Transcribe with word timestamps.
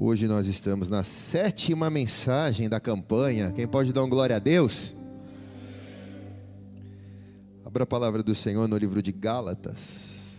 Hoje 0.00 0.28
nós 0.28 0.46
estamos 0.46 0.88
na 0.88 1.02
sétima 1.02 1.90
mensagem 1.90 2.68
da 2.68 2.78
campanha. 2.78 3.50
Quem 3.50 3.66
pode 3.66 3.92
dar 3.92 4.04
um 4.04 4.08
glória 4.08 4.36
a 4.36 4.38
Deus? 4.38 4.94
Abra 7.64 7.82
a 7.82 7.86
palavra 7.86 8.22
do 8.22 8.32
Senhor 8.32 8.68
no 8.68 8.76
livro 8.76 9.02
de 9.02 9.10
Gálatas, 9.10 10.36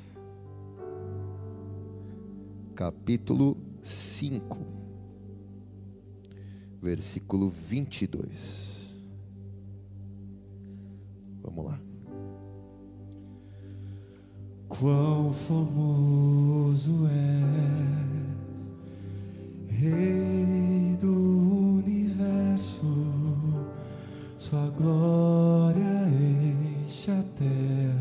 capítulo 2.73 3.57
5, 3.81 4.65
versículo 6.81 7.49
22. 7.49 8.97
Vamos 11.43 11.65
lá. 11.65 11.79
Quão 14.69 15.33
formoso 15.33 17.05
és 17.07 18.18
Rei 19.81 20.97
do 20.99 21.79
universo, 21.79 22.83
Sua 24.35 24.69
glória 24.75 26.05
enche 26.85 27.11
a 27.11 27.23
terra 27.37 27.98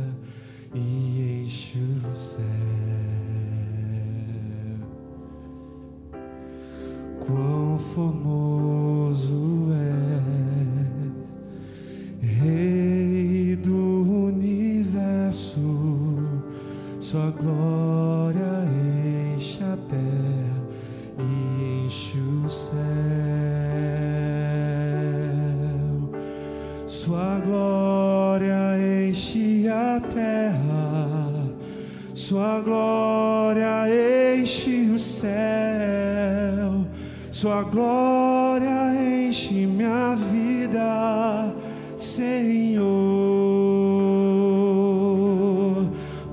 Sua 37.40 37.62
glória 37.62 38.92
enche 39.00 39.64
minha 39.64 40.16
vida, 40.16 41.54
Senhor. 41.96 42.88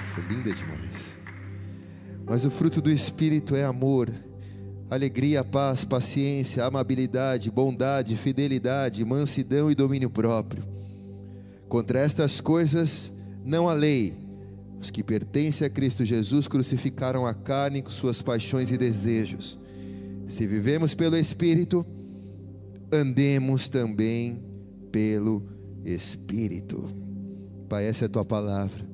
Nossa, 0.00 0.20
linda 0.32 0.52
demais. 0.52 1.18
Mas 2.24 2.44
o 2.44 2.50
fruto 2.50 2.80
do 2.80 2.90
Espírito 2.90 3.54
é 3.54 3.64
amor, 3.64 4.10
alegria, 4.88 5.44
paz, 5.44 5.84
paciência, 5.84 6.64
amabilidade, 6.64 7.50
bondade, 7.50 8.16
fidelidade, 8.16 9.04
mansidão 9.04 9.70
e 9.70 9.74
domínio 9.74 10.08
próprio. 10.08 10.64
Contra 11.68 12.00
estas 12.00 12.40
coisas 12.40 13.12
não 13.44 13.68
há 13.68 13.74
lei. 13.74 14.14
Os 14.80 14.90
que 14.90 15.02
pertencem 15.02 15.66
a 15.66 15.70
Cristo 15.70 16.04
Jesus 16.04 16.48
crucificaram 16.48 17.26
a 17.26 17.34
carne 17.34 17.82
com 17.82 17.90
suas 17.90 18.22
paixões 18.22 18.70
e 18.70 18.78
desejos. 18.78 19.58
Se 20.28 20.46
vivemos 20.46 20.94
pelo 20.94 21.16
Espírito, 21.16 21.84
andemos 22.90 23.68
também 23.68 24.42
pelo 24.90 25.46
Espírito. 25.84 26.84
Pai, 27.68 27.84
essa 27.84 28.04
é 28.04 28.06
a 28.06 28.08
tua 28.08 28.24
palavra. 28.24 28.89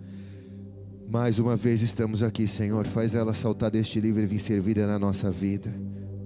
Mais 1.09 1.39
uma 1.39 1.55
vez 1.55 1.83
estamos 1.83 2.21
aqui, 2.21 2.49
Senhor. 2.49 2.84
Faz 2.84 3.15
ela 3.15 3.33
saltar 3.33 3.71
deste 3.71 4.00
livro 4.00 4.22
e 4.22 4.27
vir 4.27 4.41
servida 4.41 4.89
na 4.89 4.99
nossa 4.99 5.31
vida. 5.31 5.72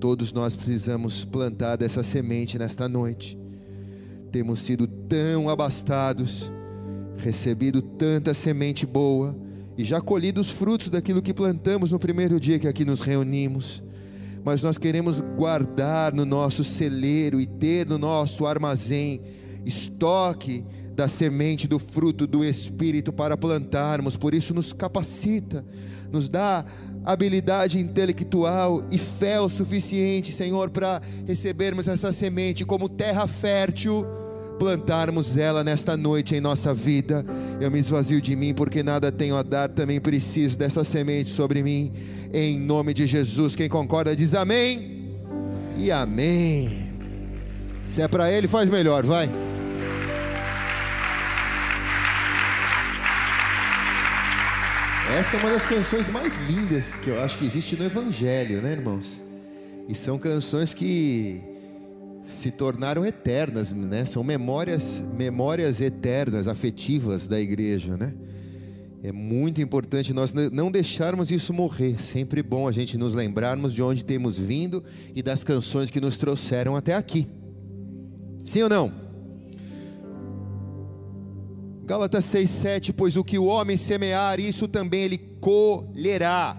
Todos 0.01 0.33
nós 0.33 0.57
precisamos 0.57 1.23
plantar 1.23 1.77
dessa 1.77 2.03
semente 2.03 2.59
nesta 2.59 2.89
noite. 2.89 3.39
Temos 4.33 4.61
sido 4.61 4.87
tão 4.87 5.51
abastados, 5.51 6.51
recebido 7.19 7.83
tanta 7.83 8.33
semente 8.33 8.87
boa 8.87 9.37
e 9.77 9.85
já 9.85 10.01
colhido 10.01 10.41
os 10.41 10.49
frutos 10.49 10.89
daquilo 10.89 11.21
que 11.21 11.35
plantamos 11.35 11.93
no 11.93 11.99
primeiro 11.99 12.41
dia 12.41 12.59
que 12.59 12.67
aqui 12.67 12.83
nos 12.83 13.03
reunimos. 13.03 13.83
Mas 14.43 14.63
nós 14.63 14.79
queremos 14.79 15.21
guardar 15.21 16.15
no 16.15 16.25
nosso 16.25 16.65
celeiro 16.65 17.39
e 17.39 17.45
ter 17.45 17.87
no 17.87 17.99
nosso 17.99 18.47
armazém 18.47 19.21
estoque 19.67 20.65
da 21.01 21.09
semente 21.09 21.67
do 21.67 21.79
fruto 21.79 22.27
do 22.27 22.45
Espírito 22.45 23.11
para 23.11 23.35
plantarmos, 23.35 24.19
por 24.19 24.35
isso 24.35 24.53
nos 24.53 24.75
capacita, 24.75 25.65
nos 26.13 26.29
dá 26.29 26.63
habilidade 27.03 27.79
intelectual 27.79 28.83
e 28.91 28.99
fé 28.99 29.41
o 29.41 29.49
suficiente, 29.49 30.31
Senhor, 30.31 30.69
para 30.69 31.01
recebermos 31.27 31.89
essa 31.89 32.13
semente 32.13 32.67
como 32.67 32.87
terra 32.87 33.27
fértil, 33.27 34.05
plantarmos 34.59 35.39
ela 35.39 35.65
nesta 35.65 35.97
noite 35.97 36.35
em 36.35 36.41
nossa 36.41 36.75
vida. 36.75 37.25
Eu 37.59 37.71
me 37.71 37.79
esvazio 37.79 38.21
de 38.21 38.37
mim, 38.37 38.53
porque 38.53 38.83
nada 38.83 39.11
tenho 39.11 39.37
a 39.37 39.43
dar, 39.43 39.71
também 39.71 39.99
preciso 39.99 40.59
dessa 40.59 40.85
semente 40.85 41.31
sobre 41.31 41.63
mim, 41.63 41.91
em 42.31 42.59
nome 42.59 42.93
de 42.93 43.07
Jesus. 43.07 43.57
Quem 43.57 43.71
concorda 43.71 44.15
diz 44.15 44.35
amém 44.35 45.17
e 45.79 45.91
amém. 45.91 46.91
Se 47.87 48.03
é 48.03 48.07
para 48.07 48.31
Ele, 48.31 48.47
faz 48.47 48.69
melhor, 48.69 49.07
vai. 49.07 49.50
Essa 55.21 55.37
é 55.37 55.41
uma 55.41 55.51
das 55.51 55.67
canções 55.67 56.09
mais 56.09 56.33
lindas 56.49 56.95
que 56.95 57.11
eu 57.11 57.21
acho 57.21 57.37
que 57.37 57.45
existe 57.45 57.77
no 57.77 57.85
Evangelho, 57.85 58.63
né, 58.63 58.73
irmãos? 58.73 59.21
E 59.87 59.95
são 59.95 60.19
canções 60.19 60.73
que 60.73 61.43
se 62.25 62.51
tornaram 62.51 63.05
eternas, 63.05 63.71
né? 63.71 64.07
São 64.07 64.25
memórias, 64.25 65.03
memórias 65.15 65.83
eternas, 65.83 66.49
afetivas 66.49 67.29
da 67.29 67.39
igreja, 67.39 67.99
né? 67.99 68.15
É 69.03 69.13
muito 69.13 69.61
importante 69.61 70.15
nós 70.15 70.33
não 70.33 70.71
deixarmos 70.71 71.31
isso 71.31 71.53
morrer. 71.53 72.03
Sempre 72.03 72.43
bom 72.43 72.67
a 72.67 72.73
gente 72.73 72.97
nos 72.97 73.13
lembrarmos 73.13 73.75
de 73.75 73.83
onde 73.83 74.03
temos 74.03 74.39
vindo 74.39 74.83
e 75.15 75.23
das 75.23 75.45
canções 75.45 75.91
que 75.91 76.01
nos 76.01 76.17
trouxeram 76.17 76.77
até 76.77 76.95
aqui. 76.95 77.29
Sim 78.43 78.63
ou 78.63 78.71
não? 78.71 79.10
Gálatas 81.91 82.25
6,7: 82.27 82.95
Pois 82.97 83.17
o 83.17 83.25
que 83.25 83.37
o 83.37 83.47
homem 83.47 83.77
semear, 83.77 84.39
isso 84.39 84.69
também 84.69 85.03
ele 85.03 85.19
colherá. 85.41 86.57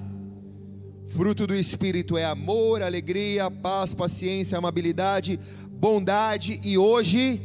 Fruto 1.08 1.48
do 1.48 1.56
Espírito 1.56 2.18
é 2.18 2.26
amor, 2.26 2.82
alegria, 2.82 3.50
paz, 3.50 3.94
paciência, 3.94 4.58
amabilidade, 4.58 5.40
bondade 5.70 6.60
e 6.66 6.78
hoje, 6.78 7.40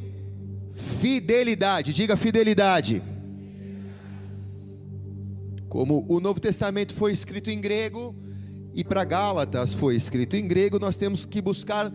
fidelidade. 0.98 1.94
Diga 1.94 2.16
fidelidade. 2.16 3.00
Como 5.68 6.04
o 6.08 6.18
Novo 6.18 6.40
Testamento 6.40 6.92
foi 6.92 7.12
escrito 7.12 7.50
em 7.50 7.60
grego 7.60 8.16
e 8.74 8.82
para 8.82 9.04
Gálatas 9.04 9.72
foi 9.72 9.94
escrito 9.94 10.34
em 10.34 10.48
grego, 10.48 10.80
nós 10.80 10.96
temos 10.96 11.24
que 11.24 11.40
buscar 11.40 11.92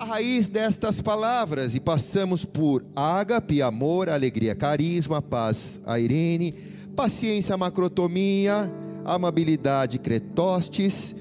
a 0.00 0.04
raiz 0.04 0.48
destas 0.48 0.98
palavras 1.02 1.74
e 1.74 1.80
passamos 1.80 2.42
por 2.42 2.82
ágape, 2.96 3.60
amor, 3.60 4.08
alegria, 4.08 4.54
carisma, 4.54 5.20
paz, 5.20 5.78
a 5.84 6.00
Irene, 6.00 6.54
paciência, 6.96 7.54
macrotomia, 7.54 8.72
amabilidade, 9.04 9.98
cretostes. 9.98 11.14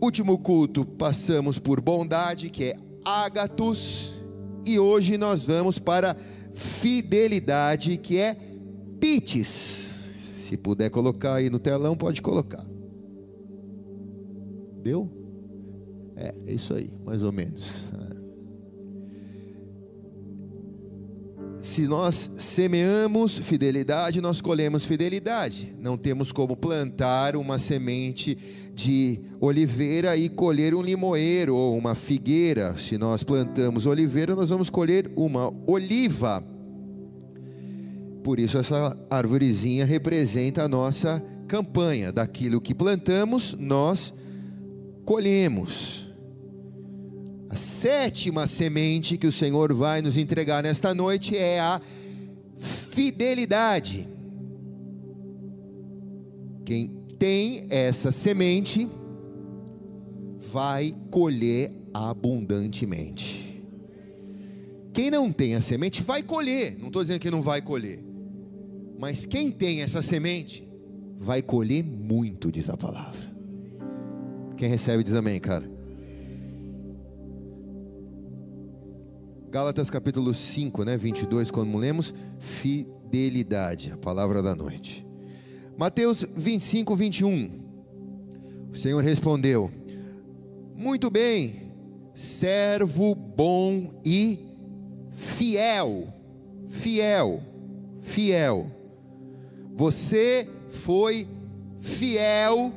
Último 0.00 0.38
culto, 0.38 0.86
passamos 0.86 1.58
por 1.58 1.78
bondade, 1.78 2.48
que 2.48 2.64
é 2.64 2.76
ágatos, 3.04 4.14
e 4.64 4.78
hoje 4.78 5.18
nós 5.18 5.44
vamos 5.44 5.78
para 5.78 6.16
fidelidade, 6.54 7.98
que 7.98 8.16
é 8.16 8.34
pites. 8.98 10.06
Se 10.22 10.56
puder 10.56 10.88
colocar 10.88 11.34
aí 11.34 11.50
no 11.50 11.58
telão, 11.58 11.94
pode 11.94 12.22
colocar. 12.22 12.64
Deu? 14.82 15.27
É, 16.18 16.34
é 16.46 16.52
isso 16.52 16.74
aí, 16.74 16.90
mais 17.04 17.22
ou 17.22 17.30
menos. 17.30 17.88
Se 21.60 21.86
nós 21.86 22.30
semeamos 22.38 23.38
fidelidade, 23.38 24.20
nós 24.20 24.40
colhemos 24.40 24.84
fidelidade. 24.84 25.74
Não 25.78 25.96
temos 25.96 26.32
como 26.32 26.56
plantar 26.56 27.36
uma 27.36 27.58
semente 27.58 28.36
de 28.74 29.20
oliveira 29.40 30.16
e 30.16 30.28
colher 30.28 30.74
um 30.74 30.82
limoeiro 30.82 31.54
ou 31.54 31.76
uma 31.76 31.94
figueira. 31.94 32.76
Se 32.76 32.96
nós 32.96 33.22
plantamos 33.22 33.86
oliveira, 33.86 34.34
nós 34.34 34.50
vamos 34.50 34.70
colher 34.70 35.10
uma 35.16 35.52
oliva. 35.66 36.44
Por 38.24 38.40
isso, 38.40 38.58
essa 38.58 38.96
árvorezinha 39.10 39.84
representa 39.84 40.64
a 40.64 40.68
nossa 40.68 41.22
campanha. 41.46 42.12
Daquilo 42.12 42.60
que 42.60 42.74
plantamos, 42.74 43.54
nós 43.58 44.12
colhemos. 45.04 46.07
A 47.50 47.56
sétima 47.56 48.46
semente 48.46 49.16
que 49.16 49.26
o 49.26 49.32
Senhor 49.32 49.72
vai 49.72 50.02
nos 50.02 50.16
entregar 50.16 50.62
nesta 50.62 50.94
noite 50.94 51.36
é 51.36 51.58
a 51.60 51.80
fidelidade. 52.58 54.06
Quem 56.64 56.90
tem 57.18 57.66
essa 57.70 58.12
semente 58.12 58.88
vai 60.52 60.94
colher 61.10 61.72
abundantemente. 61.94 63.62
Quem 64.92 65.10
não 65.10 65.32
tem 65.32 65.54
a 65.54 65.60
semente 65.60 66.02
vai 66.02 66.22
colher, 66.22 66.76
não 66.78 66.88
estou 66.88 67.02
dizendo 67.02 67.20
que 67.20 67.30
não 67.30 67.40
vai 67.40 67.62
colher, 67.62 68.02
mas 68.98 69.24
quem 69.24 69.50
tem 69.50 69.80
essa 69.80 70.02
semente 70.02 70.68
vai 71.16 71.40
colher 71.40 71.84
muito, 71.84 72.50
diz 72.50 72.68
a 72.68 72.76
palavra. 72.76 73.28
Quem 74.56 74.68
recebe 74.68 75.04
diz 75.04 75.14
amém, 75.14 75.40
cara. 75.40 75.77
Gálatas 79.50 79.88
capítulo 79.88 80.34
5, 80.34 80.84
né, 80.84 80.94
22, 80.94 81.50
quando 81.50 81.74
lemos, 81.78 82.12
fidelidade, 82.38 83.90
a 83.90 83.96
palavra 83.96 84.42
da 84.42 84.54
noite. 84.54 85.06
Mateus 85.74 86.22
25, 86.36 86.94
21. 86.94 87.50
O 88.70 88.76
Senhor 88.76 89.02
respondeu: 89.02 89.70
Muito 90.76 91.08
bem, 91.08 91.72
servo 92.14 93.14
bom 93.14 93.90
e 94.04 94.38
fiel, 95.12 96.12
fiel, 96.66 97.42
fiel. 98.02 98.70
Você 99.74 100.46
foi 100.68 101.26
fiel 101.78 102.70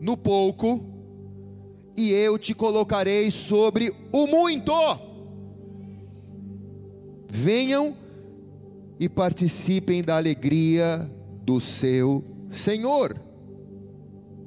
no 0.00 0.16
pouco, 0.16 0.82
e 1.94 2.10
eu 2.10 2.38
te 2.38 2.54
colocarei 2.54 3.30
sobre 3.30 3.94
o 4.10 4.26
muito 4.26 4.72
venham 7.30 7.94
e 8.98 9.08
participem 9.08 10.02
da 10.02 10.16
alegria 10.16 11.10
do 11.42 11.60
seu 11.60 12.24
Senhor. 12.50 13.16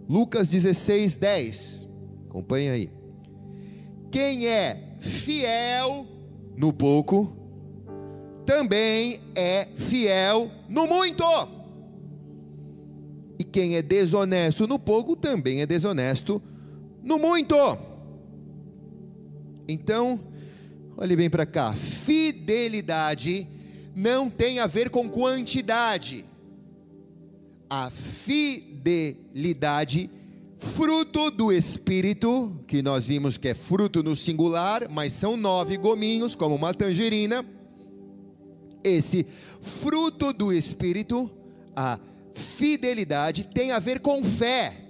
Lucas 0.07 0.49
16, 0.49 1.15
10. 1.15 1.89
Acompanhe 2.29 2.69
aí. 2.69 2.89
Quem 4.11 4.47
é 4.47 4.95
fiel 4.99 6.05
no 6.55 6.71
pouco, 6.71 7.35
também 8.45 9.19
é 9.35 9.65
fiel 9.75 10.51
no 10.69 10.85
muito. 10.85 11.23
E 13.39 13.43
quem 13.43 13.75
é 13.75 13.81
desonesto 13.81 14.67
no 14.67 14.77
pouco, 14.77 15.15
também 15.15 15.61
é 15.61 15.65
desonesto 15.65 16.41
no 17.01 17.17
muito. 17.17 17.55
Então, 19.67 20.19
Olhe 20.95 21.15
bem 21.15 21.29
para 21.29 21.45
cá. 21.45 21.73
Fidelidade 21.73 23.47
não 23.95 24.29
tem 24.29 24.59
a 24.59 24.67
ver 24.67 24.89
com 24.89 25.09
quantidade. 25.09 26.23
A 27.69 27.89
fidelidade, 27.89 29.19
fruto 30.59 31.31
do 31.31 31.51
Espírito, 31.51 32.55
que 32.67 32.83
nós 32.83 33.07
vimos 33.07 33.37
que 33.37 33.47
é 33.49 33.55
fruto 33.55 34.03
no 34.03 34.15
singular, 34.15 34.87
mas 34.89 35.13
são 35.13 35.35
nove 35.35 35.77
gominhos, 35.77 36.35
como 36.35 36.53
uma 36.55 36.73
tangerina. 36.73 37.43
Esse 38.83 39.25
fruto 39.61 40.31
do 40.31 40.53
Espírito, 40.53 41.31
a 41.75 41.99
fidelidade, 42.33 43.45
tem 43.45 43.71
a 43.71 43.79
ver 43.79 43.99
com 43.99 44.23
fé. 44.23 44.82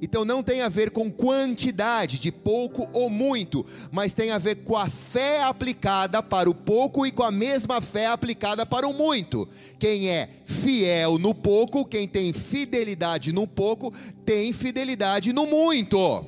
Então 0.00 0.24
não 0.24 0.42
tem 0.42 0.60
a 0.60 0.68
ver 0.68 0.90
com 0.90 1.10
quantidade, 1.10 2.18
de 2.18 2.30
pouco 2.30 2.88
ou 2.92 3.08
muito, 3.08 3.64
mas 3.90 4.12
tem 4.12 4.30
a 4.30 4.38
ver 4.38 4.56
com 4.56 4.76
a 4.76 4.90
fé 4.90 5.42
aplicada 5.42 6.22
para 6.22 6.50
o 6.50 6.54
pouco 6.54 7.06
e 7.06 7.10
com 7.10 7.22
a 7.22 7.30
mesma 7.30 7.80
fé 7.80 8.06
aplicada 8.06 8.66
para 8.66 8.86
o 8.86 8.92
muito. 8.92 9.48
Quem 9.78 10.10
é 10.10 10.28
fiel 10.44 11.18
no 11.18 11.34
pouco, 11.34 11.84
quem 11.84 12.06
tem 12.06 12.32
fidelidade 12.32 13.32
no 13.32 13.46
pouco, 13.46 13.92
tem 14.24 14.52
fidelidade 14.52 15.32
no 15.32 15.46
muito. 15.46 16.24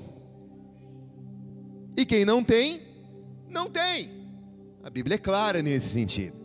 E 1.97 2.07
quem 2.07 2.25
não 2.25 2.43
tem, 2.43 2.81
não 3.51 3.69
tem. 3.69 4.11
A 4.83 4.89
Bíblia 4.89 5.17
é 5.17 5.19
clara 5.19 5.61
nesse 5.61 5.91
sentido. 5.91 6.37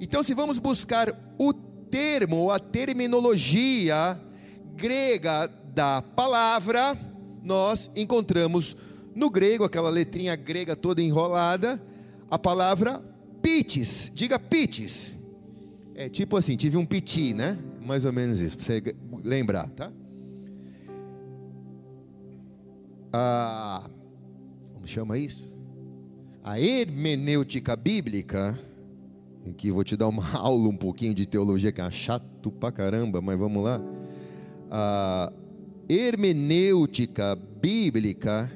Então, 0.00 0.22
se 0.22 0.34
vamos 0.34 0.58
buscar 0.58 1.14
o 1.38 1.52
termo 1.52 2.50
a 2.50 2.58
terminologia 2.58 4.18
grega 4.74 5.50
da 5.74 6.02
palavra, 6.02 6.96
nós 7.42 7.90
encontramos 7.94 8.76
no 9.14 9.30
grego, 9.30 9.64
aquela 9.64 9.90
letrinha 9.90 10.36
grega 10.36 10.76
toda 10.76 11.02
enrolada, 11.02 11.80
a 12.30 12.38
palavra 12.38 13.02
pites. 13.42 14.10
Diga 14.14 14.38
pites. 14.38 15.16
É 15.94 16.08
tipo 16.08 16.36
assim, 16.36 16.56
tive 16.56 16.76
um 16.76 16.86
piti, 16.86 17.34
né? 17.34 17.58
Mais 17.84 18.04
ou 18.04 18.12
menos 18.12 18.40
isso, 18.40 18.56
para 18.56 18.66
você 18.66 18.94
lembrar, 19.24 19.68
tá? 19.70 19.90
Como 24.74 24.86
chama 24.86 25.18
isso? 25.18 25.56
A 26.44 26.60
hermenêutica 26.60 27.74
bíblica, 27.74 28.58
em 29.44 29.52
que 29.52 29.72
vou 29.72 29.82
te 29.82 29.96
dar 29.96 30.06
uma 30.06 30.30
aula 30.38 30.68
um 30.68 30.76
pouquinho 30.76 31.14
de 31.14 31.26
teologia, 31.26 31.72
que 31.72 31.80
é 31.80 31.90
chato 31.90 32.50
pra 32.52 32.70
caramba, 32.70 33.20
mas 33.20 33.38
vamos 33.38 33.64
lá. 33.64 33.80
A 34.70 35.32
hermenêutica 35.88 37.34
bíblica 37.34 38.52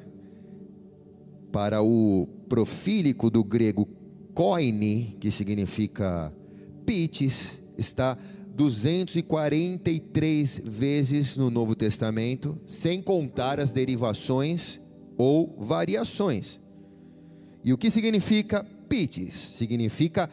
para 1.51 1.81
o 1.81 2.27
profílico 2.47 3.29
do 3.29 3.43
grego 3.43 3.85
koine, 4.33 5.17
que 5.19 5.29
significa 5.31 6.33
pites, 6.85 7.59
está 7.77 8.17
243 8.55 10.61
vezes 10.63 11.35
no 11.37 11.49
Novo 11.49 11.75
Testamento, 11.75 12.57
sem 12.67 13.01
contar 13.01 13.59
as 13.59 13.71
derivações 13.71 14.79
ou 15.17 15.55
variações. 15.57 16.59
E 17.63 17.73
o 17.73 17.77
que 17.77 17.89
significa 17.89 18.63
pites? 18.87 19.33
Significa 19.33 20.29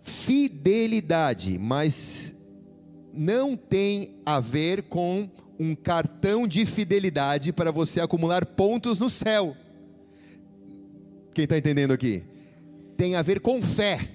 fidelidade, 0.00 1.58
mas 1.58 2.34
não 3.12 3.54
tem 3.56 4.14
a 4.24 4.40
ver 4.40 4.84
com 4.84 5.28
um 5.58 5.74
cartão 5.74 6.46
de 6.46 6.64
fidelidade 6.64 7.52
para 7.52 7.70
você 7.70 8.00
acumular 8.00 8.46
pontos 8.46 8.98
no 8.98 9.10
céu. 9.10 9.56
Quem 11.34 11.44
está 11.44 11.58
entendendo 11.58 11.92
aqui? 11.92 12.22
Tem 12.96 13.16
a 13.16 13.22
ver 13.22 13.40
com 13.40 13.60
fé, 13.62 14.08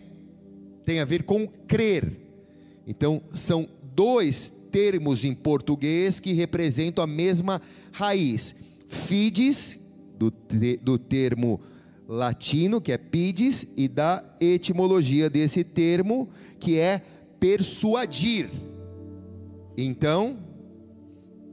tem 0.86 1.00
a 1.00 1.06
ver 1.06 1.24
com 1.24 1.48
crer. 1.48 2.12
Então, 2.86 3.22
são 3.34 3.68
dois 3.96 4.54
termos 4.72 5.24
em 5.24 5.34
português 5.34 6.20
que 6.20 6.34
representam 6.34 7.04
a 7.04 7.08
mesma 7.08 7.62
raiz. 7.92 8.56
Fides, 8.88 9.80
do, 10.18 10.34
do 10.82 10.98
termo 10.98 11.62
latino, 12.08 12.82
que 12.82 12.92
é 12.92 12.98
pides, 12.98 13.66
e 13.78 13.88
da 13.88 14.24
etimologia 14.40 15.30
desse 15.30 15.64
termo, 15.64 16.30
que 16.60 16.78
é 16.78 17.02
persuadir. 17.40 18.50
Então, 19.78 20.38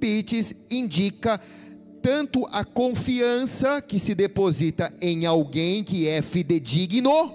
Pites 0.01 0.55
indica 0.71 1.39
tanto 2.01 2.47
a 2.51 2.65
confiança 2.65 3.83
que 3.83 3.99
se 3.99 4.15
deposita 4.15 4.93
em 5.01 5.27
alguém 5.27 5.85
que 5.85 6.09
é 6.09 6.23
fidedigno, 6.23 7.33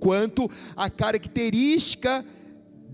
quanto 0.00 0.50
a 0.76 0.90
característica 0.90 2.24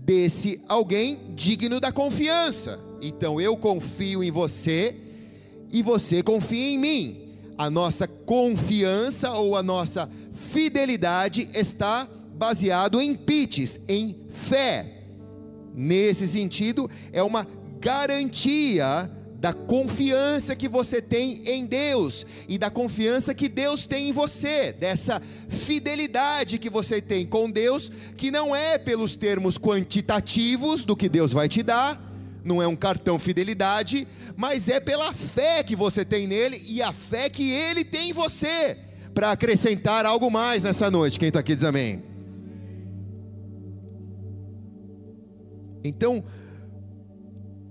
desse 0.05 0.61
alguém 0.67 1.19
digno 1.35 1.79
da 1.79 1.91
confiança. 1.91 2.79
Então 3.01 3.41
eu 3.41 3.57
confio 3.57 4.23
em 4.23 4.31
você 4.31 4.95
e 5.71 5.81
você 5.81 6.21
confia 6.21 6.69
em 6.69 6.77
mim. 6.77 7.17
A 7.57 7.69
nossa 7.69 8.07
confiança 8.07 9.31
ou 9.33 9.55
a 9.55 9.63
nossa 9.63 10.09
fidelidade 10.51 11.49
está 11.53 12.07
baseado 12.35 13.01
em 13.01 13.15
pites, 13.15 13.79
em 13.87 14.15
fé. 14.29 14.85
Nesse 15.73 16.27
sentido, 16.27 16.89
é 17.13 17.23
uma 17.23 17.47
garantia 17.81 19.09
da 19.39 19.51
confiança 19.53 20.55
que 20.55 20.67
você 20.67 21.01
tem 21.01 21.41
em 21.47 21.65
Deus 21.65 22.27
e 22.47 22.59
da 22.59 22.69
confiança 22.69 23.33
que 23.33 23.49
Deus 23.49 23.87
tem 23.87 24.09
em 24.09 24.11
você, 24.11 24.71
dessa 24.71 25.19
fidelidade 25.49 26.59
que 26.59 26.69
você 26.69 27.01
tem 27.01 27.25
com 27.25 27.49
Deus, 27.49 27.91
que 28.15 28.29
não 28.29 28.55
é 28.55 28.77
pelos 28.77 29.15
termos 29.15 29.57
quantitativos 29.57 30.85
do 30.85 30.95
que 30.95 31.09
Deus 31.09 31.33
vai 31.33 31.49
te 31.49 31.63
dar, 31.63 31.99
não 32.45 32.61
é 32.61 32.67
um 32.67 32.75
cartão 32.75 33.17
fidelidade, 33.17 34.07
mas 34.37 34.69
é 34.69 34.79
pela 34.79 35.11
fé 35.11 35.63
que 35.63 35.75
você 35.75 36.05
tem 36.05 36.27
nele 36.27 36.63
e 36.69 36.79
a 36.83 36.93
fé 36.93 37.27
que 37.27 37.51
ele 37.51 37.83
tem 37.83 38.11
em 38.11 38.13
você, 38.13 38.77
para 39.11 39.31
acrescentar 39.31 40.05
algo 40.05 40.29
mais 40.29 40.61
nessa 40.63 40.91
noite. 40.91 41.17
Quem 41.17 41.29
está 41.29 41.39
aqui 41.39 41.55
diz 41.55 41.63
amém. 41.63 42.03
Então, 45.83 46.23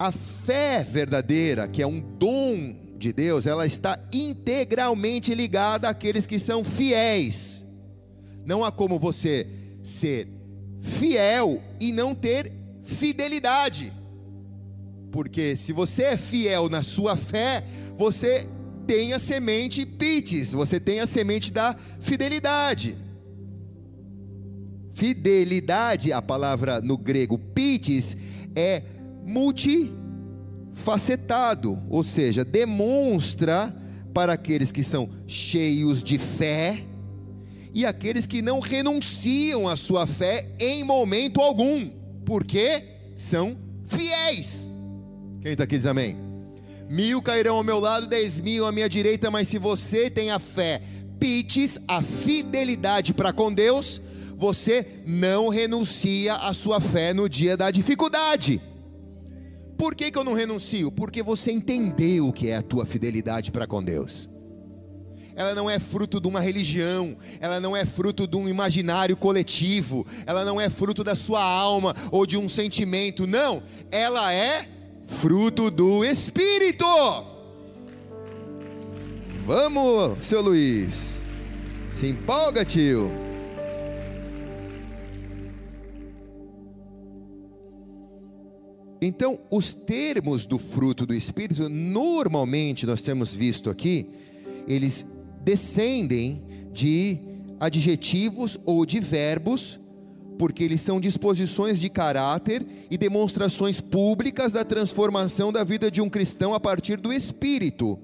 a 0.01 0.11
fé 0.11 0.83
verdadeira, 0.83 1.69
que 1.69 1.83
é 1.83 1.87
um 1.87 2.01
dom 2.01 2.75
de 2.97 3.13
Deus, 3.13 3.47
ela 3.47 3.67
está 3.67 4.01
integralmente 4.11 5.35
ligada 5.35 5.91
àqueles 5.91 6.27
que 6.27 6.39
são 6.39 6.65
fiéis. 6.65 7.67
Não 8.47 8.65
há 8.65 8.73
como 8.73 8.99
você 8.99 9.47
ser 9.85 10.27
fiel 10.81 11.63
e 11.79 11.93
não 11.93 12.15
ter 12.15 12.51
fidelidade. 12.83 13.93
Porque 15.13 15.55
se 15.55 15.71
você 15.71 16.05
é 16.05 16.17
fiel 16.17 16.71
na 16.71 16.83
sua 16.83 17.15
fé, 17.15 17.63
você 17.95 18.49
tem 18.87 19.13
a 19.13 19.19
semente 19.19 19.85
pites, 19.85 20.53
você 20.53 20.81
tem 20.81 21.01
a 21.01 21.07
semente 21.07 21.53
da 21.53 21.77
fidelidade. 22.01 22.97
Fidelidade, 24.95 26.11
a 26.11 26.23
palavra 26.23 26.81
no 26.81 26.97
grego 26.97 27.37
pites, 27.37 28.17
é 28.57 28.83
multifacetado, 29.31 31.79
ou 31.89 32.03
seja, 32.03 32.45
demonstra 32.45 33.73
para 34.13 34.33
aqueles 34.33 34.73
que 34.73 34.83
são 34.83 35.09
cheios 35.27 36.03
de 36.03 36.19
fé 36.19 36.83
e 37.73 37.87
aqueles 37.87 38.27
que 38.27 38.43
não 38.43 38.59
renunciam 38.59 39.69
à 39.69 39.77
sua 39.77 40.05
fé 40.07 40.49
em 40.59 40.83
momento 40.83 41.41
algum, 41.41 41.89
porque 42.27 42.83
são 43.15 43.57
fiéis. 43.87 44.71
Quem 45.41 45.53
está 45.53 45.63
aqui 45.65 45.79
diz 45.79 45.87
amém? 45.87 46.17
Mil 46.89 47.23
cairão 47.23 47.57
ao 47.57 47.63
meu 47.63 47.79
lado, 47.79 48.09
dez 48.09 48.41
mil 48.41 48.67
à 48.67 48.73
minha 48.73 48.89
direita, 48.89 49.31
mas 49.31 49.47
se 49.47 49.59
você 49.59 50.11
tem 50.11 50.31
a 50.31 50.41
fé, 50.41 50.83
pites, 51.21 51.79
a 51.87 52.03
fidelidade 52.03 53.15
para 53.15 53.33
com 53.33 53.53
Deus, 53.53 54.01
você 54.37 54.85
não 55.07 55.49
renuncia 55.49 56.35
à 56.35 56.53
sua 56.53 56.81
fé 56.81 57.15
no 57.15 57.29
dia 57.29 57.57
da 57.57 57.71
dificuldade. 57.71 58.61
Por 59.81 59.95
que, 59.95 60.11
que 60.11 60.19
eu 60.19 60.25
não 60.25 60.35
renuncio? 60.35 60.93
Porque 60.93 61.23
você 61.23 61.51
entendeu 61.51 62.29
o 62.29 62.33
que 62.35 62.49
é 62.49 62.57
a 62.57 62.63
tua 62.63 62.85
fidelidade 62.85 63.51
para 63.51 63.67
com 63.67 63.83
Deus. 63.83 64.29
Ela 65.35 65.55
não 65.55 65.71
é 65.71 65.79
fruto 65.79 66.21
de 66.21 66.29
uma 66.29 66.39
religião, 66.39 67.17
ela 67.41 67.59
não 67.59 67.75
é 67.75 67.87
fruto 67.87 68.27
de 68.27 68.37
um 68.37 68.47
imaginário 68.47 69.17
coletivo, 69.17 70.07
ela 70.27 70.45
não 70.45 70.61
é 70.61 70.69
fruto 70.69 71.03
da 71.03 71.15
sua 71.17 71.43
alma 71.43 71.97
ou 72.13 72.27
de 72.27 72.37
um 72.37 72.47
sentimento, 72.47 73.27
não, 73.27 73.63
ela 73.91 74.31
é 74.35 74.69
fruto 75.07 75.71
do 75.71 76.05
Espírito. 76.05 76.85
Vamos, 79.47 80.27
seu 80.27 80.43
Luiz, 80.43 81.15
se 81.91 82.07
empolga, 82.07 82.67
tio. 82.67 83.30
Então, 89.01 89.39
os 89.51 89.73
termos 89.73 90.45
do 90.45 90.59
fruto 90.59 91.07
do 91.07 91.15
Espírito, 91.15 91.69
normalmente 91.69 92.85
nós 92.85 93.01
temos 93.01 93.33
visto 93.33 93.71
aqui, 93.71 94.11
eles 94.69 95.07
descendem 95.43 96.43
de 96.73 97.19
adjetivos 97.59 98.59
ou 98.65 98.85
de 98.85 99.01
verbos, 99.01 99.81
porque 100.39 100.65
eles 100.65 100.81
são 100.81 101.01
disposições 101.01 101.81
de 101.81 101.89
caráter 101.89 102.67
e 102.91 102.99
demonstrações 102.99 103.81
públicas 103.81 104.53
da 104.53 104.65
transformação 104.65 105.53
da 105.53 105.65
vida 105.65 105.91
de 105.91 106.01
um 106.01 106.09
cristão 106.09 106.55
a 106.55 106.61
partir 106.61 106.97
do 106.97 107.13
Espírito. 107.13 107.99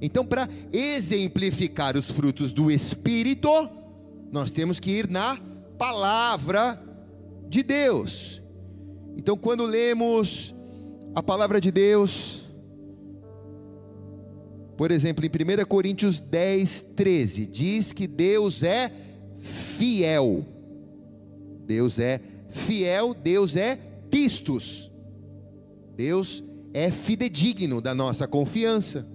Então, 0.00 0.24
para 0.24 0.48
exemplificar 0.72 1.96
os 1.96 2.10
frutos 2.10 2.52
do 2.52 2.70
Espírito, 2.70 3.48
nós 4.30 4.50
temos 4.50 4.80
que 4.80 4.90
ir 4.90 5.08
na 5.08 5.38
palavra 5.78 6.82
de 7.48 7.62
Deus. 7.62 8.43
Então, 9.16 9.36
quando 9.36 9.64
lemos 9.64 10.54
a 11.14 11.22
palavra 11.22 11.60
de 11.60 11.70
Deus, 11.70 12.44
por 14.76 14.90
exemplo, 14.90 15.24
em 15.24 15.28
1 15.28 15.64
Coríntios 15.66 16.20
10, 16.20 16.82
13, 16.96 17.46
diz 17.46 17.92
que 17.92 18.06
Deus 18.06 18.62
é 18.62 18.90
fiel. 19.38 20.44
Deus 21.66 21.98
é 21.98 22.20
fiel, 22.50 23.14
Deus 23.14 23.56
é 23.56 23.76
pistos. 24.10 24.90
Deus 25.96 26.42
é 26.72 26.90
fidedigno 26.90 27.80
da 27.80 27.94
nossa 27.94 28.26
confiança. 28.26 29.06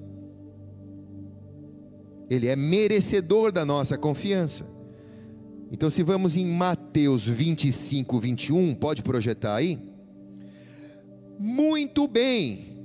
Ele 2.29 2.47
é 2.47 2.55
merecedor 2.55 3.51
da 3.51 3.65
nossa 3.65 3.97
confiança. 3.97 4.65
Então, 5.71 5.89
se 5.89 6.01
vamos 6.03 6.37
em 6.37 6.45
Mateus 6.45 7.27
25, 7.27 8.19
21, 8.19 8.75
pode 8.75 9.03
projetar 9.03 9.55
aí? 9.55 9.88
Muito 11.41 12.05
bem, 12.05 12.77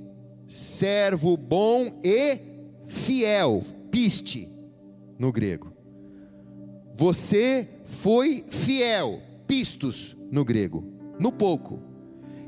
servo 0.47 1.35
bom 1.35 1.99
e 2.01 2.39
fiel, 2.87 3.61
piste, 3.91 4.47
no 5.19 5.29
grego. 5.29 5.73
Você 6.95 7.67
foi 7.83 8.45
fiel, 8.47 9.19
pistos, 9.45 10.15
no 10.31 10.45
grego, 10.45 10.85
no 11.19 11.33
pouco, 11.33 11.81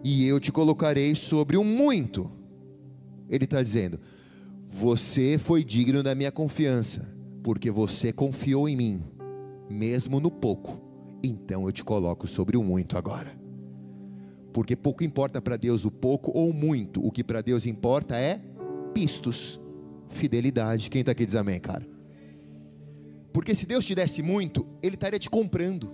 e 0.02 0.26
eu 0.26 0.40
te 0.40 0.50
colocarei 0.50 1.14
sobre 1.14 1.58
o 1.58 1.64
muito. 1.66 2.32
Ele 3.30 3.44
está 3.44 3.62
dizendo: 3.62 4.00
Você 4.66 5.38
foi 5.38 5.62
digno 5.62 6.02
da 6.02 6.16
minha 6.16 6.32
confiança, 6.32 7.06
porque 7.44 7.70
você 7.70 8.14
confiou 8.14 8.70
em 8.70 8.78
mim, 8.78 9.04
mesmo 9.70 10.22
no 10.22 10.32
pouco, 10.32 10.80
então 11.22 11.66
eu 11.66 11.72
te 11.74 11.84
coloco 11.84 12.30
sobre 12.30 12.56
o 12.56 12.64
muito 12.64 12.98
agora 12.98 13.47
porque 14.58 14.76
pouco 14.76 15.04
importa 15.04 15.40
para 15.40 15.56
Deus 15.56 15.86
o 15.86 15.92
pouco 15.92 16.32
ou 16.34 16.52
muito, 16.52 17.06
o 17.06 17.12
que 17.12 17.24
para 17.24 17.42
Deus 17.42 17.68
importa 17.68 18.18
é 18.18 18.42
pistos, 18.92 19.60
fidelidade. 20.10 20.90
Quem 20.90 21.02
está 21.02 21.12
aqui 21.12 21.28
diz 21.28 21.36
amém, 21.36 21.60
cara? 21.60 21.88
Porque 23.32 23.54
se 23.54 23.68
Deus 23.68 23.86
te 23.86 23.94
desse 23.94 24.24
muito, 24.24 24.66
Ele 24.82 24.96
estaria 24.96 25.20
te 25.20 25.30
comprando. 25.30 25.94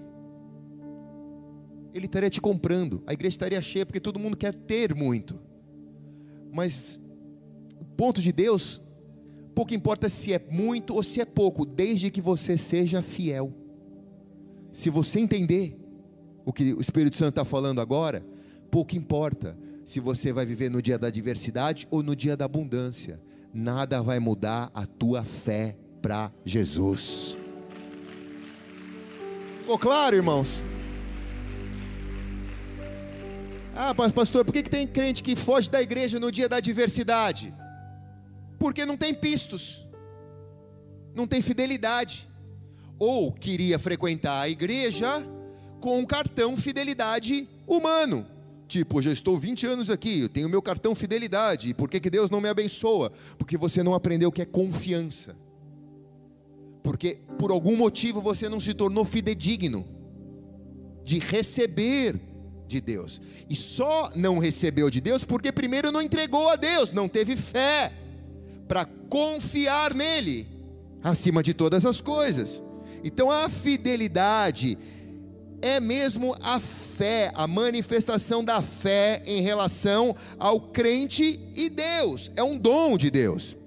Ele 1.94 2.06
estaria 2.06 2.30
te 2.30 2.40
comprando. 2.40 3.04
A 3.06 3.12
igreja 3.12 3.34
estaria 3.34 3.62
cheia, 3.62 3.86
porque 3.86 4.00
todo 4.00 4.18
mundo 4.18 4.38
quer 4.38 4.54
ter 4.54 4.96
muito. 4.96 5.38
Mas 6.50 7.02
o 7.82 7.84
ponto 7.84 8.22
de 8.22 8.32
Deus, 8.32 8.82
pouco 9.54 9.74
importa 9.74 10.08
se 10.08 10.32
é 10.32 10.42
muito 10.50 10.96
ou 10.96 11.04
se 11.04 11.20
é 11.20 11.26
pouco, 11.26 11.66
desde 11.66 12.10
que 12.10 12.22
você 12.22 12.58
seja 12.58 13.02
fiel. 13.02 13.54
Se 14.72 14.90
você 14.90 15.20
entender 15.20 15.78
o 16.46 16.54
que 16.54 16.72
o 16.72 16.80
Espírito 16.80 17.18
Santo 17.18 17.32
está 17.32 17.44
falando 17.44 17.82
agora, 17.82 18.32
pouco 18.74 18.96
importa 18.96 19.56
se 19.86 20.00
você 20.00 20.34
vai 20.34 20.48
viver 20.48 20.68
no 20.68 20.82
dia 20.82 20.98
da 20.98 21.06
adversidade 21.06 21.88
ou 21.92 22.02
no 22.02 22.16
dia 22.16 22.36
da 22.36 22.46
abundância, 22.46 23.22
nada 23.54 24.02
vai 24.02 24.18
mudar 24.18 24.72
a 24.74 24.88
tua 24.88 25.24
fé 25.24 25.78
para 26.02 26.32
Jesus. 26.44 27.38
Ficou 29.60 29.78
claro, 29.78 30.16
irmãos? 30.16 30.64
Ah, 33.76 33.94
pastor, 33.94 34.44
por 34.44 34.52
que, 34.52 34.64
que 34.64 34.72
tem 34.72 34.88
crente 34.88 35.22
que 35.22 35.36
foge 35.36 35.70
da 35.70 35.80
igreja 35.80 36.20
no 36.20 36.32
dia 36.32 36.50
da 36.50 36.56
adversidade? 36.56 37.54
Porque 38.58 38.88
não 38.88 38.98
tem 38.98 39.14
pistos, 39.14 39.86
não 41.14 41.28
tem 41.28 41.44
fidelidade, 41.44 42.28
ou 42.98 43.32
queria 43.32 43.78
frequentar 43.78 44.42
a 44.42 44.50
igreja 44.50 45.24
com 45.80 46.00
um 46.00 46.06
cartão 46.08 46.58
fidelidade 46.58 47.48
humano. 47.68 48.33
Tipo, 48.74 49.04
já 49.04 49.12
estou 49.12 49.38
20 49.38 49.68
anos 49.68 49.92
aqui, 49.92 50.22
eu 50.22 50.30
tenho 50.30 50.50
meu 50.50 50.60
cartão 50.60 50.96
fidelidade. 50.96 51.76
Por 51.76 51.88
que, 51.88 52.00
que 52.00 52.10
Deus 52.10 52.32
não 52.32 52.42
me 52.42 52.50
abençoa? 52.50 53.12
Porque 53.38 53.56
você 53.56 53.84
não 53.84 53.94
aprendeu 53.94 54.30
o 54.30 54.32
que 54.32 54.42
é 54.42 54.46
confiança. 54.46 55.36
Porque 56.82 57.20
por 57.38 57.52
algum 57.52 57.76
motivo 57.76 58.20
você 58.20 58.50
não 58.50 58.60
se 58.60 58.74
tornou 58.74 59.06
fidedigno 59.06 59.86
de 61.04 61.20
receber 61.20 62.20
de 62.68 62.82
Deus. 62.82 63.22
E 63.48 63.56
só 63.56 64.12
não 64.16 64.40
recebeu 64.40 64.90
de 64.90 65.00
Deus 65.00 65.24
porque 65.24 65.52
primeiro 65.52 65.92
não 65.92 66.02
entregou 66.02 66.50
a 66.50 66.56
Deus, 66.56 66.92
não 66.92 67.08
teve 67.08 67.36
fé 67.36 67.94
para 68.68 68.86
confiar 69.08 69.94
nele 69.94 70.48
acima 71.04 71.44
de 71.44 71.54
todas 71.54 71.86
as 71.86 72.02
coisas. 72.02 72.64
Então 73.04 73.30
a 73.30 73.50
fidelidade 73.50 74.80
é 75.62 75.80
mesmo 75.80 76.36
a 76.42 76.60
fé 77.04 77.34
a 77.36 77.46
manifestação 77.46 78.46
da 78.46 78.62
fé 78.62 79.22
em 79.26 79.42
relação 79.42 80.16
ao 80.40 80.58
crente 80.58 81.38
e 81.54 81.70
Deus. 81.70 82.32
É 82.34 82.42
um 82.42 82.58
dom 82.58 82.98
de 82.98 83.12
Deus. 83.12 83.58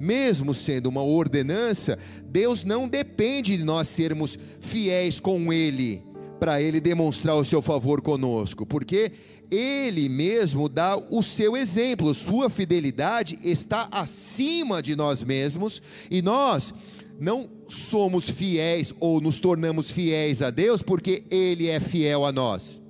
Mesmo 0.00 0.54
sendo 0.54 0.86
uma 0.86 1.02
ordenança, 1.02 1.98
Deus 2.24 2.64
não 2.64 2.88
depende 2.88 3.58
de 3.58 3.62
nós 3.62 3.88
sermos 3.88 4.38
fiéis 4.58 5.20
com 5.20 5.52
Ele, 5.52 6.02
para 6.40 6.62
Ele 6.62 6.80
demonstrar 6.80 7.36
o 7.36 7.44
seu 7.44 7.60
favor 7.60 8.00
conosco, 8.00 8.64
porque 8.64 9.12
Ele 9.50 10.08
mesmo 10.08 10.66
dá 10.66 10.96
o 10.96 11.22
seu 11.22 11.58
exemplo, 11.58 12.14
sua 12.14 12.48
fidelidade 12.48 13.38
está 13.44 13.86
acima 13.92 14.82
de 14.82 14.96
nós 14.96 15.22
mesmos, 15.22 15.82
e 16.10 16.22
nós 16.22 16.72
não 17.18 17.48
somos 17.68 18.28
fiéis 18.28 18.94
ou 19.00 19.20
nos 19.20 19.38
tornamos 19.38 19.90
fiéis 19.90 20.42
a 20.42 20.50
Deus 20.50 20.82
porque 20.82 21.24
Ele 21.30 21.68
é 21.68 21.80
fiel 21.80 22.24
a 22.24 22.32
nós. 22.32 22.82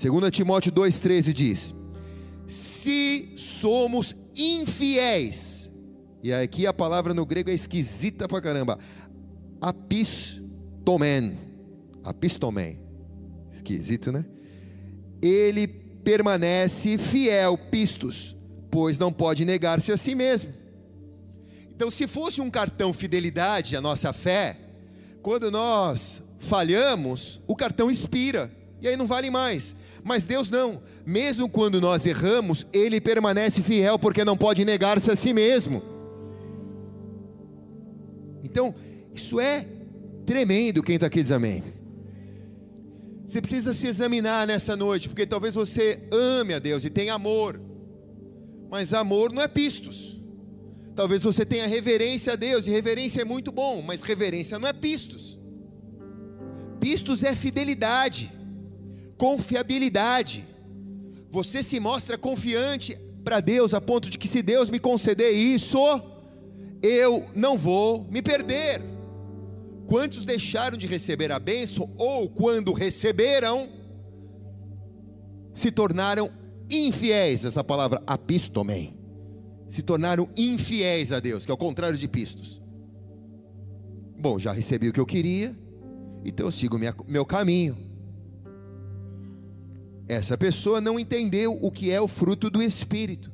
2 0.00 0.30
Timóteo 0.30 0.72
2,13 0.72 1.32
diz: 1.32 1.74
Se 2.46 3.34
somos 3.36 4.16
infiéis, 4.34 5.70
e 6.22 6.32
aqui 6.32 6.66
a 6.66 6.72
palavra 6.72 7.12
no 7.12 7.26
grego 7.26 7.50
é 7.50 7.54
esquisita 7.54 8.26
pra 8.26 8.40
caramba, 8.40 8.78
apistomen, 9.60 11.38
apistomen, 12.02 12.80
esquisito, 13.50 14.10
né? 14.10 14.24
Ele 15.20 15.66
permanece 15.66 16.98
fiel, 16.98 17.56
pistos, 17.56 18.36
pois 18.70 18.98
não 18.98 19.12
pode 19.12 19.44
negar-se 19.44 19.92
a 19.92 19.96
si 19.96 20.14
mesmo. 20.14 20.61
Então, 21.82 21.90
se 21.90 22.06
fosse 22.06 22.40
um 22.40 22.48
cartão 22.48 22.92
fidelidade 22.92 23.74
a 23.74 23.80
nossa 23.80 24.12
fé, 24.12 24.56
quando 25.20 25.50
nós 25.50 26.22
falhamos, 26.38 27.40
o 27.44 27.56
cartão 27.56 27.90
expira 27.90 28.48
e 28.80 28.86
aí 28.86 28.96
não 28.96 29.04
vale 29.04 29.30
mais. 29.30 29.74
Mas 30.04 30.24
Deus 30.24 30.48
não, 30.48 30.80
mesmo 31.04 31.48
quando 31.48 31.80
nós 31.80 32.06
erramos, 32.06 32.64
Ele 32.72 33.00
permanece 33.00 33.62
fiel 33.62 33.98
porque 33.98 34.24
não 34.24 34.36
pode 34.36 34.64
negar-se 34.64 35.10
a 35.10 35.16
si 35.16 35.32
mesmo. 35.32 35.82
Então, 38.44 38.72
isso 39.12 39.40
é 39.40 39.66
tremendo. 40.24 40.84
Quem 40.84 40.94
está 40.94 41.08
aqui 41.08 41.20
diz 41.20 41.32
amém. 41.32 41.64
Você 43.26 43.40
precisa 43.40 43.72
se 43.72 43.88
examinar 43.88 44.46
nessa 44.46 44.76
noite, 44.76 45.08
porque 45.08 45.26
talvez 45.26 45.56
você 45.56 45.98
ame 46.12 46.54
a 46.54 46.60
Deus 46.60 46.84
e 46.84 46.90
tenha 46.90 47.14
amor, 47.14 47.60
mas 48.70 48.94
amor 48.94 49.32
não 49.32 49.42
é 49.42 49.48
pistos. 49.48 50.21
Talvez 50.94 51.22
você 51.22 51.44
tenha 51.44 51.66
reverência 51.66 52.34
a 52.34 52.36
Deus, 52.36 52.66
e 52.66 52.70
reverência 52.70 53.22
é 53.22 53.24
muito 53.24 53.50
bom, 53.50 53.82
mas 53.82 54.02
reverência 54.02 54.58
não 54.58 54.68
é 54.68 54.72
pistos. 54.72 55.38
Pistos 56.78 57.24
é 57.24 57.34
fidelidade, 57.34 58.30
confiabilidade. 59.16 60.44
Você 61.30 61.62
se 61.62 61.80
mostra 61.80 62.18
confiante 62.18 62.98
para 63.24 63.40
Deus 63.40 63.72
a 63.72 63.80
ponto 63.80 64.10
de 64.10 64.18
que 64.18 64.28
se 64.28 64.42
Deus 64.42 64.68
me 64.68 64.78
conceder 64.78 65.32
isso, 65.32 65.78
eu 66.82 67.24
não 67.34 67.56
vou 67.56 68.06
me 68.10 68.20
perder. 68.20 68.82
Quantos 69.86 70.24
deixaram 70.24 70.76
de 70.76 70.86
receber 70.86 71.32
a 71.32 71.38
bênção 71.38 71.90
ou 71.96 72.28
quando 72.28 72.72
receberam 72.72 73.68
se 75.54 75.70
tornaram 75.70 76.30
infiéis? 76.68 77.44
Essa 77.44 77.64
palavra 77.64 78.02
apistomem 78.06 79.01
se 79.72 79.80
tornaram 79.80 80.28
infiéis 80.36 81.12
a 81.12 81.18
Deus, 81.18 81.46
que 81.46 81.50
é 81.50 81.54
o 81.54 81.56
contrário 81.56 81.96
de 81.96 82.06
pistos. 82.06 82.60
Bom, 84.18 84.38
já 84.38 84.52
recebi 84.52 84.90
o 84.90 84.92
que 84.92 85.00
eu 85.00 85.06
queria, 85.06 85.56
então 86.26 86.44
eu 86.44 86.52
sigo 86.52 86.78
minha, 86.78 86.94
meu 87.08 87.24
caminho. 87.24 87.74
Essa 90.06 90.36
pessoa 90.36 90.78
não 90.78 91.00
entendeu 91.00 91.58
o 91.58 91.70
que 91.70 91.90
é 91.90 91.98
o 91.98 92.06
fruto 92.06 92.50
do 92.50 92.62
Espírito, 92.62 93.32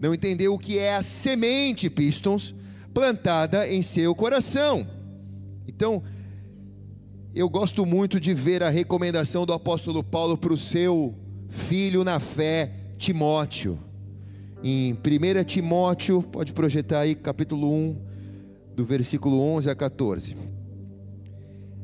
não 0.00 0.14
entendeu 0.14 0.54
o 0.54 0.58
que 0.58 0.78
é 0.78 0.96
a 0.96 1.02
semente 1.02 1.90
pistons 1.90 2.54
plantada 2.94 3.68
em 3.68 3.82
seu 3.82 4.14
coração. 4.14 4.88
Então, 5.68 6.02
eu 7.34 7.46
gosto 7.50 7.84
muito 7.84 8.18
de 8.18 8.32
ver 8.32 8.62
a 8.62 8.70
recomendação 8.70 9.44
do 9.44 9.52
apóstolo 9.52 10.02
Paulo 10.02 10.38
para 10.38 10.54
o 10.54 10.56
seu 10.56 11.14
filho 11.50 12.02
na 12.04 12.18
fé, 12.18 12.72
Timóteo 12.96 13.83
em 14.66 14.94
1 14.94 15.44
Timóteo, 15.44 16.22
pode 16.22 16.54
projetar 16.54 17.00
aí, 17.00 17.14
capítulo 17.14 17.70
1, 17.70 17.96
do 18.74 18.82
versículo 18.82 19.38
11 19.38 19.68
a 19.68 19.74
14. 19.74 20.34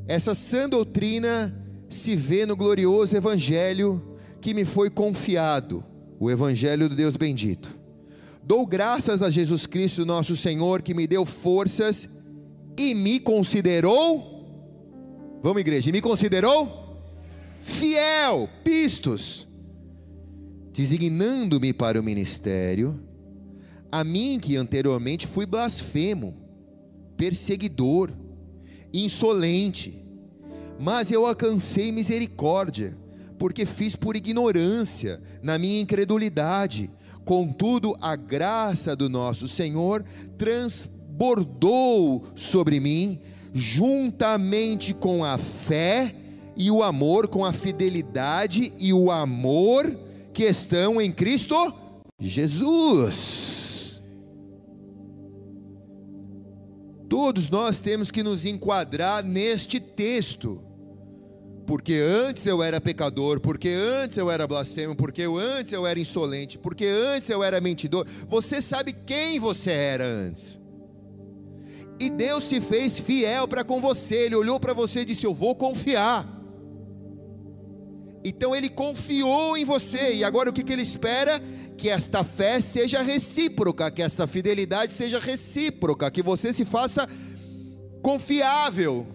Essa 0.09 0.35
sã 0.35 0.67
doutrina 0.67 1.55
se 1.91 2.17
vê 2.17 2.47
no 2.47 2.57
glorioso 2.57 3.15
evangelho 3.15 4.03
que 4.41 4.55
me 4.55 4.65
foi 4.65 4.89
confiado, 4.89 5.85
o 6.19 6.31
evangelho 6.31 6.89
do 6.89 6.97
Deus 6.97 7.17
bendito. 7.17 7.79
Dou 8.43 8.65
graças 8.65 9.21
a 9.21 9.29
Jesus 9.29 9.67
Cristo, 9.67 10.07
nosso 10.07 10.35
Senhor, 10.35 10.81
que 10.81 10.95
me 10.95 11.07
deu 11.07 11.27
forças 11.27 12.09
e 12.79 12.95
me 12.95 13.21
considerou, 13.21 15.39
vamos 15.43 15.61
igreja, 15.61 15.91
e 15.91 15.93
me 15.93 16.01
considerou 16.01 16.97
fiel, 17.61 18.49
pistos 18.65 19.50
designando-me 20.81 21.75
para 21.75 22.01
o 22.01 22.03
ministério, 22.03 22.99
a 23.93 24.03
mim 24.03 24.39
que 24.41 24.57
anteriormente 24.57 25.27
fui 25.27 25.45
blasfemo, 25.45 26.35
perseguidor, 27.19 28.11
insolente, 28.91 30.03
mas 30.79 31.13
eu 31.13 31.27
alcancei 31.27 31.93
misericórdia, 31.93 32.97
porque 33.39 33.67
fiz 33.67 33.95
por 33.95 34.17
ignorância, 34.17 35.21
na 35.43 35.59
minha 35.59 35.83
incredulidade. 35.83 36.91
Contudo, 37.27 37.95
a 38.01 38.17
graça 38.17 38.97
do 38.97 39.11
nosso 39.11 39.47
Senhor 39.47 40.03
transbordou 40.39 42.25
sobre 42.35 42.81
mim, 42.81 43.21
juntamente 43.53 44.95
com 44.95 45.23
a 45.23 45.37
fé 45.37 46.15
e 46.57 46.71
o 46.71 46.83
amor, 46.83 47.29
com 47.29 47.45
a 47.45 47.53
fidelidade 47.53 48.73
e 48.79 48.95
o 48.95 49.11
amor 49.11 49.95
que 50.41 50.45
estão 50.47 50.99
em 50.99 51.13
Cristo 51.13 51.55
Jesus. 52.19 54.03
Todos 57.11 57.51
nós 57.51 57.79
temos 57.79 58.11
que 58.11 58.23
nos 58.23 58.47
enquadrar 58.47 59.23
neste 59.23 59.79
texto. 59.79 60.63
Porque 61.67 61.93
antes 61.93 62.47
eu 62.47 62.63
era 62.63 62.81
pecador, 62.81 63.39
porque 63.39 63.69
antes 63.69 64.17
eu 64.17 64.31
era 64.31 64.47
blasfemo, 64.47 64.97
porque 64.97 65.25
antes 65.25 65.75
eu 65.75 65.87
era 65.87 66.01
insolente, 66.01 66.57
porque 66.57 66.87
antes 66.87 67.29
eu 67.29 67.45
era 67.45 67.61
mentidor. 67.61 68.07
Você 68.27 68.63
sabe 68.63 68.95
quem 68.95 69.39
você 69.39 69.73
era 69.73 70.07
antes. 70.07 70.59
E 72.01 72.09
Deus 72.09 72.45
se 72.45 72.63
fez 72.63 72.99
fiel 72.99 73.47
para 73.47 73.63
com 73.63 73.79
você. 73.79 74.15
Ele 74.15 74.37
olhou 74.37 74.59
para 74.59 74.73
você 74.73 75.01
e 75.01 75.05
disse: 75.05 75.27
Eu 75.27 75.35
vou 75.35 75.55
confiar. 75.55 76.40
Então 78.25 78.55
ele 78.55 78.69
confiou 78.69 79.57
em 79.57 79.65
você, 79.65 80.15
e 80.15 80.25
agora 80.25 80.51
o 80.51 80.53
que, 80.53 80.63
que 80.63 80.73
ele 80.73 80.83
espera? 80.83 81.41
Que 81.77 81.89
esta 81.89 82.23
fé 82.23 82.61
seja 82.61 83.03
recíproca, 83.03 83.91
que 83.91 84.03
esta 84.03 84.27
fidelidade 84.27 84.93
seja 84.93 85.19
recíproca, 85.19 86.11
que 86.11 86.23
você 86.23 86.53
se 86.53 86.65
faça 86.65 87.09
confiável 88.03 89.07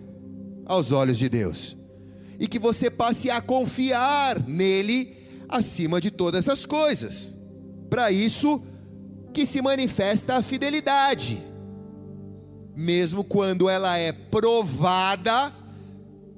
aos 0.66 0.92
olhos 0.92 1.18
de 1.18 1.30
Deus, 1.30 1.78
e 2.40 2.48
que 2.48 2.58
você 2.58 2.90
passe 2.90 3.30
a 3.30 3.40
confiar 3.40 4.40
nele 4.48 5.16
acima 5.48 6.02
de 6.02 6.10
todas 6.10 6.50
as 6.50 6.66
coisas. 6.66 7.36
Para 7.90 8.12
isso 8.12 8.62
que 9.32 9.46
se 9.46 9.62
manifesta 9.62 10.36
a 10.36 10.42
fidelidade, 10.42 11.44
mesmo 12.76 13.24
quando 13.24 13.70
ela 13.70 13.98
é 13.98 14.12
provada 14.12 15.54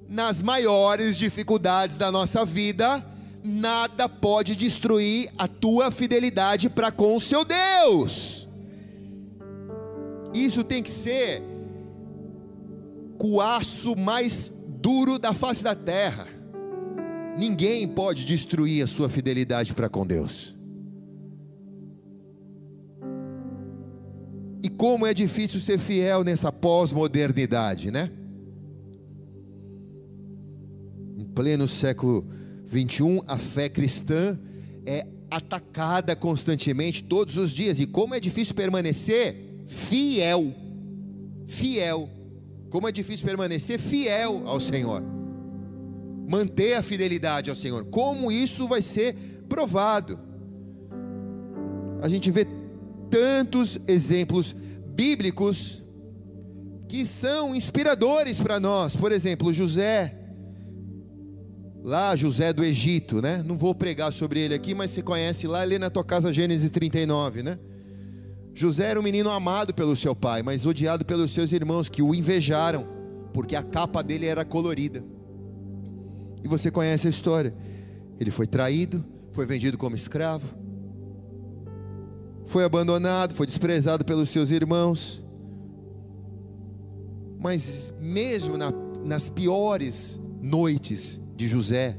nas 0.10 0.42
maiores 0.42 1.18
dificuldades 1.18 1.98
da 1.98 2.12
nossa 2.12 2.46
vida, 2.46 3.04
nada 3.44 4.08
pode 4.08 4.56
destruir 4.56 5.30
a 5.38 5.48
tua 5.48 5.92
fidelidade 5.92 6.70
para 6.70 6.92
com 6.92 7.16
o 7.16 7.22
seu 7.22 7.44
Deus. 7.44 8.48
Isso 10.34 10.64
tem 10.64 10.84
que 10.84 10.92
ser 10.92 11.42
o 13.20 13.42
aço 13.42 13.96
mais 13.96 14.54
duro 14.68 15.18
da 15.18 15.34
face 15.34 15.64
da 15.64 15.76
terra. 15.76 16.28
Ninguém 17.38 17.88
pode 17.88 18.26
destruir 18.26 18.84
a 18.84 18.88
sua 18.88 19.10
fidelidade 19.10 19.74
para 19.74 19.90
com 19.90 20.06
Deus. 20.06 20.56
E 24.64 24.70
como 24.70 25.06
é 25.06 25.14
difícil 25.14 25.60
ser 25.60 25.78
fiel 25.78 26.24
nessa 26.24 26.52
pós-modernidade, 26.52 27.92
né? 27.92 28.12
Pleno 31.38 31.68
século 31.68 32.26
21, 32.68 33.22
a 33.28 33.38
fé 33.38 33.70
cristã 33.70 34.36
é 34.88 35.06
atacada 35.30 36.16
constantemente 36.16 37.04
todos 37.04 37.38
os 37.38 37.52
dias. 37.52 37.80
E 37.80 37.86
como 37.86 38.16
é 38.16 38.20
difícil 38.20 38.56
permanecer 38.56 39.36
fiel. 39.68 40.52
Fiel. 41.46 42.10
Como 42.72 42.88
é 42.88 42.92
difícil 42.92 43.24
permanecer 43.24 43.78
fiel 43.78 44.48
ao 44.48 44.60
Senhor, 44.60 45.04
manter 46.28 46.74
a 46.74 46.82
fidelidade 46.82 47.52
ao 47.52 47.56
Senhor. 47.56 47.86
Como 47.86 48.32
isso 48.32 48.68
vai 48.68 48.82
ser 48.82 49.16
provado? 49.48 50.20
A 52.02 52.10
gente 52.10 52.32
vê 52.32 52.48
tantos 53.12 53.80
exemplos 53.88 54.56
bíblicos 54.88 55.84
que 56.90 57.06
são 57.06 57.56
inspiradores 57.56 58.42
para 58.42 58.60
nós. 58.60 58.96
Por 58.96 59.12
exemplo, 59.12 59.54
José, 59.54 60.17
lá 61.84 62.16
José 62.16 62.52
do 62.52 62.64
Egito, 62.64 63.22
né? 63.22 63.44
Não 63.46 63.58
vou 63.58 63.74
pregar 63.74 64.12
sobre 64.12 64.40
ele 64.40 64.54
aqui, 64.54 64.74
mas 64.74 64.92
você 64.92 65.02
conhece 65.02 65.48
lá, 65.48 65.64
lê 65.64 65.78
na 65.78 65.90
tua 65.90 66.04
casa 66.04 66.34
Gênesis 66.34 66.70
39, 66.70 67.44
né? 67.44 67.58
José 68.54 68.86
era 68.90 69.00
um 69.00 69.04
menino 69.04 69.30
amado 69.30 69.74
pelo 69.74 69.96
seu 69.96 70.16
pai, 70.16 70.42
mas 70.42 70.66
odiado 70.66 71.06
pelos 71.06 71.32
seus 71.32 71.52
irmãos 71.52 71.88
que 71.88 72.02
o 72.02 72.16
invejaram, 72.16 72.86
porque 73.32 73.56
a 73.56 73.62
capa 73.62 74.02
dele 74.02 74.26
era 74.26 74.44
colorida. 74.44 75.04
E 76.44 76.48
você 76.48 76.72
conhece 76.72 77.08
a 77.08 77.10
história. 77.10 77.54
Ele 78.20 78.32
foi 78.32 78.48
traído, 78.48 79.06
foi 79.32 79.46
vendido 79.46 79.78
como 79.78 79.96
escravo, 79.96 80.48
foi 82.48 82.64
abandonado, 82.64 83.36
foi 83.36 83.46
desprezado 83.46 84.04
pelos 84.04 84.30
seus 84.30 84.50
irmãos. 84.50 85.24
Mas 87.40 87.94
mesmo 88.00 88.58
na, 88.58 88.72
nas 89.04 89.30
piores 89.30 90.20
noites 90.42 91.20
de 91.38 91.48
José, 91.48 91.96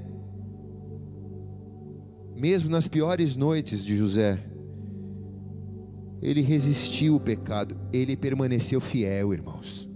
mesmo 2.37 2.69
nas 2.69 2.89
piores 2.89 3.37
noites 3.37 3.85
de 3.85 3.97
José, 3.97 4.45
ele 6.21 6.41
resistiu 6.41 7.15
o 7.15 7.21
pecado, 7.21 7.79
ele 7.93 8.17
permaneceu 8.17 8.81
fiel, 8.81 9.33
irmãos. 9.33 9.89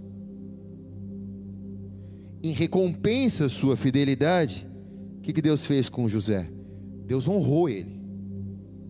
Em 2.41 2.51
recompensa 2.51 3.45
à 3.45 3.49
sua 3.49 3.75
fidelidade, 3.75 4.67
o 5.17 5.21
que, 5.21 5.33
que 5.33 5.41
Deus 5.41 5.65
fez 5.65 5.89
com 5.89 6.07
José? 6.07 6.49
Deus 7.05 7.27
honrou 7.27 7.67
ele. 7.67 8.01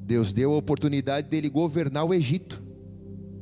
Deus 0.06 0.32
deu 0.32 0.54
a 0.54 0.58
oportunidade 0.58 1.30
dele 1.30 1.50
governar 1.50 2.06
o 2.06 2.14
Egito, 2.14 2.62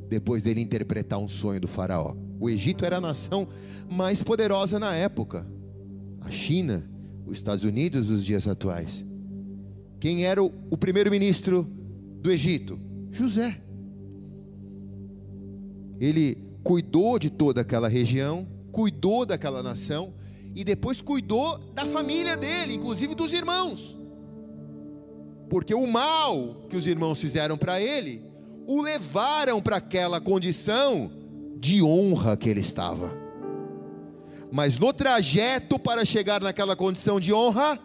depois 0.08 0.42
dele 0.42 0.60
interpretar 0.60 1.18
um 1.18 1.28
sonho 1.28 1.60
do 1.60 1.68
Faraó. 1.68 2.14
O 2.40 2.48
Egito 2.48 2.84
era 2.84 2.96
a 2.96 3.00
nação 3.00 3.48
mais 3.90 4.22
poderosa 4.22 4.78
na 4.78 4.94
época. 4.94 5.46
A 6.20 6.30
China, 6.30 6.88
os 7.26 7.38
Estados 7.38 7.64
Unidos 7.64 8.08
dos 8.08 8.24
dias 8.24 8.46
atuais. 8.48 9.04
Quem 10.00 10.24
era 10.24 10.42
o, 10.42 10.52
o 10.70 10.76
primeiro-ministro 10.76 11.66
do 12.20 12.30
Egito? 12.30 12.78
José. 13.10 13.60
Ele 16.00 16.36
cuidou 16.64 17.18
de 17.18 17.30
toda 17.30 17.60
aquela 17.60 17.88
região, 17.88 18.46
cuidou 18.72 19.24
daquela 19.24 19.62
nação 19.62 20.12
e 20.54 20.64
depois 20.64 21.00
cuidou 21.00 21.58
da 21.74 21.86
família 21.86 22.36
dele, 22.36 22.74
inclusive 22.74 23.14
dos 23.14 23.32
irmãos. 23.32 23.96
Porque 25.48 25.74
o 25.74 25.86
mal 25.86 26.66
que 26.68 26.76
os 26.76 26.86
irmãos 26.86 27.20
fizeram 27.20 27.56
para 27.56 27.80
ele 27.80 28.22
o 28.66 28.80
levaram 28.80 29.60
para 29.60 29.76
aquela 29.76 30.20
condição 30.20 31.10
de 31.58 31.82
honra 31.82 32.36
que 32.36 32.48
ele 32.48 32.60
estava. 32.60 33.21
Mas 34.52 34.78
no 34.78 34.92
trajeto 34.92 35.78
para 35.78 36.04
chegar 36.04 36.40
naquela 36.40 36.76
condição 36.76 37.18
de 37.18 37.32
honra, 37.32 37.78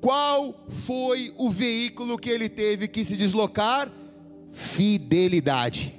qual 0.00 0.54
foi 0.68 1.32
o 1.36 1.50
veículo 1.50 2.18
que 2.18 2.30
ele 2.30 2.48
teve 2.48 2.86
que 2.86 3.04
se 3.04 3.16
deslocar? 3.16 3.90
Fidelidade 4.52 5.96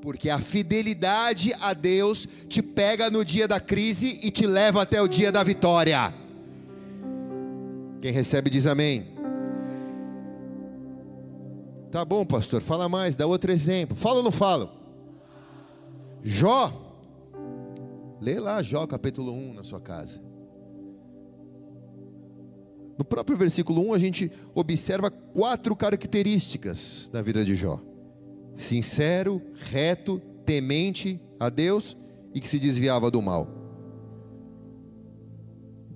porque 0.00 0.30
a 0.30 0.38
fidelidade 0.38 1.52
a 1.60 1.74
Deus 1.74 2.26
te 2.48 2.62
pega 2.62 3.10
no 3.10 3.24
dia 3.24 3.46
da 3.46 3.60
crise 3.60 4.18
e 4.22 4.30
te 4.30 4.46
leva 4.46 4.82
até 4.82 5.00
o 5.00 5.08
dia 5.08 5.30
da 5.30 5.42
vitória. 5.42 6.12
Quem 8.00 8.10
recebe 8.12 8.48
diz 8.48 8.66
amém. 8.66 9.06
Tá 11.90 12.04
bom, 12.04 12.24
pastor, 12.24 12.62
fala 12.62 12.88
mais, 12.88 13.16
dá 13.16 13.26
outro 13.26 13.52
exemplo. 13.52 13.96
Fala 13.96 14.18
ou 14.18 14.22
não 14.22 14.32
fala? 14.32 14.72
Jó. 16.22 16.89
Lê 18.20 18.38
lá 18.38 18.62
Jó 18.62 18.86
capítulo 18.86 19.32
1 19.32 19.54
na 19.54 19.64
sua 19.64 19.80
casa. 19.80 20.20
No 22.98 23.04
próprio 23.04 23.36
versículo 23.36 23.80
1 23.88 23.94
a 23.94 23.98
gente 23.98 24.30
observa 24.54 25.10
quatro 25.10 25.74
características 25.74 27.08
da 27.12 27.22
vida 27.22 27.44
de 27.44 27.54
Jó 27.54 27.80
sincero, 28.60 29.42
reto, 29.54 30.20
temente 30.44 31.20
a 31.38 31.48
Deus 31.48 31.96
e 32.34 32.40
que 32.40 32.48
se 32.48 32.58
desviava 32.58 33.10
do 33.10 33.20
mal. 33.20 33.48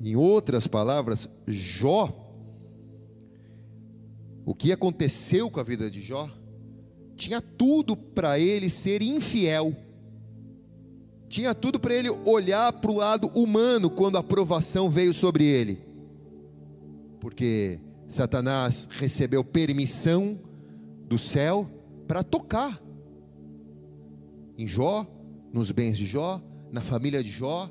Em 0.00 0.16
outras 0.16 0.66
palavras, 0.66 1.28
Jó, 1.46 2.12
o 4.44 4.54
que 4.54 4.72
aconteceu 4.72 5.50
com 5.50 5.60
a 5.60 5.62
vida 5.62 5.90
de 5.90 6.00
Jó, 6.00 6.28
tinha 7.16 7.40
tudo 7.40 7.96
para 7.96 8.38
ele 8.38 8.68
ser 8.68 9.02
infiel, 9.02 9.74
tinha 11.34 11.52
tudo 11.52 11.80
para 11.80 11.92
ele 11.92 12.08
olhar 12.24 12.72
para 12.74 12.92
o 12.92 12.94
lado 12.94 13.26
humano 13.34 13.90
quando 13.90 14.16
a 14.16 14.22
provação 14.22 14.88
veio 14.88 15.12
sobre 15.12 15.44
ele, 15.44 15.84
porque 17.18 17.80
Satanás 18.08 18.88
recebeu 18.88 19.42
permissão 19.42 20.38
do 21.08 21.18
céu 21.18 21.68
para 22.06 22.22
tocar 22.22 22.80
em 24.56 24.68
Jó, 24.68 25.04
nos 25.52 25.72
bens 25.72 25.98
de 25.98 26.06
Jó, 26.06 26.40
na 26.70 26.80
família 26.80 27.20
de 27.20 27.30
Jó, 27.30 27.68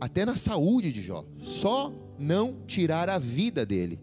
até 0.00 0.24
na 0.24 0.36
saúde 0.36 0.92
de 0.92 1.02
Jó. 1.02 1.24
Só 1.42 1.92
não 2.16 2.58
tirar 2.68 3.10
a 3.10 3.18
vida 3.18 3.66
dele. 3.66 3.98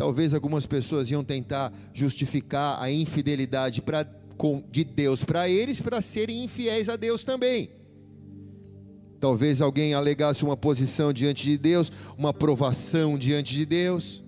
Talvez 0.00 0.32
algumas 0.32 0.64
pessoas 0.64 1.10
iam 1.10 1.22
tentar 1.22 1.70
justificar 1.92 2.82
a 2.82 2.90
infidelidade 2.90 3.82
pra, 3.82 4.02
com, 4.34 4.64
de 4.72 4.82
Deus 4.82 5.24
para 5.24 5.46
eles 5.46 5.78
para 5.78 6.00
serem 6.00 6.42
infiéis 6.42 6.88
a 6.88 6.96
Deus 6.96 7.22
também. 7.22 7.68
Talvez 9.20 9.60
alguém 9.60 9.92
alegasse 9.92 10.42
uma 10.42 10.56
posição 10.56 11.12
diante 11.12 11.44
de 11.44 11.58
Deus, 11.58 11.92
uma 12.16 12.32
provação 12.32 13.18
diante 13.18 13.52
de 13.52 13.66
Deus. 13.66 14.24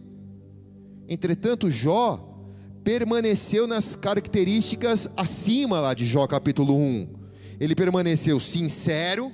Entretanto, 1.09 1.71
Jó 1.71 2.23
permaneceu 2.85 3.67
nas 3.67 3.97
características 3.97 5.09
acima 5.17 5.81
lá 5.81 5.95
de 5.95 6.05
Jó 6.07 6.27
capítulo 6.27 6.77
1. 6.77 7.09
Ele 7.59 7.75
permaneceu 7.75 8.39
sincero, 8.39 9.33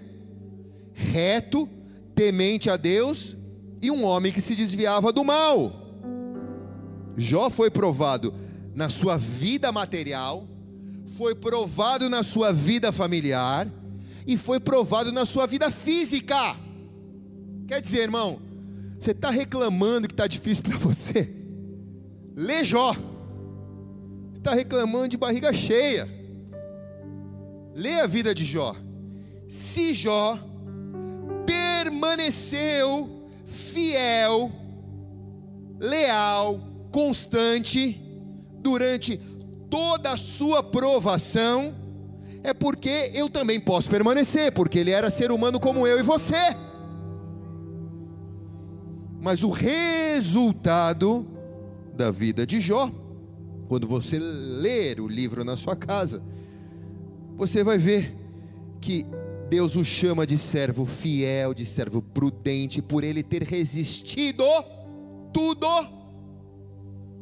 reto, 0.94 1.68
temente 2.14 2.70
a 2.70 2.77
Deus 2.77 3.37
e 3.83 3.90
um 3.90 4.05
homem 4.05 4.31
que 4.31 4.40
se 4.40 4.55
desviava 4.55 5.12
do 5.12 5.24
mal. 5.24 5.77
Jó 7.18 7.50
foi 7.50 7.68
provado 7.68 8.33
na 8.74 8.88
sua 8.88 9.18
vida 9.18 9.72
material, 9.72 10.46
foi 11.16 11.35
provado 11.35 12.09
na 12.09 12.22
sua 12.22 12.52
vida 12.52 12.92
familiar 12.92 13.68
e 14.24 14.37
foi 14.37 14.61
provado 14.61 15.11
na 15.11 15.26
sua 15.26 15.44
vida 15.44 15.68
física. 15.68 16.57
Quer 17.66 17.83
dizer, 17.83 18.02
irmão, 18.02 18.38
você 18.98 19.11
está 19.11 19.31
reclamando 19.31 20.07
que 20.07 20.14
está 20.14 20.28
difícil 20.28 20.62
para 20.62 20.78
você? 20.78 21.28
Lê 22.37 22.64
Jó. 22.64 22.94
Está 24.37 24.54
reclamando 24.54 25.09
de 25.09 25.16
barriga 25.16 25.52
cheia. 25.52 26.09
Lê 27.74 28.00
a 28.00 28.07
vida 28.07 28.33
de 28.33 28.44
Jó. 28.44 28.76
Se 29.48 29.92
Jó 29.92 30.38
permaneceu 31.44 33.28
fiel, 33.44 34.52
leal, 35.81 36.61
constante 36.98 37.96
durante 38.61 39.20
toda 39.70 40.14
a 40.14 40.16
sua 40.16 40.64
provação, 40.64 41.72
é 42.42 42.52
porque 42.52 43.12
eu 43.14 43.30
também 43.30 43.61
posso 43.61 43.88
permanecer, 43.88 44.50
porque 44.50 44.80
ele 44.80 44.90
era 44.90 45.08
ser 45.08 45.30
humano 45.30 45.61
como 45.61 45.87
eu 45.87 46.00
e 46.00 46.02
você. 46.02 46.56
Mas 49.22 49.44
o 49.44 49.50
resultado 49.50 51.24
da 51.94 52.11
vida 52.11 52.44
de 52.44 52.61
Jó, 52.61 52.90
quando 53.68 53.87
você 53.87 54.18
ler 54.18 54.98
o 54.98 55.06
livro 55.06 55.44
na 55.44 55.56
sua 55.56 55.76
casa, 55.76 56.20
você 57.37 57.62
vai 57.62 57.78
ver 57.78 58.12
que 58.80 59.06
Deus 59.48 59.76
o 59.76 59.84
chama 59.84 60.26
de 60.26 60.37
servo 60.37 60.84
fiel, 60.84 61.54
de 61.54 61.64
servo 61.64 62.02
prudente, 62.02 62.82
por 62.82 63.04
ele 63.04 63.22
ter 63.22 63.44
resistido 63.44 64.42
tudo, 65.32 65.97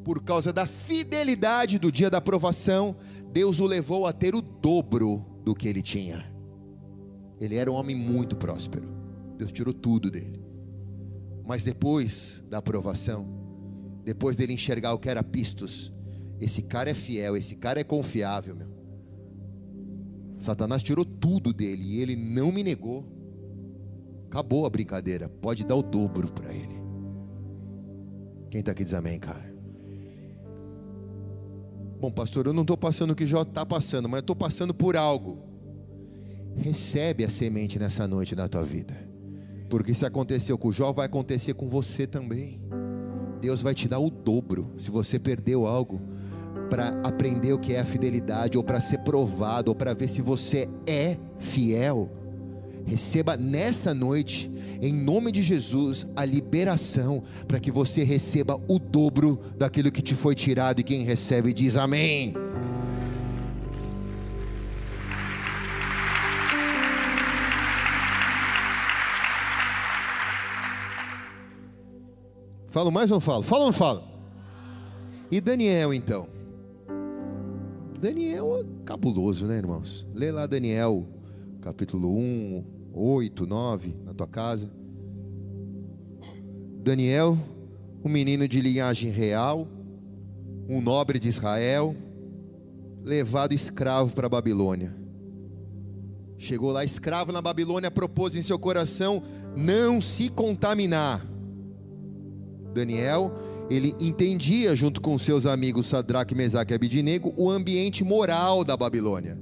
por 0.06 0.22
causa 0.22 0.52
da 0.52 0.68
fidelidade 0.68 1.80
do 1.80 1.90
dia 1.90 2.08
da 2.08 2.18
aprovação, 2.18 2.94
Deus 3.32 3.58
o 3.58 3.66
levou 3.66 4.06
a 4.06 4.12
ter 4.12 4.36
o 4.36 4.40
dobro 4.40 5.26
do 5.44 5.52
que 5.52 5.66
ele 5.66 5.82
tinha. 5.82 6.32
Ele 7.40 7.56
era 7.56 7.72
um 7.72 7.74
homem 7.74 7.96
muito 7.96 8.36
próspero, 8.36 8.88
Deus 9.36 9.50
tirou 9.50 9.74
tudo 9.74 10.08
dele, 10.08 10.40
mas 11.44 11.64
depois 11.64 12.40
da 12.48 12.58
aprovação, 12.58 13.26
depois 14.04 14.36
dele 14.36 14.52
enxergar 14.52 14.94
o 14.94 14.98
que 15.00 15.08
era 15.08 15.24
pistos, 15.24 15.92
Esse 16.38 16.62
cara 16.62 16.90
é 16.90 16.94
fiel, 16.94 17.36
esse 17.36 17.56
cara 17.56 17.80
é 17.80 17.84
confiável, 17.84 18.54
meu. 18.54 18.68
Satanás 20.38 20.82
tirou 20.84 21.04
tudo 21.04 21.52
dele 21.52 21.82
e 21.82 22.00
ele 22.00 22.14
não 22.14 22.52
me 22.52 22.62
negou. 22.62 23.04
Acabou 24.26 24.66
a 24.66 24.70
brincadeira, 24.70 25.28
pode 25.28 25.64
dar 25.64 25.74
o 25.74 25.82
dobro 25.82 26.30
para 26.30 26.54
ele. 26.54 26.76
Quem 28.50 28.60
está 28.60 28.72
aqui 28.72 28.84
diz 28.84 28.92
amém, 28.92 29.18
cara? 29.18 29.55
Bom, 32.06 32.12
pastor, 32.12 32.46
eu 32.46 32.52
não 32.52 32.62
estou 32.62 32.76
passando 32.76 33.10
o 33.10 33.16
que 33.16 33.26
Jó 33.26 33.42
está 33.42 33.66
passando, 33.66 34.08
mas 34.08 34.18
eu 34.18 34.20
estou 34.20 34.36
passando 34.36 34.72
por 34.72 34.96
algo. 34.96 35.38
Recebe 36.56 37.24
a 37.24 37.28
semente 37.28 37.80
nessa 37.80 38.06
noite 38.06 38.36
na 38.36 38.46
tua 38.46 38.62
vida, 38.62 38.94
porque 39.68 39.92
se 39.92 40.06
aconteceu 40.06 40.56
com 40.56 40.70
Jó, 40.70 40.92
vai 40.92 41.06
acontecer 41.06 41.54
com 41.54 41.66
você 41.68 42.06
também. 42.06 42.60
Deus 43.40 43.60
vai 43.60 43.74
te 43.74 43.88
dar 43.88 43.98
o 43.98 44.08
dobro. 44.08 44.70
Se 44.78 44.88
você 44.88 45.18
perdeu 45.18 45.66
algo, 45.66 46.00
para 46.70 46.90
aprender 47.02 47.52
o 47.52 47.58
que 47.58 47.74
é 47.74 47.80
a 47.80 47.84
fidelidade, 47.84 48.56
ou 48.56 48.62
para 48.62 48.80
ser 48.80 48.98
provado, 48.98 49.72
ou 49.72 49.74
para 49.74 49.92
ver 49.92 50.06
se 50.06 50.22
você 50.22 50.68
é 50.86 51.16
fiel, 51.40 52.08
receba 52.86 53.36
nessa 53.36 53.92
noite, 53.92 54.50
em 54.80 54.92
nome 54.92 55.32
de 55.32 55.42
Jesus, 55.42 56.06
a 56.14 56.24
liberação, 56.24 57.22
para 57.46 57.58
que 57.58 57.70
você 57.70 58.04
receba 58.04 58.58
o 58.68 58.78
dobro 58.78 59.38
daquilo 59.58 59.90
que 59.90 60.00
te 60.00 60.14
foi 60.14 60.34
tirado, 60.34 60.80
e 60.80 60.84
quem 60.84 61.02
recebe 61.02 61.52
diz 61.52 61.76
amém. 61.76 62.32
Falo 72.68 72.92
mais 72.92 73.10
ou 73.10 73.16
não 73.16 73.20
falo? 73.20 73.42
Fala 73.42 73.60
ou 73.62 73.66
não 73.68 73.72
falo? 73.72 74.02
E 75.30 75.40
Daniel 75.40 75.92
então? 75.92 76.28
Daniel 77.98 78.58
é 78.60 78.64
cabuloso, 78.84 79.46
né, 79.46 79.56
irmãos? 79.56 80.06
Lê 80.14 80.30
lá 80.30 80.46
Daniel, 80.46 81.08
capítulo 81.62 82.14
1, 82.16 82.75
8, 82.96 83.46
9, 83.46 83.94
na 84.04 84.14
tua 84.14 84.26
casa. 84.26 84.70
Daniel, 86.82 87.36
um 88.02 88.08
menino 88.08 88.48
de 88.48 88.58
linhagem 88.60 89.10
real, 89.10 89.68
um 90.66 90.80
nobre 90.80 91.18
de 91.18 91.28
Israel, 91.28 91.94
levado 93.04 93.52
escravo 93.52 94.14
para 94.14 94.26
a 94.26 94.30
Babilônia. 94.30 94.96
Chegou 96.38 96.70
lá 96.70 96.84
escravo 96.84 97.32
na 97.32 97.42
Babilônia, 97.42 97.90
propôs 97.90 98.34
em 98.34 98.42
seu 98.42 98.58
coração 98.58 99.22
não 99.54 100.00
se 100.00 100.30
contaminar. 100.30 101.24
Daniel 102.72 103.32
ele 103.68 103.94
entendia, 104.00 104.74
junto 104.76 105.00
com 105.00 105.18
seus 105.18 105.44
amigos 105.44 105.86
Sadraque, 105.86 106.34
Mesaque 106.34 106.72
e 106.72 106.76
Abidinego, 106.76 107.34
o 107.36 107.50
ambiente 107.50 108.04
moral 108.04 108.64
da 108.64 108.76
Babilônia. 108.76 109.36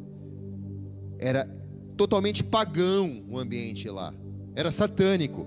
Era 1.18 1.48
totalmente 1.96 2.42
pagão 2.42 3.24
o 3.28 3.38
ambiente 3.38 3.88
lá, 3.88 4.12
era 4.54 4.70
satânico. 4.70 5.46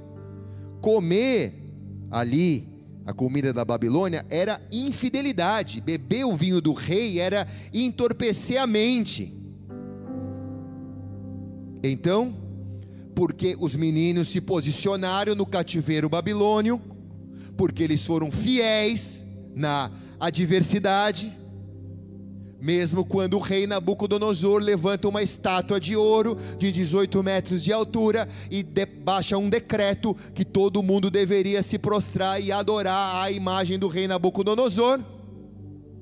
Comer 0.82 1.54
ali 2.12 2.78
a 3.06 3.14
comida 3.14 3.54
da 3.54 3.64
Babilônia 3.64 4.26
era 4.30 4.62
infidelidade, 4.70 5.80
beber 5.80 6.26
o 6.26 6.36
vinho 6.36 6.60
do 6.60 6.74
rei 6.74 7.20
era 7.20 7.48
entorpecer 7.74 8.62
a 8.62 8.68
mente. 8.68 9.34
Então, 11.82 12.36
porque 13.16 13.56
os 13.60 13.76
meninos 13.76 14.28
se 14.28 14.42
posicionaram 14.42 15.36
no 15.36 15.46
cativeiro 15.46 16.10
babilônio, 16.10 16.82
porque 17.56 17.82
eles 17.82 18.06
foram 18.06 18.30
fiéis 18.30 19.24
na 19.56 19.90
adversidade. 20.20 21.34
Mesmo 22.60 23.06
quando 23.06 23.36
o 23.36 23.40
rei 23.40 23.68
Nabucodonosor 23.68 24.60
levanta 24.60 25.08
uma 25.08 25.22
estátua 25.22 25.80
de 25.80 25.96
ouro 25.96 26.38
de 26.58 26.72
18 26.72 27.22
metros 27.22 27.64
de 27.64 27.72
altura 27.72 28.28
e 28.50 28.64
de, 28.64 28.86
baixa 28.86 29.38
um 29.38 29.50
decreto 29.50 30.16
que 30.34 30.44
todo 30.44 30.82
mundo 30.82 31.12
deveria 31.12 31.62
se 31.62 31.78
prostrar 31.78 32.42
e 32.42 32.52
adorar 32.52 33.24
a 33.24 33.32
imagem 33.32 33.78
do 33.78 33.88
rei 33.88 34.08
Nabucodonosor, 34.08 35.00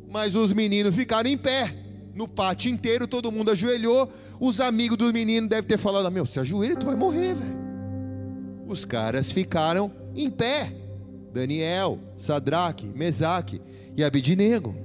mas 0.09 0.33
os 0.33 0.53
meninos 0.53 0.95
ficaram 0.95 1.29
em 1.29 1.37
pé, 1.37 1.75
no 2.15 2.25
pátio 2.25 2.71
inteiro, 2.71 3.05
todo 3.05 3.29
mundo 3.29 3.51
ajoelhou. 3.51 4.09
Os 4.39 4.61
amigos 4.61 4.97
do 4.97 5.11
menino 5.11 5.49
devem 5.49 5.67
ter 5.67 5.77
falado: 5.77 6.09
Meu, 6.09 6.25
se 6.25 6.39
ajoelha, 6.39 6.77
tu 6.77 6.85
vai 6.85 6.95
morrer, 6.95 7.35
velho. 7.35 7.65
Os 8.65 8.85
caras 8.85 9.29
ficaram 9.29 9.91
em 10.15 10.29
pé. 10.29 10.71
Daniel, 11.33 11.99
Sadraque, 12.17 12.85
Mesaque 12.95 13.61
e 13.97 14.01
Abidinego. 14.01 14.84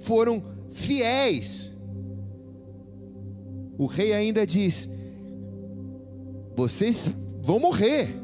Foram 0.00 0.42
fiéis. 0.70 1.72
O 3.78 3.86
rei 3.86 4.12
ainda 4.12 4.46
diz: 4.46 4.88
vocês 6.56 7.10
vão 7.42 7.58
morrer. 7.58 8.14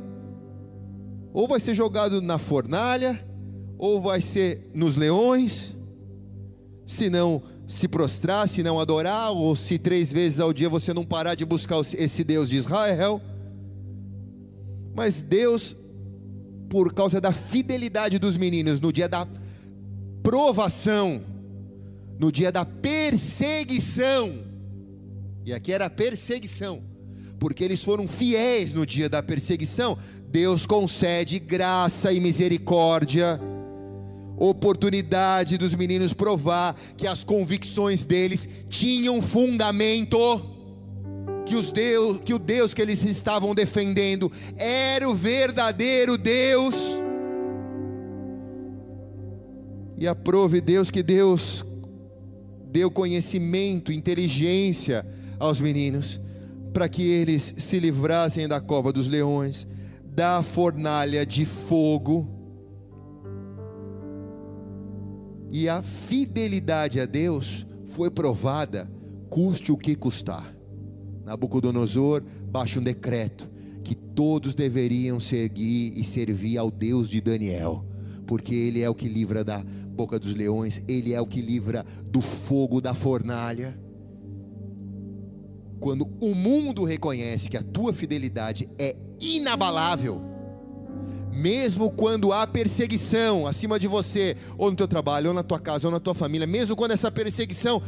Ou 1.34 1.48
vai 1.48 1.60
ser 1.60 1.74
jogado 1.74 2.20
na 2.20 2.38
fornalha, 2.38 3.22
ou 3.78 4.00
vai 4.00 4.20
ser 4.20 4.70
nos 4.74 4.96
leões. 4.96 5.74
Se 6.86 7.08
não 7.08 7.42
se 7.68 7.88
prostrar, 7.88 8.48
se 8.48 8.62
não 8.62 8.78
adorar, 8.78 9.32
ou 9.32 9.56
se 9.56 9.78
três 9.78 10.12
vezes 10.12 10.40
ao 10.40 10.52
dia 10.52 10.68
você 10.68 10.92
não 10.92 11.04
parar 11.04 11.34
de 11.34 11.44
buscar 11.44 11.80
esse 11.80 12.22
Deus 12.22 12.48
de 12.48 12.56
Israel. 12.56 13.20
Mas 14.94 15.22
Deus 15.22 15.74
por 16.68 16.94
causa 16.94 17.20
da 17.20 17.32
fidelidade 17.32 18.18
dos 18.18 18.34
meninos 18.36 18.80
no 18.80 18.90
dia 18.90 19.06
da 19.06 19.26
provação, 20.22 21.22
no 22.18 22.30
dia 22.30 22.52
da 22.52 22.64
perseguição. 22.64 24.32
E 25.44 25.52
aqui 25.52 25.72
era 25.72 25.90
perseguição, 25.90 26.82
porque 27.38 27.64
eles 27.64 27.82
foram 27.82 28.06
fiéis 28.06 28.72
no 28.72 28.86
dia 28.86 29.08
da 29.08 29.22
perseguição. 29.22 29.98
Deus 30.28 30.66
concede 30.66 31.38
graça 31.38 32.12
e 32.12 32.20
misericórdia, 32.20 33.40
oportunidade 34.38 35.58
dos 35.58 35.74
meninos 35.74 36.12
provar 36.12 36.78
que 36.96 37.06
as 37.06 37.24
convicções 37.24 38.04
deles 38.04 38.48
tinham 38.68 39.20
fundamento 39.20 40.18
que, 41.44 41.56
os 41.56 41.70
Deus, 41.70 42.20
que 42.20 42.32
o 42.32 42.38
Deus 42.38 42.72
que 42.72 42.80
eles 42.80 43.04
estavam 43.04 43.54
defendendo 43.54 44.30
era 44.56 45.08
o 45.08 45.14
verdadeiro 45.14 46.16
Deus. 46.16 46.74
E 49.98 50.06
aprove 50.06 50.60
Deus 50.60 50.90
que 50.90 51.02
Deus 51.02 51.64
deu 52.72 52.90
conhecimento, 52.90 53.92
inteligência 53.92 55.06
aos 55.38 55.60
meninos, 55.60 56.18
para 56.72 56.88
que 56.88 57.02
eles 57.02 57.54
se 57.58 57.78
livrassem 57.78 58.48
da 58.48 58.60
cova 58.60 58.90
dos 58.90 59.06
leões, 59.06 59.66
da 60.02 60.42
fornalha 60.42 61.26
de 61.26 61.44
fogo. 61.44 62.26
E 65.50 65.68
a 65.68 65.82
fidelidade 65.82 66.98
a 66.98 67.04
Deus 67.04 67.66
foi 67.88 68.10
provada, 68.10 68.90
custe 69.28 69.70
o 69.70 69.76
que 69.76 69.94
custar. 69.94 70.56
Nabucodonosor 71.26 72.22
baixa 72.50 72.80
um 72.80 72.82
decreto 72.82 73.50
que 73.84 73.94
todos 73.94 74.54
deveriam 74.54 75.20
seguir 75.20 75.92
e 75.94 76.02
servir 76.02 76.56
ao 76.56 76.70
Deus 76.70 77.06
de 77.08 77.20
Daniel, 77.20 77.84
porque 78.26 78.54
ele 78.54 78.80
é 78.80 78.88
o 78.88 78.94
que 78.94 79.08
livra 79.08 79.44
da 79.44 79.62
boca 79.62 80.18
dos 80.18 80.34
leões, 80.34 80.80
ele 80.88 81.12
é 81.12 81.20
o 81.20 81.26
que 81.26 81.40
livra 81.40 81.84
do 82.04 82.20
fogo 82.20 82.80
da 82.80 82.94
fornalha. 82.94 83.78
Quando 85.80 86.08
o 86.20 86.34
mundo 86.34 86.84
reconhece 86.84 87.50
que 87.50 87.56
a 87.56 87.62
tua 87.62 87.92
fidelidade 87.92 88.68
é 88.78 88.96
inabalável, 89.20 90.20
mesmo 91.32 91.90
quando 91.90 92.32
há 92.32 92.46
perseguição 92.46 93.46
acima 93.46 93.78
de 93.78 93.88
você, 93.88 94.36
ou 94.56 94.70
no 94.70 94.76
teu 94.76 94.86
trabalho, 94.86 95.28
ou 95.28 95.34
na 95.34 95.42
tua 95.42 95.58
casa, 95.58 95.88
ou 95.88 95.92
na 95.92 95.98
tua 95.98 96.14
família, 96.14 96.46
mesmo 96.46 96.76
quando 96.76 96.92
essa 96.92 97.10
perseguição 97.10 97.82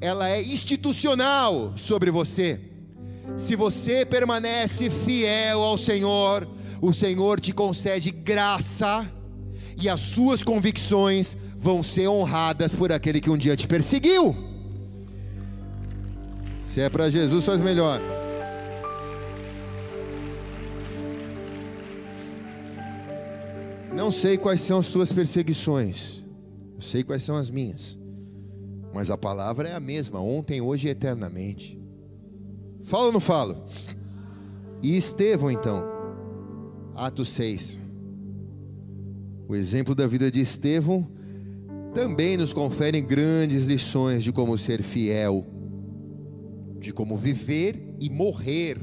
ela 0.00 0.28
é 0.28 0.42
institucional 0.42 1.72
sobre 1.76 2.10
você, 2.10 2.60
se 3.38 3.56
você 3.56 4.04
permanece 4.04 4.90
fiel 4.90 5.62
ao 5.62 5.78
Senhor, 5.78 6.46
o 6.80 6.92
Senhor 6.92 7.40
te 7.40 7.52
concede 7.52 8.10
graça 8.10 9.08
e 9.82 9.88
as 9.88 10.00
suas 10.00 10.44
convicções 10.44 11.36
vão 11.56 11.82
ser 11.82 12.06
honradas 12.06 12.72
por 12.72 12.92
aquele 12.92 13.20
que 13.20 13.28
um 13.28 13.36
dia 13.36 13.56
te 13.56 13.66
perseguiu. 13.66 14.34
Se 16.64 16.80
é 16.80 16.88
para 16.88 17.10
Jesus, 17.10 17.44
faz 17.44 17.60
melhor. 17.60 18.00
Não 23.92 24.12
sei 24.12 24.38
quais 24.38 24.60
são 24.60 24.78
as 24.78 24.88
tuas 24.88 25.12
perseguições, 25.12 26.22
eu 26.76 26.82
sei 26.82 27.02
quais 27.02 27.24
são 27.24 27.36
as 27.36 27.50
minhas, 27.50 27.98
mas 28.94 29.10
a 29.10 29.18
palavra 29.18 29.68
é 29.68 29.74
a 29.74 29.80
mesma, 29.80 30.20
ontem, 30.20 30.60
hoje 30.60 30.88
e 30.88 30.90
eternamente. 30.90 31.78
Fala 32.84 33.06
ou 33.06 33.12
não 33.12 33.20
falo? 33.20 33.56
E 34.80 34.96
Estevão, 34.96 35.50
então, 35.50 35.84
Atos 36.94 37.30
6. 37.30 37.81
O 39.52 39.54
exemplo 39.54 39.94
da 39.94 40.06
vida 40.06 40.30
de 40.32 40.40
Estevão 40.40 41.06
também 41.92 42.38
nos 42.38 42.54
conferem 42.54 43.04
grandes 43.04 43.66
lições 43.66 44.24
de 44.24 44.32
como 44.32 44.56
ser 44.56 44.82
fiel, 44.82 45.44
de 46.80 46.90
como 46.90 47.18
viver 47.18 47.94
e 48.00 48.08
morrer 48.08 48.78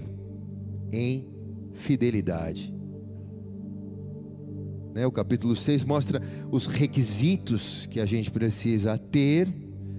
em 0.91 1.27
fidelidade. 1.73 2.71
Né, 4.93 5.07
o 5.07 5.11
capítulo 5.11 5.55
6 5.55 5.83
mostra 5.85 6.21
os 6.51 6.67
requisitos 6.67 7.87
que 7.87 7.99
a 7.99 8.05
gente 8.05 8.29
precisa 8.29 8.95
ter 8.95 9.51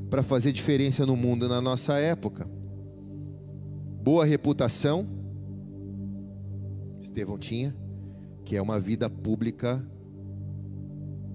para 0.08 0.22
fazer 0.22 0.52
diferença 0.52 1.04
no 1.04 1.16
mundo 1.16 1.48
na 1.48 1.60
nossa 1.60 1.98
época. 1.98 2.48
Boa 4.04 4.24
reputação, 4.24 5.04
Estevão 7.00 7.36
tinha, 7.36 7.74
que 8.44 8.54
é 8.54 8.62
uma 8.62 8.78
vida 8.78 9.10
pública 9.10 9.84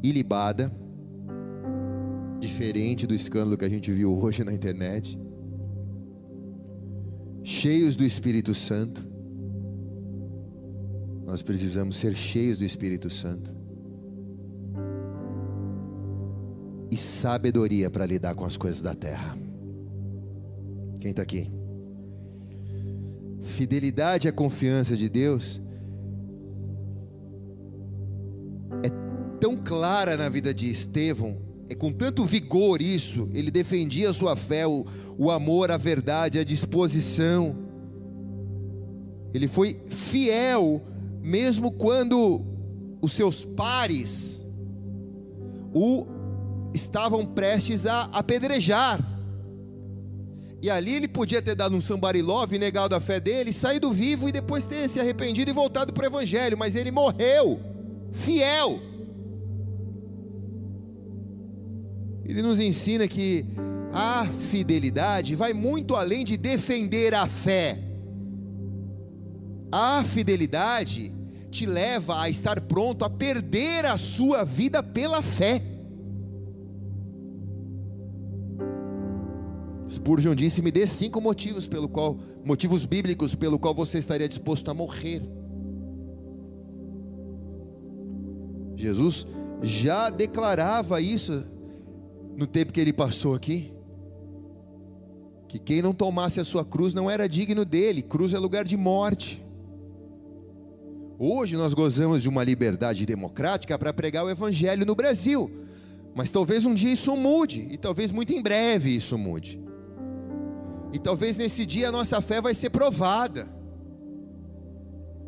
ilibada, 0.02 0.72
diferente 2.40 3.08
do 3.08 3.14
escândalo 3.14 3.58
que 3.58 3.66
a 3.66 3.70
gente 3.70 3.92
viu 3.92 4.18
hoje 4.18 4.44
na 4.44 4.54
internet. 4.54 5.20
Cheios 7.44 7.96
do 7.96 8.04
Espírito 8.04 8.54
Santo. 8.54 9.06
Nós 11.26 11.42
precisamos 11.42 11.98
ser 11.98 12.16
cheios 12.16 12.58
do 12.58 12.66
Espírito 12.66 13.10
Santo. 13.10 13.54
E 16.92 16.98
sabedoria 16.98 17.90
para 17.90 18.06
lidar 18.06 18.36
com 18.36 18.46
as 18.46 18.58
coisas 18.58 18.82
da 18.82 18.94
terra. 18.94 19.38
Quem 21.00 21.12
está 21.12 21.24
aqui? 21.24 21.52
Fidelidade 23.44 24.28
a 24.28 24.32
confiança 24.32 24.96
de 24.96 25.08
Deus 25.10 25.62
clara 29.76 30.16
na 30.16 30.30
vida 30.30 30.54
de 30.54 30.70
Estevão, 30.70 31.38
é 31.70 31.76
com 31.76 31.92
tanto 31.92 32.24
vigor 32.24 32.82
isso, 32.82 33.28
ele 33.34 33.52
defendia 33.52 34.10
a 34.10 34.14
sua 34.14 34.34
fé, 34.34 34.66
o, 34.66 34.86
o 35.18 35.30
amor, 35.30 35.70
a 35.70 35.76
verdade, 35.76 36.40
a 36.40 36.46
disposição. 36.46 37.58
Ele 39.34 39.50
foi 39.50 39.82
fiel, 39.88 40.82
mesmo 41.22 41.72
quando 41.72 42.42
os 43.02 43.12
seus 43.12 43.44
pares 43.44 44.42
o 45.74 46.08
estavam 46.74 47.26
prestes 47.26 47.86
a 47.86 48.04
apedrejar. 48.14 49.06
E 50.62 50.70
ali 50.70 50.94
ele 50.94 51.10
podia 51.10 51.42
ter 51.42 51.54
dado 51.56 51.76
um 51.76 51.82
sambarilove, 51.82 52.58
negado 52.58 52.96
a 52.96 53.02
fé 53.02 53.20
dele, 53.20 53.52
saído 53.52 53.92
vivo 53.92 54.30
e 54.30 54.32
depois 54.32 54.66
ter 54.66 54.88
se 54.88 55.02
arrependido 55.02 55.52
e 55.52 55.54
voltado 55.54 55.92
para 55.92 56.04
o 56.04 56.08
evangelho, 56.08 56.58
mas 56.58 56.78
ele 56.78 56.92
morreu 56.92 57.60
fiel. 58.14 58.80
Ele 62.26 62.42
nos 62.42 62.60
ensina 62.60 63.08
que 63.08 63.46
a 63.94 64.26
fidelidade 64.50 65.36
vai 65.36 65.54
muito 65.54 65.96
além 65.96 66.26
de 66.26 66.36
defender 66.36 67.14
a 67.14 67.28
fé. 67.28 67.80
A 69.72 70.04
fidelidade 70.04 71.14
te 71.52 71.66
leva 71.66 72.22
a 72.22 72.30
estar 72.30 72.60
pronto 72.62 73.06
a 73.06 73.10
perder 73.10 73.86
a 73.86 73.96
sua 73.96 74.44
vida 74.44 74.82
pela 74.82 75.22
fé. 75.22 75.62
Spurgeon 79.90 80.36
disse: 80.36 80.62
"Me 80.62 80.72
dê 80.72 80.88
cinco 80.88 81.22
motivos 81.22 81.68
pelo 81.68 81.88
qual, 81.88 82.18
motivos 82.44 82.86
bíblicos 82.86 83.36
pelo 83.36 83.60
qual 83.60 83.74
você 83.74 84.00
estaria 84.00 84.28
disposto 84.28 84.70
a 84.70 84.74
morrer." 84.74 85.22
Jesus 88.76 89.26
já 89.62 90.10
declarava 90.10 91.00
isso 91.00 91.46
no 92.36 92.45
tempo 92.45 92.74
que 92.74 92.80
ele 92.80 92.93
passou 92.93 93.34
aqui. 93.34 93.71
Que 95.48 95.58
quem 95.58 95.82
não 95.82 95.93
tomasse 95.93 96.39
a 96.39 96.43
sua 96.43 96.65
cruz 96.65 96.93
não 96.93 97.10
era 97.10 97.30
digno 97.30 97.63
dele, 97.63 98.02
cruz 98.02 98.34
é 98.34 98.39
lugar 98.39 98.65
de 98.65 98.76
morte. 98.76 99.41
Hoje 101.17 101.56
nós 101.56 101.74
gozamos 101.74 102.21
de 102.21 102.28
uma 102.30 102.43
liberdade 102.43 103.06
democrática 103.06 103.80
para 103.80 103.93
pregar 103.93 104.26
o 104.26 104.30
evangelho 104.30 104.86
no 104.86 104.95
Brasil, 104.95 105.50
mas 106.13 106.30
talvez 106.30 106.65
um 106.65 106.74
dia 106.74 106.91
isso 106.91 107.15
mude, 107.15 107.67
e 107.71 107.78
talvez 107.78 108.12
muito 108.12 108.34
em 108.34 108.41
breve 108.41 108.93
isso 108.93 109.17
mude. 109.17 109.63
E 110.91 111.00
talvez 111.00 111.38
nesse 111.38 111.65
dia 111.65 111.88
a 111.88 111.91
nossa 111.91 112.21
fé 112.21 112.41
vai 112.41 112.54
ser 112.54 112.69
provada. 112.69 113.48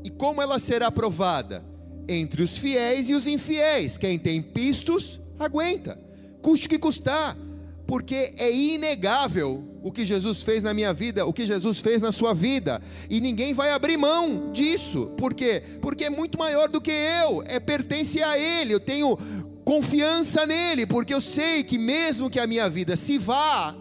E 0.04 0.10
como 0.10 0.42
ela 0.42 0.60
será 0.60 0.92
provada? 0.92 1.64
Entre 2.08 2.42
os 2.42 2.58
fiéis 2.58 3.10
e 3.10 3.14
os 3.14 3.28
infiéis. 3.28 3.98
Quem 3.98 4.18
tem 4.18 4.42
pistos, 4.42 5.20
aguenta 5.38 6.07
custe 6.48 6.68
o 6.68 6.70
que 6.70 6.80
custar, 6.80 7.36
porque 7.86 8.34
é 8.38 8.50
inegável 8.50 9.62
o 9.84 9.92
que 9.92 10.06
Jesus 10.06 10.42
fez 10.44 10.64
na 10.64 10.74
minha 10.74 10.94
vida, 10.94 11.26
o 11.26 11.34
que 11.34 11.46
Jesus 11.46 11.80
fez 11.80 12.02
na 12.02 12.10
sua 12.10 12.34
vida, 12.34 12.82
e 13.10 13.20
ninguém 13.20 13.54
vai 13.54 13.72
abrir 13.72 13.98
mão 13.98 14.50
disso, 14.54 15.12
por 15.18 15.34
quê? 15.34 15.62
Porque 15.82 16.06
é 16.06 16.10
muito 16.10 16.40
maior 16.40 16.70
do 16.70 16.80
que 16.80 16.90
eu, 16.90 17.44
é 17.46 17.60
pertence 17.60 18.24
a 18.24 18.40
Ele, 18.40 18.74
eu 18.74 18.80
tenho 18.80 19.18
confiança 19.66 20.46
nele, 20.46 20.86
porque 20.86 21.14
eu 21.14 21.20
sei 21.20 21.66
que 21.66 21.78
mesmo 21.78 22.30
que 22.30 22.40
a 22.40 22.48
minha 22.48 22.70
vida 22.70 22.96
se 22.96 23.18
vá, 23.18 23.76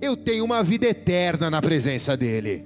eu 0.00 0.16
tenho 0.16 0.44
uma 0.44 0.62
vida 0.62 0.86
eterna 0.86 1.50
na 1.50 1.60
presença 1.60 2.16
dEle. 2.16 2.64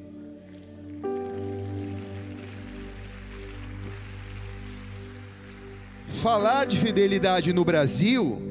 Falar 6.21 6.67
de 6.67 6.77
fidelidade 6.77 7.51
no 7.55 7.65
Brasil 7.65 8.48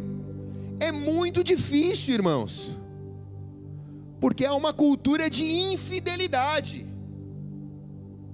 é 0.79 0.91
muito 0.91 1.43
difícil, 1.43 2.13
irmãos, 2.13 2.71
porque 4.19 4.45
é 4.45 4.51
uma 4.51 4.73
cultura 4.73 5.29
de 5.29 5.43
infidelidade. 5.43 6.85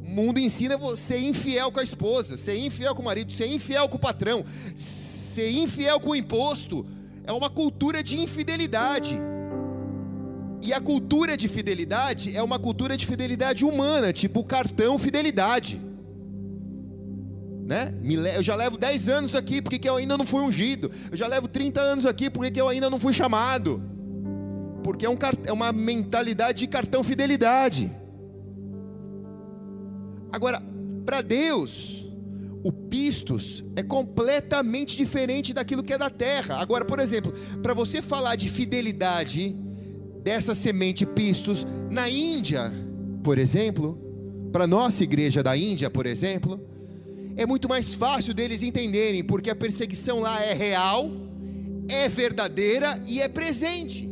O 0.01 0.09
mundo 0.09 0.39
ensina 0.39 0.77
você 0.77 1.17
infiel 1.17 1.71
com 1.71 1.79
a 1.79 1.83
esposa, 1.83 2.35
ser 2.35 2.57
infiel 2.57 2.93
com 2.93 3.01
o 3.01 3.05
marido, 3.05 3.31
ser 3.33 3.47
infiel 3.47 3.87
com 3.87 3.97
o 3.97 3.99
patrão, 3.99 4.43
ser 4.75 5.49
infiel 5.51 5.99
com 5.99 6.11
o 6.11 6.15
imposto. 6.15 6.85
É 7.23 7.31
uma 7.31 7.49
cultura 7.49 8.03
de 8.03 8.19
infidelidade. 8.19 9.17
E 10.61 10.73
a 10.73 10.79
cultura 10.79 11.35
de 11.35 11.47
fidelidade 11.47 12.35
é 12.35 12.41
uma 12.41 12.59
cultura 12.59 12.95
de 12.95 13.05
fidelidade 13.05 13.65
humana, 13.65 14.13
tipo 14.13 14.43
cartão 14.43 14.97
fidelidade 14.97 15.79
né? 17.65 17.93
Eu 18.35 18.43
já 18.43 18.55
levo 18.55 18.77
10 18.77 19.09
anos 19.09 19.35
aqui, 19.35 19.61
porque 19.61 19.79
que 19.79 19.89
eu 19.89 19.95
ainda 19.95 20.17
não 20.17 20.25
fui 20.25 20.41
ungido? 20.41 20.91
Eu 21.09 21.17
já 21.17 21.27
levo 21.27 21.47
30 21.47 21.79
anos 21.79 22.05
aqui, 22.05 22.29
porque 22.29 22.51
que 22.51 22.61
eu 22.61 22.67
ainda 22.67 22.89
não 22.89 22.99
fui 22.99 23.13
chamado? 23.13 23.81
Porque 24.83 25.05
é, 25.05 25.09
um, 25.09 25.17
é 25.45 25.51
uma 25.51 25.71
mentalidade 25.71 26.59
de 26.59 26.67
cartão 26.67 27.03
fidelidade. 27.03 27.89
Agora, 30.31 30.61
para 31.05 31.21
Deus, 31.21 32.05
o 32.63 32.71
pistos 32.71 33.63
é 33.75 33.83
completamente 33.83 34.97
diferente 34.97 35.53
daquilo 35.53 35.83
que 35.83 35.93
é 35.93 35.97
da 35.97 36.09
terra. 36.09 36.55
Agora, 36.57 36.83
por 36.83 36.99
exemplo, 36.99 37.33
para 37.61 37.73
você 37.73 38.01
falar 38.01 38.35
de 38.35 38.49
fidelidade 38.49 39.55
dessa 40.21 40.53
semente 40.53 41.05
pistos 41.05 41.65
na 41.89 42.09
Índia, 42.09 42.73
por 43.23 43.37
exemplo, 43.37 43.97
para 44.51 44.67
nossa 44.67 45.03
igreja 45.03 45.41
da 45.41 45.55
Índia, 45.55 45.89
por 45.89 46.05
exemplo, 46.05 46.59
é 47.35 47.45
muito 47.45 47.67
mais 47.67 47.93
fácil 47.93 48.33
deles 48.33 48.61
entenderem, 48.61 49.23
porque 49.23 49.49
a 49.49 49.55
perseguição 49.55 50.19
lá 50.19 50.43
é 50.43 50.53
real, 50.53 51.09
é 51.89 52.07
verdadeira 52.07 53.01
e 53.07 53.21
é 53.21 53.27
presente. 53.27 54.09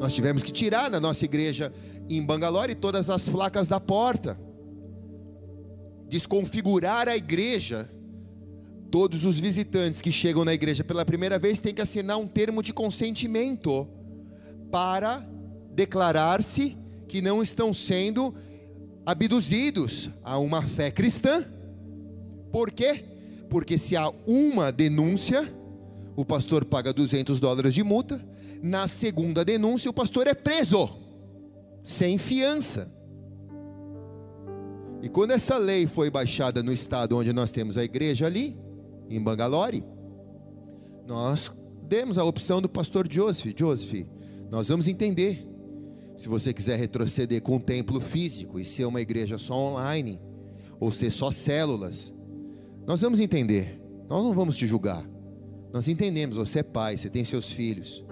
Nós 0.00 0.14
tivemos 0.14 0.42
que 0.42 0.52
tirar 0.52 0.90
na 0.90 1.00
nossa 1.00 1.24
igreja 1.24 1.72
em 2.08 2.24
Bangalore 2.24 2.74
todas 2.74 3.10
as 3.10 3.28
placas 3.28 3.68
da 3.68 3.80
porta, 3.80 4.38
desconfigurar 6.08 7.08
a 7.08 7.16
igreja. 7.16 7.88
Todos 8.90 9.26
os 9.26 9.38
visitantes 9.38 10.00
que 10.00 10.10
chegam 10.10 10.46
na 10.46 10.54
igreja 10.54 10.82
pela 10.82 11.04
primeira 11.04 11.38
vez 11.38 11.58
têm 11.58 11.74
que 11.74 11.82
assinar 11.82 12.16
um 12.16 12.26
termo 12.26 12.62
de 12.62 12.72
consentimento 12.72 13.86
para 14.70 15.22
declarar-se 15.74 16.74
que 17.06 17.20
não 17.20 17.42
estão 17.42 17.74
sendo 17.74 18.34
abduzidos 19.04 20.08
a 20.24 20.38
uma 20.38 20.62
fé 20.62 20.90
cristã. 20.90 21.44
Por 22.50 22.70
quê? 22.70 23.04
Porque 23.48 23.78
se 23.78 23.96
há 23.96 24.10
uma 24.26 24.70
denúncia, 24.70 25.52
o 26.16 26.24
pastor 26.24 26.64
paga 26.64 26.92
200 26.92 27.40
dólares 27.40 27.74
de 27.74 27.82
multa. 27.82 28.20
Na 28.62 28.88
segunda 28.88 29.44
denúncia, 29.44 29.90
o 29.90 29.94
pastor 29.94 30.26
é 30.26 30.34
preso, 30.34 30.88
sem 31.82 32.18
fiança. 32.18 32.92
E 35.00 35.08
quando 35.08 35.30
essa 35.30 35.56
lei 35.56 35.86
foi 35.86 36.10
baixada 36.10 36.62
no 36.62 36.72
estado 36.72 37.16
onde 37.16 37.32
nós 37.32 37.52
temos 37.52 37.78
a 37.78 37.84
igreja 37.84 38.26
ali, 38.26 38.56
em 39.08 39.22
Bangalore, 39.22 39.84
nós 41.06 41.50
demos 41.82 42.18
a 42.18 42.24
opção 42.24 42.60
do 42.60 42.68
pastor 42.68 43.06
Joseph, 43.10 43.54
Joseph, 43.56 44.06
nós 44.50 44.68
vamos 44.68 44.88
entender. 44.88 45.46
Se 46.16 46.28
você 46.28 46.52
quiser 46.52 46.76
retroceder 46.78 47.40
com 47.40 47.56
um 47.56 47.60
templo 47.60 48.00
físico 48.00 48.58
e 48.58 48.64
ser 48.64 48.84
uma 48.86 49.00
igreja 49.00 49.38
só 49.38 49.54
online, 49.54 50.20
ou 50.80 50.90
ser 50.90 51.12
só 51.12 51.30
células, 51.30 52.12
nós 52.88 53.02
vamos 53.02 53.20
entender, 53.20 53.78
nós 54.08 54.24
não 54.24 54.32
vamos 54.32 54.56
te 54.56 54.66
julgar. 54.66 55.06
Nós 55.70 55.88
entendemos, 55.88 56.36
você 56.36 56.60
é 56.60 56.62
pai, 56.62 56.96
você 56.96 57.10
tem 57.10 57.22
seus 57.22 57.52
filhos. 57.52 58.02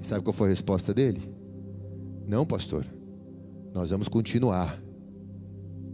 E 0.00 0.04
sabe 0.04 0.24
qual 0.24 0.34
foi 0.34 0.48
a 0.48 0.50
resposta 0.50 0.92
dele? 0.92 1.32
Não, 2.26 2.44
pastor. 2.44 2.84
Nós 3.72 3.90
vamos 3.90 4.08
continuar 4.08 4.82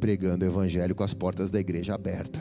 pregando 0.00 0.46
o 0.46 0.48
evangelho 0.48 0.94
com 0.94 1.04
as 1.04 1.12
portas 1.12 1.50
da 1.50 1.60
igreja 1.60 1.94
abertas. 1.94 2.40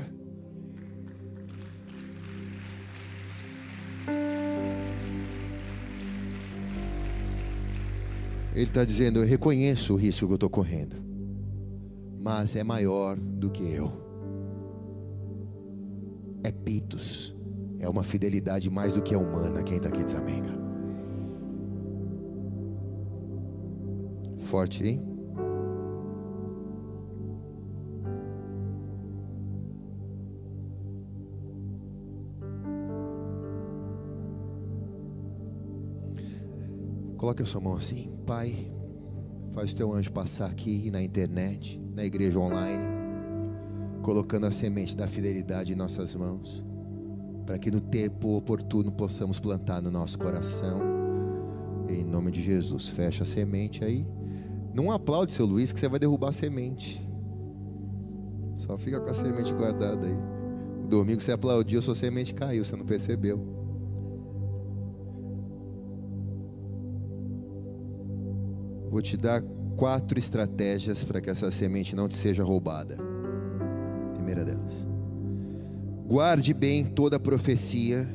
Ele 8.56 8.64
está 8.64 8.86
dizendo: 8.86 9.20
Eu 9.20 9.26
reconheço 9.26 9.94
o 9.94 9.98
risco 9.98 10.26
que 10.26 10.32
eu 10.32 10.36
estou 10.36 10.50
correndo, 10.50 10.96
mas 12.18 12.56
é 12.56 12.64
maior 12.64 13.18
do 13.18 13.52
que 13.52 13.70
eu. 13.70 14.01
É 16.52 16.64
pitos, 16.66 17.34
é 17.80 17.88
uma 17.88 18.04
fidelidade 18.04 18.70
mais 18.70 18.94
do 18.94 19.02
que 19.02 19.16
humana. 19.16 19.64
Quem 19.64 19.78
está 19.78 19.88
aqui 19.88 20.04
diz 20.04 20.14
amém. 20.16 20.44
Forte, 24.40 24.86
hein? 24.86 25.02
Coloque 37.16 37.44
a 37.44 37.46
sua 37.46 37.62
mão 37.62 37.76
assim, 37.76 38.12
Pai. 38.26 38.70
Faz 39.54 39.72
o 39.72 39.76
teu 39.76 39.94
anjo 39.94 40.12
passar 40.12 40.50
aqui 40.50 40.92
na 40.92 41.02
internet, 41.02 41.80
na 41.96 42.04
igreja 42.04 42.38
online, 42.38 42.91
colocando 44.02 44.46
a 44.46 44.52
semente 44.52 44.96
da 44.96 45.08
fidelidade 45.08 45.74
em 45.74 45.76
nossas 45.76 46.16
mãos, 46.16 46.64
para 47.46 47.58
que 47.58 47.72
no 47.72 47.80
tempo 47.80 48.36
oportuno 48.36 48.92
possamos 48.92 49.40
plantar 49.40 49.82
no 49.82 49.92
nosso 49.92 50.18
coração. 50.18 50.82
Em 51.88 52.04
nome 52.04 52.32
de 52.32 52.42
Jesus, 52.42 52.88
fecha 52.88 53.24
a 53.24 53.26
semente 53.26 53.84
aí. 53.84 54.06
Não 54.74 54.92
aplaude 54.92 55.34
seu 55.34 55.46
Luiz, 55.46 55.72
que 55.74 55.80
você 55.80 55.88
vai 55.88 56.00
derrubar 56.00 56.30
a 56.30 56.34
semente. 56.34 57.02
Só 58.56 58.78
fica 58.78 59.00
com 59.00 59.10
a 59.10 59.14
semente 59.14 59.54
guardada 59.54 60.08
aí. 60.08 60.18
Domingo 60.88 61.22
você 61.22 61.32
aplaudiu, 61.32 61.82
sua 61.82 61.96
semente 61.96 62.34
caiu, 62.34 62.64
você 62.64 62.76
não 62.76 62.86
percebeu. 62.86 63.40
Vou 68.90 69.02
te 69.02 69.16
dar 69.16 69.42
quatro 69.78 70.20
estratégias 70.20 71.04
para 71.04 71.22
que 71.22 71.30
essa 71.30 71.50
semente 71.50 71.96
não 71.96 72.10
te 72.10 72.16
seja 72.16 72.44
roubada. 72.44 73.11
Primeira 74.32 74.46
delas. 74.46 74.88
Guarde 76.08 76.54
bem 76.54 76.86
toda 76.86 77.18
a 77.18 77.20
profecia 77.20 78.08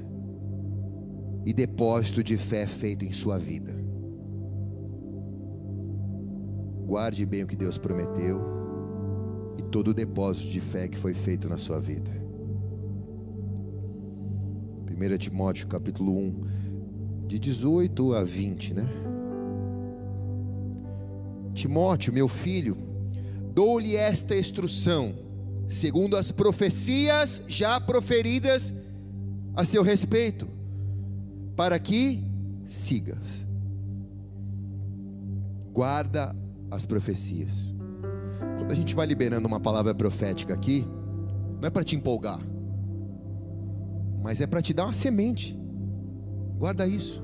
e 1.44 1.52
depósito 1.52 2.24
de 2.24 2.38
fé 2.38 2.66
feito 2.66 3.04
em 3.04 3.12
sua 3.12 3.38
vida. 3.38 3.74
Guarde 6.86 7.26
bem 7.26 7.42
o 7.42 7.46
que 7.46 7.54
Deus 7.54 7.76
prometeu 7.76 8.40
e 9.58 9.62
todo 9.62 9.88
o 9.88 9.94
depósito 9.94 10.48
de 10.48 10.58
fé 10.58 10.88
que 10.88 10.96
foi 10.96 11.12
feito 11.12 11.50
na 11.50 11.58
sua 11.58 11.80
vida. 11.80 12.10
1 14.90 15.18
Timóteo 15.18 15.66
capítulo 15.66 16.16
1, 16.16 17.26
de 17.26 17.38
18 17.38 18.14
a 18.14 18.24
20, 18.24 18.72
né? 18.72 18.88
Timóteo, 21.52 22.10
meu 22.10 22.26
filho, 22.26 22.74
dou-lhe 23.52 23.96
esta 23.96 24.34
instrução, 24.34 25.25
segundo 25.68 26.16
as 26.16 26.30
profecias 26.30 27.42
já 27.48 27.80
proferidas 27.80 28.74
a 29.54 29.64
seu 29.64 29.82
respeito, 29.82 30.46
para 31.56 31.78
que 31.78 32.22
sigas. 32.68 33.46
Guarda 35.72 36.34
as 36.70 36.86
profecias. 36.86 37.72
Quando 38.58 38.72
a 38.72 38.74
gente 38.74 38.94
vai 38.94 39.06
liberando 39.06 39.46
uma 39.46 39.60
palavra 39.60 39.94
profética 39.94 40.54
aqui, 40.54 40.86
não 41.60 41.66
é 41.66 41.70
para 41.70 41.84
te 41.84 41.96
empolgar, 41.96 42.40
mas 44.22 44.40
é 44.40 44.46
para 44.46 44.62
te 44.62 44.72
dar 44.72 44.84
uma 44.84 44.92
semente. 44.92 45.58
Guarda 46.58 46.86
isso. 46.86 47.22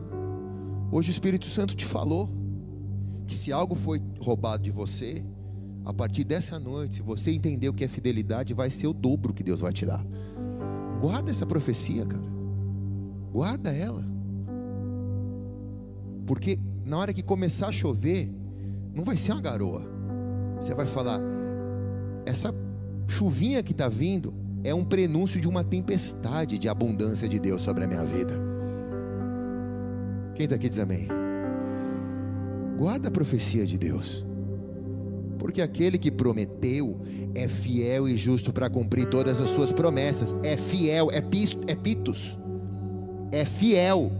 Hoje 0.90 1.10
o 1.10 1.12
Espírito 1.12 1.46
Santo 1.46 1.74
te 1.74 1.84
falou 1.84 2.30
que 3.26 3.34
se 3.34 3.52
algo 3.52 3.74
foi 3.74 4.00
roubado 4.20 4.62
de 4.62 4.70
você, 4.70 5.24
a 5.84 5.92
partir 5.92 6.24
dessa 6.24 6.58
noite, 6.58 6.96
se 6.96 7.02
você 7.02 7.30
entender 7.30 7.68
o 7.68 7.74
que 7.74 7.84
é 7.84 7.88
fidelidade, 7.88 8.54
vai 8.54 8.70
ser 8.70 8.86
o 8.86 8.92
dobro 8.92 9.34
que 9.34 9.42
Deus 9.42 9.60
vai 9.60 9.72
te 9.72 9.84
dar. 9.84 10.04
Guarda 11.00 11.30
essa 11.30 11.44
profecia, 11.44 12.06
cara. 12.06 12.22
Guarda 13.32 13.72
ela. 13.72 14.04
Porque 16.26 16.58
na 16.84 16.98
hora 16.98 17.12
que 17.12 17.22
começar 17.22 17.68
a 17.68 17.72
chover, 17.72 18.30
não 18.94 19.02
vai 19.02 19.16
ser 19.16 19.32
uma 19.32 19.40
garoa. 19.40 19.84
Você 20.60 20.74
vai 20.74 20.86
falar: 20.86 21.20
essa 22.24 22.54
chuvinha 23.08 23.62
que 23.62 23.72
está 23.72 23.88
vindo 23.88 24.32
é 24.62 24.72
um 24.72 24.84
prenúncio 24.84 25.40
de 25.40 25.48
uma 25.48 25.64
tempestade 25.64 26.58
de 26.58 26.68
abundância 26.68 27.28
de 27.28 27.40
Deus 27.40 27.62
sobre 27.62 27.84
a 27.84 27.88
minha 27.88 28.04
vida. 28.04 28.34
Quem 30.36 30.44
está 30.44 30.54
aqui 30.54 30.68
diz 30.68 30.78
amém? 30.78 31.08
Guarda 32.78 33.08
a 33.08 33.10
profecia 33.10 33.66
de 33.66 33.76
Deus. 33.76 34.24
Porque 35.42 35.60
aquele 35.60 35.98
que 35.98 36.08
prometeu 36.08 37.00
é 37.34 37.48
fiel 37.48 38.08
e 38.08 38.16
justo 38.16 38.52
para 38.52 38.70
cumprir 38.70 39.06
todas 39.06 39.40
as 39.40 39.50
suas 39.50 39.72
promessas. 39.72 40.32
É 40.40 40.56
fiel, 40.56 41.10
é, 41.10 41.20
pisto, 41.20 41.60
é 41.66 41.74
pitos. 41.74 42.38
É 43.32 43.44
fiel, 43.44 44.12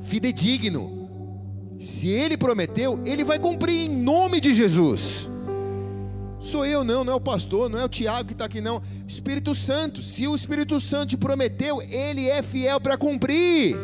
fidedigno. 0.00 1.08
Se 1.80 2.06
ele 2.06 2.36
prometeu, 2.36 3.00
ele 3.04 3.24
vai 3.24 3.40
cumprir 3.40 3.74
em 3.74 3.88
nome 3.88 4.40
de 4.40 4.54
Jesus. 4.54 5.28
Sou 6.38 6.64
eu, 6.64 6.84
não, 6.84 7.02
não 7.02 7.14
é 7.14 7.16
o 7.16 7.20
pastor, 7.20 7.68
não 7.68 7.80
é 7.80 7.84
o 7.84 7.88
Tiago 7.88 8.28
que 8.28 8.32
está 8.32 8.44
aqui, 8.44 8.60
não. 8.60 8.80
Espírito 9.08 9.52
Santo, 9.52 10.00
se 10.00 10.28
o 10.28 10.36
Espírito 10.36 10.78
Santo 10.78 11.08
te 11.08 11.16
prometeu, 11.16 11.82
ele 11.82 12.28
é 12.28 12.40
fiel 12.40 12.80
para 12.80 12.96
cumprir. 12.96 13.74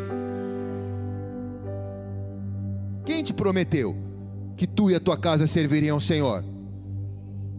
Quem 3.03 3.21
te 3.21 3.33
prometeu 3.33 4.06
que 4.57 4.65
tu 4.65 4.89
e 4.89 4.95
a 4.95 4.99
tua 4.99 5.15
casa 5.15 5.45
serviriam 5.45 5.95
ao 5.95 6.01
Senhor? 6.01 6.43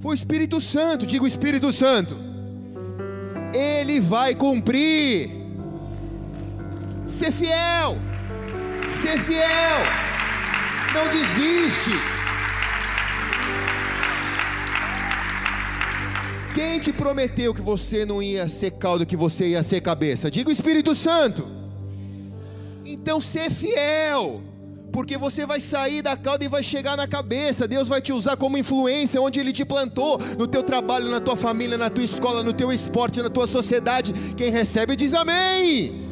Foi 0.01 0.11
o 0.11 0.15
Espírito 0.15 0.61
Santo, 0.61 1.07
diga 1.07 1.25
o 1.25 1.29
Espírito 1.29 1.73
Santo. 1.73 2.17
Ele 3.55 4.01
vai 4.01 4.35
cumprir. 4.35 5.31
Ser 7.07 7.33
fiel. 7.33 7.97
Ser 8.85 9.19
fiel. 9.21 9.79
Não 10.93 11.05
desiste. 11.11 11.91
Quem 16.55 16.81
te 16.81 16.93
prometeu 16.93 17.55
que 17.55 17.61
você 17.61 18.05
não 18.05 18.21
ia 18.21 18.49
ser 18.49 18.73
caldo, 18.73 19.07
que 19.07 19.17
você 19.17 19.51
ia 19.51 19.63
ser 19.63 19.81
cabeça? 19.81 20.31
Diga 20.31 20.51
o 20.51 20.53
Espírito 20.53 20.95
Santo. 20.95 21.47
Então 22.85 23.21
ser 23.21 23.51
fiel 23.51 24.43
porque 24.99 25.17
você 25.17 25.47
vai 25.47 25.61
sair 25.61 26.03
da 26.03 26.17
cauda 26.17 26.45
e 26.45 26.49
vai 26.49 26.61
chegar 26.61 26.97
na 26.97 27.07
cabeça. 27.07 27.69
Deus 27.69 27.87
vai 27.87 28.03
te 28.03 28.13
usar 28.13 28.37
como 28.37 28.59
influência 28.59 29.23
onde 29.23 29.39
Ele 29.39 29.53
te 29.53 29.65
plantou, 29.65 30.19
no 30.37 30.45
teu 30.49 30.61
trabalho, 30.61 31.09
na 31.09 31.21
tua 31.21 31.37
família, 31.37 31.79
na 31.79 31.89
tua 31.89 32.03
escola, 32.03 32.43
no 32.43 32.53
teu 32.53 32.73
esporte, 32.73 33.23
na 33.23 33.31
tua 33.31 33.47
sociedade. 33.47 34.13
Quem 34.37 34.51
recebe 34.51 34.97
diz 34.97 35.15
amém. 35.15 36.05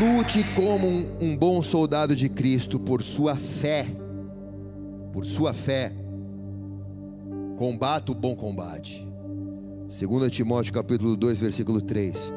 Lute 0.00 0.44
como 0.56 0.88
um, 0.88 1.16
um 1.20 1.36
bom 1.36 1.62
soldado 1.62 2.16
de 2.16 2.28
Cristo 2.28 2.80
por 2.80 3.04
sua 3.04 3.36
fé. 3.36 3.86
Por 5.12 5.24
sua 5.24 5.54
fé. 5.54 5.92
Combata 7.56 8.10
o 8.10 8.16
bom 8.16 8.34
combate 8.34 9.13
2 9.88 10.30
Timóteo 10.30 10.72
capítulo 10.72 11.16
2, 11.16 11.40
versículo 11.40 11.80
3. 11.80 12.32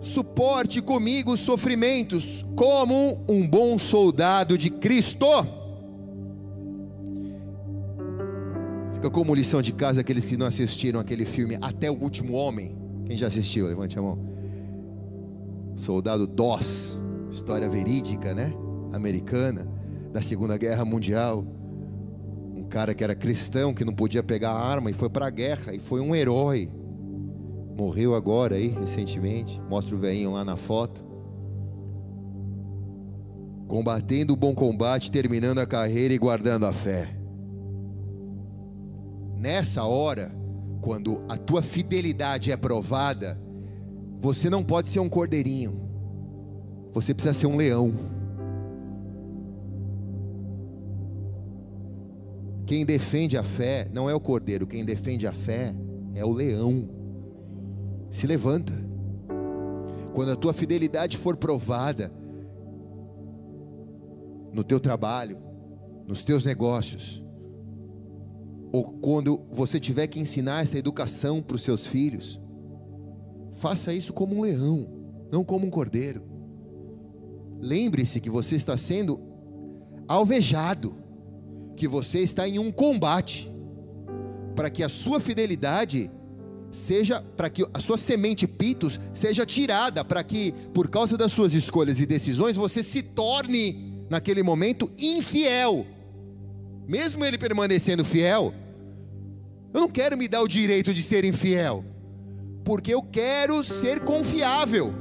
Suporte 0.00 0.80
comigo 0.80 1.32
os 1.32 1.40
sofrimentos 1.40 2.44
como 2.56 3.22
um 3.28 3.46
bom 3.46 3.78
soldado 3.78 4.56
de 4.56 4.70
Cristo. 4.70 5.26
Fica 8.94 9.10
como 9.10 9.34
lição 9.34 9.60
de 9.60 9.72
casa 9.72 10.00
aqueles 10.00 10.24
que 10.24 10.36
não 10.36 10.46
assistiram 10.46 10.98
aquele 10.98 11.24
filme 11.24 11.56
Até 11.60 11.90
o 11.90 11.94
Último 11.94 12.32
Homem. 12.34 12.76
Quem 13.04 13.16
já 13.16 13.26
assistiu? 13.26 13.66
Levante 13.66 13.98
a 13.98 14.02
mão. 14.02 14.18
Soldado 15.76 16.26
Doss, 16.26 17.00
história 17.30 17.68
verídica, 17.68 18.34
né? 18.34 18.52
Americana, 18.92 19.68
da 20.12 20.22
Segunda 20.22 20.56
Guerra 20.56 20.84
Mundial 20.84 21.44
cara 22.68 22.94
que 22.94 23.02
era 23.02 23.14
cristão, 23.14 23.74
que 23.74 23.84
não 23.84 23.94
podia 23.94 24.22
pegar 24.22 24.52
arma 24.52 24.90
e 24.90 24.94
foi 24.94 25.08
para 25.08 25.26
a 25.26 25.30
guerra 25.30 25.74
e 25.74 25.78
foi 25.78 26.00
um 26.00 26.14
herói. 26.14 26.70
Morreu 27.76 28.14
agora 28.14 28.56
aí, 28.56 28.68
recentemente. 28.68 29.60
Mostra 29.68 29.94
o 29.94 29.98
velhinho 29.98 30.32
lá 30.32 30.44
na 30.44 30.56
foto. 30.56 31.04
Combatendo 33.66 34.32
o 34.32 34.36
bom 34.36 34.54
combate, 34.54 35.10
terminando 35.10 35.58
a 35.58 35.66
carreira 35.66 36.12
e 36.12 36.18
guardando 36.18 36.66
a 36.66 36.72
fé. 36.72 37.14
nessa 39.38 39.84
hora, 39.84 40.32
quando 40.80 41.22
a 41.28 41.36
tua 41.36 41.62
fidelidade 41.62 42.50
é 42.50 42.56
provada, 42.56 43.40
você 44.20 44.50
não 44.50 44.64
pode 44.64 44.88
ser 44.88 44.98
um 44.98 45.08
cordeirinho, 45.08 45.80
você 46.92 47.14
precisa 47.14 47.34
ser 47.34 47.46
um 47.46 47.56
leão. 47.56 48.17
Quem 52.68 52.84
defende 52.84 53.34
a 53.38 53.42
fé 53.42 53.88
não 53.94 54.10
é 54.10 54.14
o 54.14 54.20
cordeiro, 54.20 54.66
quem 54.66 54.84
defende 54.84 55.26
a 55.26 55.32
fé 55.32 55.74
é 56.14 56.22
o 56.22 56.30
leão. 56.30 56.86
Se 58.10 58.26
levanta. 58.26 58.74
Quando 60.12 60.32
a 60.32 60.36
tua 60.36 60.52
fidelidade 60.52 61.16
for 61.16 61.34
provada 61.34 62.12
no 64.52 64.62
teu 64.62 64.78
trabalho, 64.78 65.38
nos 66.06 66.22
teus 66.22 66.44
negócios, 66.44 67.24
ou 68.70 68.84
quando 69.00 69.40
você 69.50 69.80
tiver 69.80 70.06
que 70.06 70.20
ensinar 70.20 70.62
essa 70.62 70.76
educação 70.76 71.40
para 71.40 71.56
os 71.56 71.62
seus 71.62 71.86
filhos, 71.86 72.38
faça 73.52 73.94
isso 73.94 74.12
como 74.12 74.36
um 74.36 74.42
leão, 74.42 74.86
não 75.32 75.42
como 75.42 75.66
um 75.66 75.70
cordeiro. 75.70 76.22
Lembre-se 77.62 78.20
que 78.20 78.28
você 78.28 78.56
está 78.56 78.76
sendo 78.76 79.18
alvejado, 80.06 80.97
que 81.78 81.88
você 81.88 82.18
está 82.18 82.46
em 82.48 82.58
um 82.58 82.70
combate, 82.70 83.50
para 84.54 84.68
que 84.68 84.82
a 84.82 84.88
sua 84.88 85.20
fidelidade 85.20 86.10
seja, 86.72 87.22
para 87.36 87.48
que 87.48 87.66
a 87.72 87.80
sua 87.80 87.96
semente 87.96 88.46
pitos 88.46 89.00
seja 89.14 89.46
tirada, 89.46 90.04
para 90.04 90.22
que 90.24 90.52
por 90.74 90.88
causa 90.88 91.16
das 91.16 91.32
suas 91.32 91.54
escolhas 91.54 92.00
e 92.00 92.06
decisões 92.06 92.56
você 92.56 92.82
se 92.82 93.02
torne 93.02 94.04
naquele 94.10 94.42
momento 94.42 94.90
infiel. 94.98 95.86
Mesmo 96.86 97.24
ele 97.24 97.38
permanecendo 97.38 98.04
fiel, 98.04 98.52
eu 99.72 99.80
não 99.80 99.88
quero 99.88 100.18
me 100.18 100.26
dar 100.26 100.42
o 100.42 100.48
direito 100.48 100.92
de 100.92 101.02
ser 101.02 101.24
infiel, 101.24 101.84
porque 102.64 102.92
eu 102.92 103.02
quero 103.02 103.62
ser 103.62 104.00
confiável, 104.00 104.92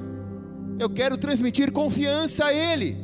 eu 0.77 0.89
quero 0.89 1.17
transmitir 1.17 1.71
confiança 1.71 2.45
a 2.45 2.53
Ele, 2.53 2.97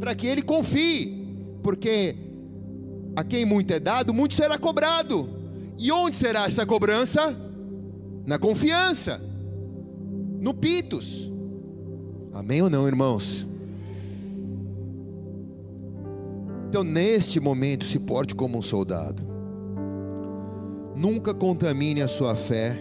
para 0.00 0.14
que 0.14 0.26
Ele 0.26 0.42
confie, 0.42 1.36
porque 1.62 2.29
a 3.20 3.24
quem 3.24 3.44
muito 3.44 3.70
é 3.72 3.78
dado, 3.78 4.12
muito 4.14 4.34
será 4.34 4.58
cobrado, 4.58 5.28
e 5.78 5.92
onde 5.92 6.16
será 6.16 6.46
essa 6.46 6.64
cobrança? 6.66 7.36
Na 8.26 8.38
confiança, 8.38 9.20
no 10.40 10.54
pitos, 10.54 11.30
amém 12.32 12.62
ou 12.62 12.70
não, 12.70 12.86
irmãos? 12.86 13.46
Então, 16.68 16.84
neste 16.84 17.40
momento, 17.40 17.84
se 17.84 17.98
porte 17.98 18.34
como 18.34 18.56
um 18.56 18.62
soldado. 18.62 19.22
Nunca 20.94 21.34
contamine 21.34 22.00
a 22.00 22.08
sua 22.08 22.36
fé 22.36 22.80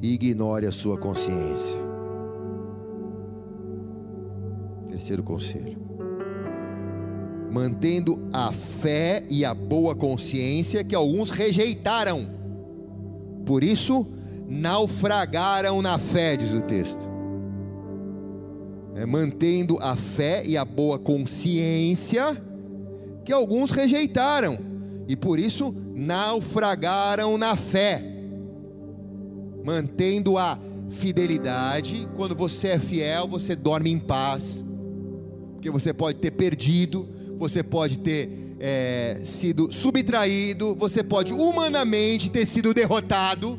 e 0.00 0.14
ignore 0.14 0.66
a 0.66 0.72
sua 0.72 0.96
consciência. 0.96 1.78
Terceiro 4.88 5.22
conselho. 5.22 5.87
Mantendo 7.50 8.28
a 8.32 8.52
fé 8.52 9.24
e 9.30 9.44
a 9.44 9.54
boa 9.54 9.94
consciência 9.94 10.84
que 10.84 10.94
alguns 10.94 11.30
rejeitaram. 11.30 12.26
Por 13.46 13.64
isso, 13.64 14.06
naufragaram 14.46 15.80
na 15.80 15.98
fé, 15.98 16.36
diz 16.36 16.52
o 16.52 16.60
texto 16.60 17.08
é, 18.98 19.06
mantendo 19.06 19.78
a 19.80 19.94
fé 19.94 20.42
e 20.44 20.56
a 20.56 20.64
boa 20.64 20.98
consciência 20.98 22.36
que 23.24 23.32
alguns 23.32 23.70
rejeitaram 23.70 24.58
e 25.06 25.14
por 25.14 25.38
isso 25.38 25.72
naufragaram 25.94 27.38
na 27.38 27.54
fé, 27.54 28.02
mantendo 29.64 30.36
a 30.36 30.58
fidelidade. 30.88 32.08
Quando 32.16 32.34
você 32.34 32.68
é 32.68 32.78
fiel, 32.78 33.28
você 33.28 33.54
dorme 33.54 33.90
em 33.90 33.98
paz, 34.00 34.64
porque 35.52 35.70
você 35.70 35.92
pode 35.92 36.18
ter 36.18 36.32
perdido, 36.32 37.08
você 37.38 37.62
pode 37.62 37.98
ter 37.98 38.56
é, 38.58 39.20
sido 39.22 39.70
subtraído, 39.70 40.74
você 40.74 41.02
pode 41.02 41.32
humanamente 41.32 42.28
ter 42.28 42.44
sido 42.44 42.74
derrotado, 42.74 43.58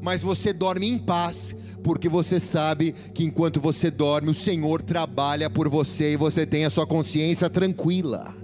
mas 0.00 0.22
você 0.22 0.52
dorme 0.52 0.88
em 0.88 0.98
paz, 0.98 1.54
porque 1.82 2.08
você 2.08 2.40
sabe 2.40 2.94
que 3.14 3.24
enquanto 3.24 3.60
você 3.60 3.90
dorme, 3.90 4.30
o 4.30 4.34
Senhor 4.34 4.82
trabalha 4.82 5.50
por 5.50 5.68
você 5.68 6.12
e 6.12 6.16
você 6.16 6.46
tem 6.46 6.64
a 6.64 6.70
sua 6.70 6.86
consciência 6.86 7.50
tranquila. 7.50 8.34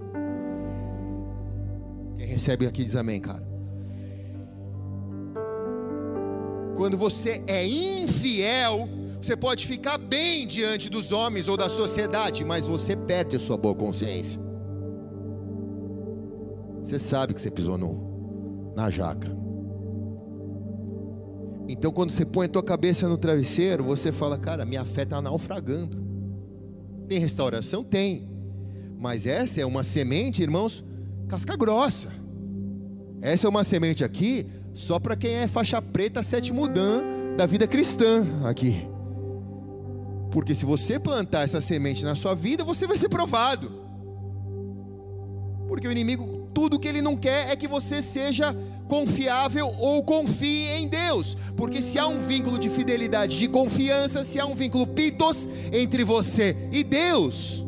Quem 2.18 2.26
recebe 2.26 2.66
aqui 2.66 2.85
diz 2.85 2.97
amém, 2.97 3.20
cara. 3.20 3.43
Quando 6.76 6.99
você 6.99 7.43
é 7.47 7.64
infiel, 7.66 8.89
você 9.22 9.37
pode 9.37 9.66
ficar 9.66 9.97
bem 9.97 10.47
diante 10.47 10.91
dos 10.91 11.12
homens 11.12 11.49
ou 11.49 11.57
da 11.57 11.68
sociedade, 11.68 12.45
mas 12.45 12.66
você 12.66 12.97
perde 12.97 13.37
a 13.37 13.39
sua 13.39 13.57
boa 13.57 13.74
consciência. 13.74 14.43
Você 16.85 16.99
sabe 16.99 17.32
que 17.32 17.41
você 17.41 17.51
pisou 17.51 17.78
no, 17.78 18.72
na 18.76 18.91
jaca. 18.91 19.28
Então, 21.66 21.91
quando 21.91 22.11
você 22.11 22.26
põe 22.26 22.45
a 22.47 22.49
tua 22.49 22.62
cabeça 22.62 23.09
no 23.09 23.16
travesseiro, 23.16 23.82
você 23.82 24.12
fala, 24.12 24.37
cara, 24.37 24.66
minha 24.66 24.85
fé 24.85 25.03
está 25.03 25.20
naufragando. 25.22 25.97
Tem 27.09 27.18
restauração? 27.18 27.82
Tem. 27.82 28.28
Mas 28.99 29.26
essa 29.26 29.62
é 29.62 29.66
uma 29.66 29.82
semente, 29.82 30.43
irmãos, 30.43 30.85
casca 31.26 31.57
grossa. 31.57 32.12
Essa 33.22 33.47
é 33.47 33.51
uma 33.51 33.64
semente 33.64 34.05
aqui 34.05 34.47
só 34.74 34.99
para 34.99 35.16
quem 35.16 35.35
é 35.37 35.49
faixa 35.49 35.80
preta, 35.80 36.22
sétimo 36.22 36.68
dan 36.68 37.03
da 37.37 37.47
vida 37.47 37.66
cristã 37.66 38.26
aqui. 38.45 38.87
Porque 40.30 40.55
se 40.55 40.66
você 40.66 40.99
plantar 40.99 41.43
essa 41.43 41.61
semente 41.61 42.05
na 42.05 42.14
sua 42.14 42.35
vida, 42.35 42.64
você 42.64 42.87
vai 42.87 42.97
ser 42.97 43.09
provado. 43.09 43.70
Porque 45.68 45.87
o 45.87 45.93
inimigo, 45.93 46.43
tudo 46.55 46.78
que 46.78 46.86
ele 46.86 47.02
não 47.02 47.16
quer 47.16 47.50
é 47.50 47.57
que 47.57 47.66
você 47.66 48.00
seja 48.00 48.57
confiável 48.88 49.66
ou 49.78 50.02
confie 50.05 50.68
em 50.68 50.88
Deus, 50.88 51.36
porque 51.57 51.82
se 51.82 51.98
há 51.98 52.07
um 52.07 52.26
vínculo 52.26 52.59
de 52.59 52.70
fidelidade, 52.70 53.38
de 53.38 53.48
confiança, 53.48 54.22
se 54.22 54.38
há 54.38 54.46
um 54.46 54.55
vínculo 54.55 54.86
pitos 54.86 55.48
entre 55.72 56.05
você 56.05 56.57
e 56.70 56.84
Deus, 56.84 57.64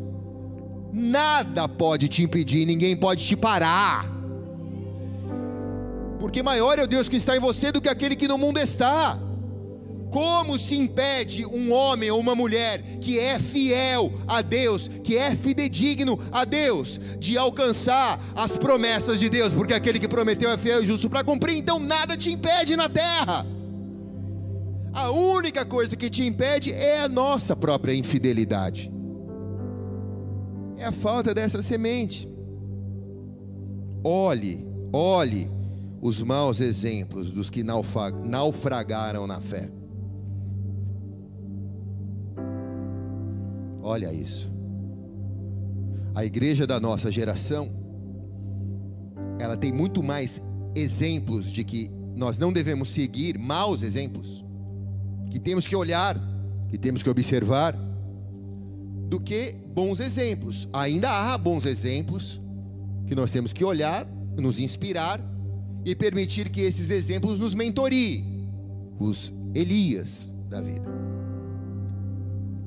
nada 0.93 1.67
pode 1.67 2.07
te 2.07 2.23
impedir, 2.23 2.65
ninguém 2.65 2.95
pode 2.95 3.25
te 3.25 3.35
parar, 3.35 4.05
porque 6.19 6.41
maior 6.41 6.79
é 6.79 6.83
o 6.83 6.87
Deus 6.87 7.09
que 7.09 7.15
está 7.15 7.35
em 7.35 7.39
você 7.39 7.71
do 7.71 7.81
que 7.81 7.89
aquele 7.89 8.15
que 8.15 8.27
no 8.27 8.37
mundo 8.37 8.59
está. 8.59 9.19
Como 10.11 10.57
se 10.57 10.75
impede 10.75 11.45
um 11.45 11.71
homem 11.71 12.09
ou 12.09 12.19
uma 12.19 12.33
mulher 12.33 12.81
que 13.01 13.19
é 13.19 13.37
fiel 13.39 14.11
a 14.27 14.41
Deus, 14.41 14.87
que 15.03 15.17
é 15.17 15.35
fidedigno 15.35 16.19
a 16.31 16.45
Deus, 16.45 16.99
de 17.19 17.37
alcançar 17.37 18.19
as 18.35 18.55
promessas 18.55 19.19
de 19.19 19.29
Deus? 19.29 19.53
Porque 19.53 19.73
aquele 19.73 19.99
que 19.99 20.07
prometeu 20.07 20.49
é 20.49 20.57
fiel 20.57 20.81
e 20.81 20.85
justo 20.85 21.09
para 21.09 21.23
cumprir, 21.23 21.57
então 21.57 21.79
nada 21.79 22.15
te 22.15 22.31
impede 22.31 22.75
na 22.75 22.87
terra. 22.87 23.45
A 24.93 25.11
única 25.11 25.65
coisa 25.65 25.95
que 25.95 26.09
te 26.09 26.23
impede 26.25 26.71
é 26.71 27.01
a 27.01 27.09
nossa 27.09 27.55
própria 27.55 27.93
infidelidade, 27.93 28.91
é 30.77 30.85
a 30.85 30.91
falta 30.91 31.33
dessa 31.33 31.61
semente. 31.61 32.27
Olhe, 34.03 34.65
olhe 34.93 35.51
os 36.01 36.21
maus 36.21 36.61
exemplos 36.61 37.29
dos 37.29 37.49
que 37.49 37.63
naufragaram 37.63 39.27
na 39.27 39.41
fé. 39.41 39.69
Olha 43.87 44.11
isso. 44.11 44.51
A 46.13 46.25
igreja 46.25 46.67
da 46.67 46.77
nossa 46.77 47.09
geração, 47.09 47.69
ela 49.39 49.55
tem 49.55 49.71
muito 49.71 50.03
mais 50.03 50.41
exemplos 50.75 51.49
de 51.49 51.63
que 51.63 51.89
nós 52.13 52.37
não 52.37 52.51
devemos 52.51 52.89
seguir 52.89 53.37
maus 53.37 53.83
exemplos, 53.83 54.43
que 55.31 55.39
temos 55.39 55.65
que 55.65 55.73
olhar, 55.73 56.19
que 56.67 56.77
temos 56.77 57.01
que 57.01 57.09
observar, 57.09 57.73
do 59.09 59.21
que 59.21 59.55
bons 59.73 60.01
exemplos. 60.01 60.67
Ainda 60.73 61.09
há 61.09 61.37
bons 61.37 61.65
exemplos 61.65 62.41
que 63.05 63.15
nós 63.15 63.31
temos 63.31 63.53
que 63.53 63.63
olhar, 63.63 64.05
nos 64.37 64.59
inspirar 64.59 65.17
e 65.85 65.95
permitir 65.95 66.49
que 66.49 66.59
esses 66.59 66.89
exemplos 66.89 67.39
nos 67.39 67.53
mentoriem 67.53 68.49
os 68.99 69.31
Elias 69.55 70.35
da 70.49 70.59
vida. 70.59 71.06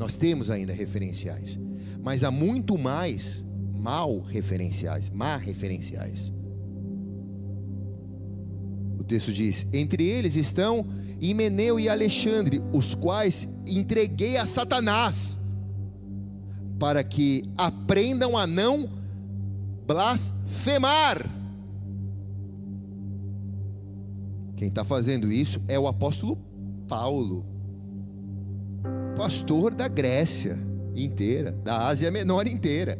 Nós 0.00 0.16
temos 0.16 0.48
ainda 0.48 0.72
referenciais, 0.72 1.58
mas 2.02 2.24
há 2.24 2.30
muito 2.30 2.78
mais 2.78 3.44
mal 3.74 4.18
referenciais, 4.20 5.10
má 5.10 5.36
referenciais. 5.36 6.32
O 8.98 9.04
texto 9.04 9.30
diz: 9.30 9.66
Entre 9.74 10.02
eles 10.02 10.36
estão 10.36 10.86
Himeneu 11.20 11.78
e 11.78 11.86
Alexandre, 11.86 12.62
os 12.72 12.94
quais 12.94 13.46
entreguei 13.66 14.38
a 14.38 14.46
Satanás, 14.46 15.36
para 16.78 17.04
que 17.04 17.44
aprendam 17.58 18.38
a 18.38 18.46
não 18.46 18.88
blasfemar. 19.86 21.28
Quem 24.56 24.68
está 24.68 24.82
fazendo 24.82 25.30
isso 25.30 25.60
é 25.68 25.78
o 25.78 25.86
apóstolo 25.86 26.38
Paulo, 26.88 27.44
pastor 29.20 29.74
da 29.74 29.86
Grécia 29.86 30.58
inteira, 30.96 31.52
da 31.52 31.88
Ásia 31.88 32.10
Menor 32.10 32.46
inteira. 32.46 32.98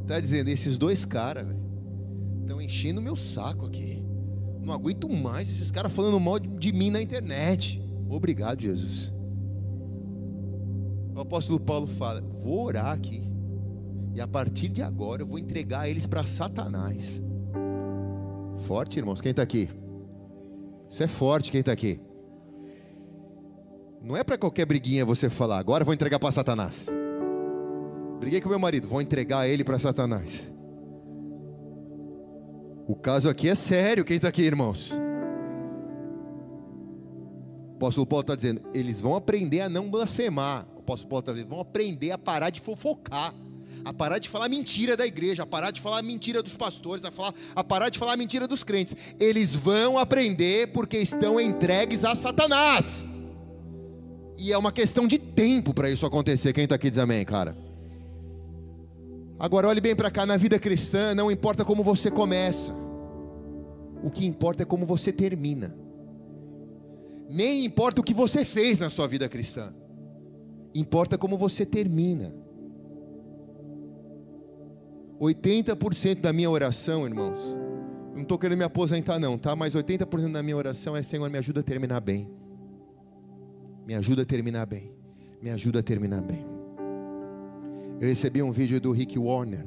Está 0.00 0.18
dizendo: 0.18 0.48
esses 0.48 0.78
dois 0.78 1.04
caras 1.04 1.46
estão 2.40 2.58
enchendo 2.58 3.02
meu 3.02 3.14
saco 3.14 3.66
aqui. 3.66 4.02
Não 4.62 4.72
aguento 4.72 5.10
mais 5.10 5.50
esses 5.50 5.70
caras 5.70 5.92
falando 5.92 6.18
mal 6.18 6.38
de 6.38 6.72
mim 6.72 6.90
na 6.90 7.02
internet. 7.02 7.84
Obrigado, 8.08 8.62
Jesus. 8.62 9.12
O 11.14 11.20
apóstolo 11.20 11.60
Paulo 11.60 11.86
fala: 11.86 12.22
Vou 12.22 12.64
orar 12.64 12.94
aqui. 12.94 13.22
E 14.14 14.22
a 14.22 14.26
partir 14.26 14.70
de 14.70 14.80
agora 14.80 15.20
eu 15.20 15.26
vou 15.26 15.38
entregar 15.38 15.86
eles 15.86 16.06
para 16.06 16.24
Satanás. 16.24 17.22
Forte, 18.66 18.98
irmãos. 18.98 19.20
Quem 19.20 19.32
está 19.32 19.42
aqui? 19.42 19.68
Isso 20.88 21.02
é 21.02 21.08
forte, 21.08 21.50
quem 21.50 21.60
está 21.60 21.72
aqui? 21.72 22.00
Não 24.02 24.16
é 24.16 24.24
para 24.24 24.36
qualquer 24.36 24.66
briguinha 24.66 25.04
você 25.04 25.30
falar, 25.30 25.58
agora 25.58 25.84
vou 25.84 25.94
entregar 25.94 26.18
para 26.18 26.32
Satanás. 26.32 26.88
Briguei 28.18 28.40
com 28.40 28.48
meu 28.48 28.58
marido, 28.58 28.88
vou 28.88 29.00
entregar 29.00 29.48
ele 29.48 29.62
para 29.62 29.78
Satanás. 29.78 30.52
O 32.86 32.96
caso 32.96 33.28
aqui 33.28 33.48
é 33.48 33.54
sério, 33.54 34.04
quem 34.04 34.16
está 34.16 34.28
aqui, 34.28 34.42
irmãos? 34.42 34.92
O 37.70 37.76
apóstolo 37.76 38.06
Paulo 38.06 38.22
está 38.22 38.34
dizendo, 38.34 38.62
eles 38.74 39.00
vão 39.00 39.14
aprender 39.14 39.60
a 39.60 39.68
não 39.68 39.90
blasfemar. 39.90 40.66
O 40.74 40.80
apóstolo 40.80 41.08
Paulo 41.08 41.20
está 41.20 41.32
dizendo, 41.32 41.50
vão 41.50 41.60
aprender 41.60 42.10
a 42.10 42.18
parar 42.18 42.50
de 42.50 42.60
fofocar 42.60 43.32
a 43.84 43.92
parar 43.92 44.18
de 44.18 44.28
falar 44.28 44.48
mentira 44.48 44.96
da 44.96 45.06
igreja, 45.06 45.42
a 45.42 45.46
parar 45.46 45.70
de 45.70 45.80
falar 45.80 46.02
mentira 46.02 46.42
dos 46.42 46.54
pastores, 46.54 47.04
a, 47.04 47.10
falar, 47.10 47.34
a 47.54 47.64
parar 47.64 47.88
de 47.88 47.98
falar 47.98 48.16
mentira 48.16 48.46
dos 48.46 48.62
crentes. 48.62 48.94
Eles 49.18 49.54
vão 49.54 49.98
aprender 49.98 50.68
porque 50.68 50.98
estão 50.98 51.40
entregues 51.40 52.04
a 52.04 52.14
Satanás. 52.14 53.06
E 54.42 54.50
é 54.50 54.58
uma 54.58 54.72
questão 54.72 55.06
de 55.06 55.18
tempo 55.18 55.72
para 55.72 55.88
isso 55.88 56.04
acontecer. 56.04 56.52
Quem 56.52 56.64
está 56.64 56.74
aqui 56.74 56.90
diz 56.90 56.98
amém, 56.98 57.24
cara. 57.24 57.56
Agora 59.38 59.68
olhe 59.68 59.80
bem 59.80 59.94
para 59.94 60.10
cá, 60.10 60.26
na 60.26 60.36
vida 60.36 60.58
cristã 60.58 61.14
não 61.14 61.30
importa 61.30 61.64
como 61.64 61.84
você 61.84 62.10
começa. 62.10 62.72
O 64.02 64.10
que 64.10 64.26
importa 64.26 64.64
é 64.64 64.66
como 64.66 64.84
você 64.84 65.12
termina. 65.12 65.72
Nem 67.30 67.64
importa 67.64 68.00
o 68.00 68.04
que 68.04 68.12
você 68.12 68.44
fez 68.44 68.80
na 68.80 68.90
sua 68.90 69.06
vida 69.06 69.28
cristã. 69.28 69.72
Importa 70.74 71.16
como 71.16 71.38
você 71.38 71.64
termina. 71.64 72.34
80% 75.20 76.20
da 76.20 76.32
minha 76.32 76.50
oração, 76.50 77.06
irmãos, 77.06 77.38
não 78.12 78.22
estou 78.22 78.36
querendo 78.36 78.58
me 78.58 78.64
aposentar 78.64 79.20
não, 79.20 79.38
tá? 79.38 79.54
Mas 79.54 79.72
80% 79.72 80.32
da 80.32 80.42
minha 80.42 80.56
oração 80.56 80.96
é 80.96 81.02
Senhor, 81.04 81.30
me 81.30 81.38
ajuda 81.38 81.60
a 81.60 81.62
terminar 81.62 82.00
bem. 82.00 82.41
Me 83.86 83.94
ajuda 83.94 84.22
a 84.22 84.24
terminar 84.24 84.66
bem. 84.66 84.92
Me 85.42 85.50
ajuda 85.50 85.80
a 85.80 85.82
terminar 85.82 86.22
bem. 86.22 86.44
Eu 88.00 88.08
recebi 88.08 88.42
um 88.42 88.52
vídeo 88.52 88.80
do 88.80 88.92
Rick 88.92 89.18
Warner, 89.18 89.64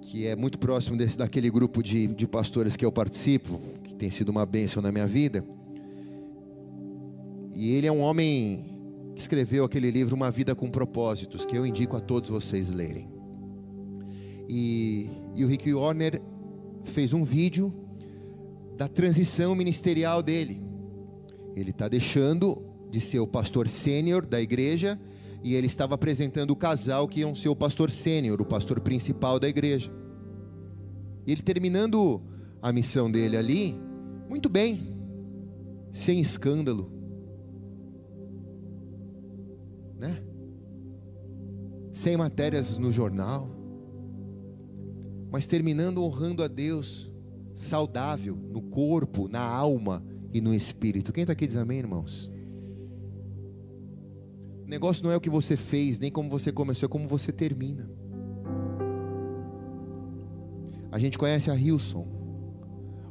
que 0.00 0.26
é 0.26 0.34
muito 0.36 0.58
próximo 0.58 0.96
desse, 0.96 1.16
daquele 1.16 1.50
grupo 1.50 1.82
de, 1.82 2.06
de 2.06 2.26
pastores 2.26 2.76
que 2.76 2.84
eu 2.84 2.92
participo, 2.92 3.60
que 3.82 3.94
tem 3.94 4.10
sido 4.10 4.30
uma 4.30 4.46
bênção 4.46 4.82
na 4.82 4.90
minha 4.90 5.06
vida. 5.06 5.44
E 7.54 7.72
ele 7.72 7.86
é 7.86 7.92
um 7.92 8.00
homem 8.00 8.64
que 9.14 9.20
escreveu 9.20 9.64
aquele 9.64 9.90
livro 9.90 10.16
Uma 10.16 10.30
Vida 10.30 10.54
com 10.54 10.70
Propósitos, 10.70 11.46
que 11.46 11.56
eu 11.56 11.64
indico 11.64 11.96
a 11.96 12.00
todos 12.00 12.30
vocês 12.30 12.68
lerem. 12.68 13.08
E, 14.48 15.10
e 15.34 15.44
o 15.44 15.48
Rick 15.48 15.72
Warner 15.72 16.20
fez 16.84 17.12
um 17.12 17.24
vídeo 17.24 17.72
da 18.76 18.88
transição 18.88 19.54
ministerial 19.54 20.22
dele. 20.22 20.60
Ele 21.54 21.70
está 21.70 21.88
deixando 21.88 22.62
de 22.90 23.00
ser 23.00 23.18
o 23.18 23.26
pastor 23.26 23.68
sênior 23.68 24.24
da 24.26 24.40
igreja 24.40 25.00
e 25.42 25.54
ele 25.54 25.66
estava 25.66 25.94
apresentando 25.94 26.50
o 26.50 26.56
casal 26.56 27.06
que 27.08 27.20
iam 27.20 27.34
ser 27.34 27.48
o 27.48 27.56
pastor 27.56 27.90
sênior, 27.90 28.40
o 28.40 28.46
pastor 28.46 28.80
principal 28.80 29.38
da 29.38 29.48
igreja. 29.48 29.90
E 31.26 31.32
ele 31.32 31.42
terminando 31.42 32.22
a 32.62 32.72
missão 32.72 33.10
dele 33.10 33.36
ali, 33.36 33.74
muito 34.28 34.48
bem, 34.48 34.96
sem 35.92 36.20
escândalo, 36.20 36.90
né? 39.98 40.22
Sem 41.92 42.16
matérias 42.16 42.78
no 42.78 42.90
jornal 42.90 43.54
mas 45.34 45.48
terminando 45.48 46.00
honrando 46.00 46.44
a 46.44 46.46
Deus, 46.46 47.10
saudável 47.56 48.36
no 48.36 48.62
corpo, 48.62 49.26
na 49.26 49.40
alma 49.40 50.00
e 50.34 50.40
no 50.40 50.52
espírito. 50.52 51.12
Quem 51.12 51.22
está 51.22 51.32
aqui 51.32 51.46
diz 51.46 51.54
amém, 51.54 51.78
irmãos? 51.78 52.28
O 54.64 54.68
negócio 54.68 55.04
não 55.04 55.12
é 55.12 55.16
o 55.16 55.20
que 55.20 55.30
você 55.30 55.56
fez, 55.56 56.00
nem 56.00 56.10
como 56.10 56.28
você 56.28 56.50
começou, 56.50 56.88
é 56.88 56.90
como 56.90 57.06
você 57.06 57.30
termina. 57.30 57.88
A 60.90 60.98
gente 60.98 61.16
conhece 61.16 61.50
a 61.50 61.54
Hilson, 61.54 62.06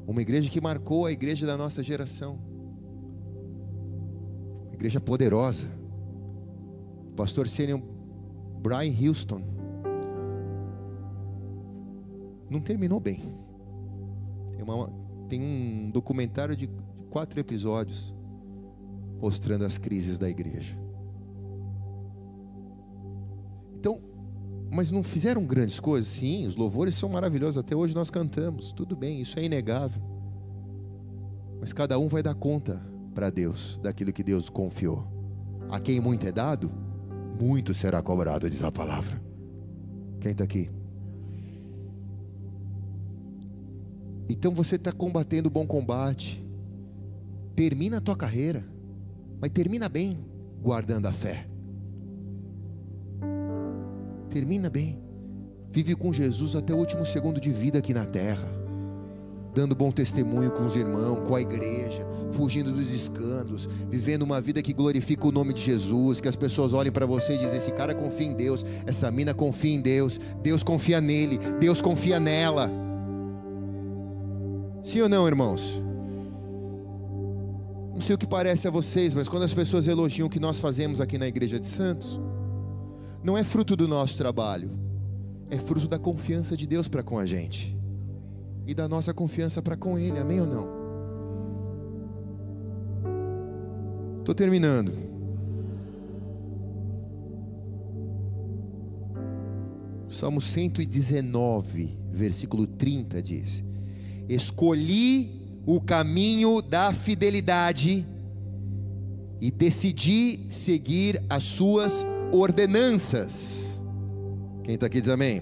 uma 0.05 0.21
igreja 0.21 0.49
que 0.49 0.59
marcou 0.59 1.05
a 1.05 1.11
igreja 1.13 1.47
da 1.47 1.55
nossa 1.55 1.81
geração, 1.81 2.37
uma 4.65 4.73
igreja 4.73 4.99
poderosa. 4.99 5.65
O 7.07 7.15
pastor 7.15 7.47
Sênior 7.47 7.81
Brian 8.61 8.93
Houston 9.01 9.41
não 12.49 12.59
terminou 12.59 12.99
bem. 12.99 13.21
Tem, 14.55 14.63
uma, 14.63 14.93
tem 15.29 15.41
um 15.41 15.89
documentário 15.91 16.55
de 16.55 16.69
quatro 17.13 17.39
episódios 17.39 18.11
mostrando 19.21 19.63
as 19.65 19.77
crises 19.77 20.17
da 20.17 20.27
igreja. 20.27 20.75
Então, 23.75 24.01
mas 24.71 24.89
não 24.89 25.03
fizeram 25.03 25.45
grandes 25.45 25.79
coisas? 25.79 26.07
Sim, 26.11 26.47
os 26.47 26.55
louvores 26.55 26.95
são 26.95 27.07
maravilhosos, 27.07 27.59
até 27.59 27.75
hoje 27.75 27.93
nós 27.93 28.09
cantamos, 28.09 28.71
tudo 28.71 28.95
bem, 28.95 29.21
isso 29.21 29.37
é 29.37 29.43
inegável. 29.43 30.01
Mas 31.61 31.71
cada 31.71 31.99
um 31.99 32.07
vai 32.07 32.23
dar 32.23 32.33
conta 32.33 32.83
para 33.13 33.29
Deus 33.29 33.79
daquilo 33.83 34.11
que 34.11 34.23
Deus 34.23 34.49
confiou. 34.49 35.07
A 35.69 35.79
quem 35.79 36.01
muito 36.01 36.25
é 36.25 36.31
dado, 36.31 36.71
muito 37.39 37.75
será 37.75 38.01
cobrado, 38.01 38.49
diz 38.49 38.63
a 38.63 38.71
palavra. 38.71 39.21
Quem 40.19 40.31
está 40.31 40.45
aqui? 40.45 40.67
Então 44.27 44.51
você 44.51 44.77
está 44.77 44.91
combatendo 44.91 45.47
o 45.47 45.51
bom 45.51 45.67
combate. 45.67 46.42
Termina 47.55 47.97
a 47.97 48.01
tua 48.01 48.15
carreira, 48.15 48.65
mas 49.39 49.51
termina 49.51 49.87
bem, 49.87 50.19
guardando 50.61 51.05
a 51.05 51.11
fé. 51.11 51.47
Termina 54.29 54.69
bem. 54.69 54.99
Vive 55.71 55.95
com 55.95 56.11
Jesus 56.11 56.55
até 56.55 56.73
o 56.73 56.77
último 56.77 57.05
segundo 57.05 57.39
de 57.39 57.51
vida 57.51 57.79
aqui 57.79 57.93
na 57.93 58.05
terra, 58.05 58.47
dando 59.53 59.75
bom 59.75 59.91
testemunho 59.91 60.51
com 60.51 60.65
os 60.65 60.75
irmãos, 60.75 61.27
com 61.27 61.35
a 61.35 61.41
igreja, 61.41 62.07
fugindo 62.31 62.71
dos 62.71 62.91
escândalos, 62.91 63.67
vivendo 63.89 64.23
uma 64.23 64.39
vida 64.39 64.61
que 64.61 64.73
glorifica 64.73 65.27
o 65.27 65.31
nome 65.31 65.53
de 65.53 65.61
Jesus, 65.61 66.19
que 66.19 66.27
as 66.27 66.35
pessoas 66.35 66.73
olhem 66.73 66.91
para 66.91 67.05
você 67.05 67.35
e 67.35 67.37
dizem: 67.37 67.57
esse 67.57 67.71
cara 67.71 67.93
confia 67.93 68.27
em 68.27 68.33
Deus, 68.33 68.65
essa 68.85 69.11
mina 69.11 69.33
confia 69.33 69.75
em 69.75 69.81
Deus, 69.81 70.19
Deus 70.41 70.63
confia 70.63 70.99
nele, 70.99 71.39
Deus 71.59 71.81
confia 71.81 72.19
nela. 72.19 72.69
Sim 74.83 75.01
ou 75.01 75.09
não, 75.09 75.27
irmãos? 75.27 75.81
Não 77.93 78.01
sei 78.01 78.15
o 78.15 78.17
que 78.17 78.25
parece 78.25 78.67
a 78.67 78.71
vocês, 78.71 79.13
mas 79.13 79.29
quando 79.29 79.43
as 79.43 79.53
pessoas 79.53 79.87
elogiam 79.87 80.25
o 80.25 80.29
que 80.29 80.39
nós 80.39 80.59
fazemos 80.59 80.99
aqui 80.99 81.17
na 81.17 81.27
Igreja 81.27 81.59
de 81.59 81.67
Santos, 81.67 82.19
não 83.23 83.37
é 83.37 83.43
fruto 83.43 83.75
do 83.75 83.87
nosso 83.87 84.17
trabalho, 84.17 84.71
é 85.49 85.57
fruto 85.59 85.87
da 85.87 85.99
confiança 85.99 86.57
de 86.57 86.65
Deus 86.65 86.87
para 86.87 87.03
com 87.03 87.19
a 87.19 87.25
gente 87.25 87.77
e 88.65 88.73
da 88.73 88.87
nossa 88.87 89.13
confiança 89.13 89.61
para 89.61 89.77
com 89.77 89.99
Ele, 89.99 90.17
amém 90.17 90.41
ou 90.41 90.47
não? 90.47 90.83
Estou 94.19 94.33
terminando. 94.33 94.91
Salmo 100.09 100.41
119, 100.41 101.97
versículo 102.11 102.65
30 102.65 103.21
diz: 103.21 103.63
escolhi 104.29 105.42
o 105.65 105.79
caminho 105.79 106.61
da 106.61 106.93
fidelidade 106.93 108.05
e 109.39 109.51
decidi 109.51 110.45
seguir 110.49 111.21
as 111.29 111.43
suas 111.43 112.05
ordenanças. 112.31 113.81
Quem 114.63 114.75
está 114.75 114.87
aqui 114.87 115.01
diz 115.01 115.09
amém? 115.09 115.41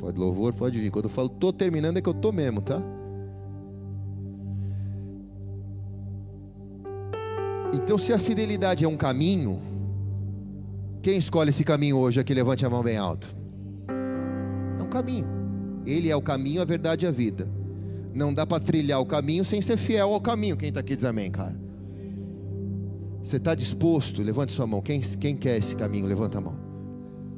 Pode 0.00 0.18
louvor, 0.18 0.54
pode 0.54 0.80
vir. 0.80 0.90
Quando 0.90 1.04
eu 1.04 1.10
falo 1.10 1.28
estou 1.28 1.52
terminando, 1.52 1.98
é 1.98 2.00
que 2.00 2.08
eu 2.08 2.14
estou 2.14 2.32
mesmo, 2.32 2.62
tá? 2.62 2.82
Então, 7.72 7.96
se 7.98 8.12
a 8.12 8.18
fidelidade 8.18 8.84
é 8.84 8.88
um 8.88 8.96
caminho, 8.96 9.60
quem 11.02 11.18
escolhe 11.18 11.50
esse 11.50 11.62
caminho 11.62 11.98
hoje 11.98 12.20
aqui? 12.20 12.34
Levante 12.34 12.64
a 12.64 12.70
mão 12.70 12.82
bem 12.82 12.96
alto. 12.96 13.28
É 14.78 14.82
um 14.82 14.88
caminho. 14.88 15.26
Ele 15.86 16.10
é 16.10 16.16
o 16.16 16.22
caminho, 16.22 16.60
a 16.60 16.64
verdade 16.64 17.04
e 17.04 17.08
a 17.08 17.10
vida. 17.10 17.59
Não 18.14 18.34
dá 18.34 18.46
para 18.46 18.60
trilhar 18.60 19.00
o 19.00 19.06
caminho 19.06 19.44
sem 19.44 19.60
ser 19.60 19.76
fiel 19.76 20.12
ao 20.12 20.20
caminho. 20.20 20.56
Quem 20.56 20.68
está 20.68 20.80
aqui 20.80 20.96
diz 20.96 21.04
amém, 21.04 21.30
cara. 21.30 21.54
Você 23.22 23.36
está 23.36 23.54
disposto? 23.54 24.22
Levante 24.22 24.52
sua 24.52 24.66
mão. 24.66 24.80
Quem, 24.80 25.00
quem 25.00 25.36
quer 25.36 25.58
esse 25.58 25.76
caminho? 25.76 26.06
Levanta 26.06 26.38
a 26.38 26.40
mão. 26.40 26.56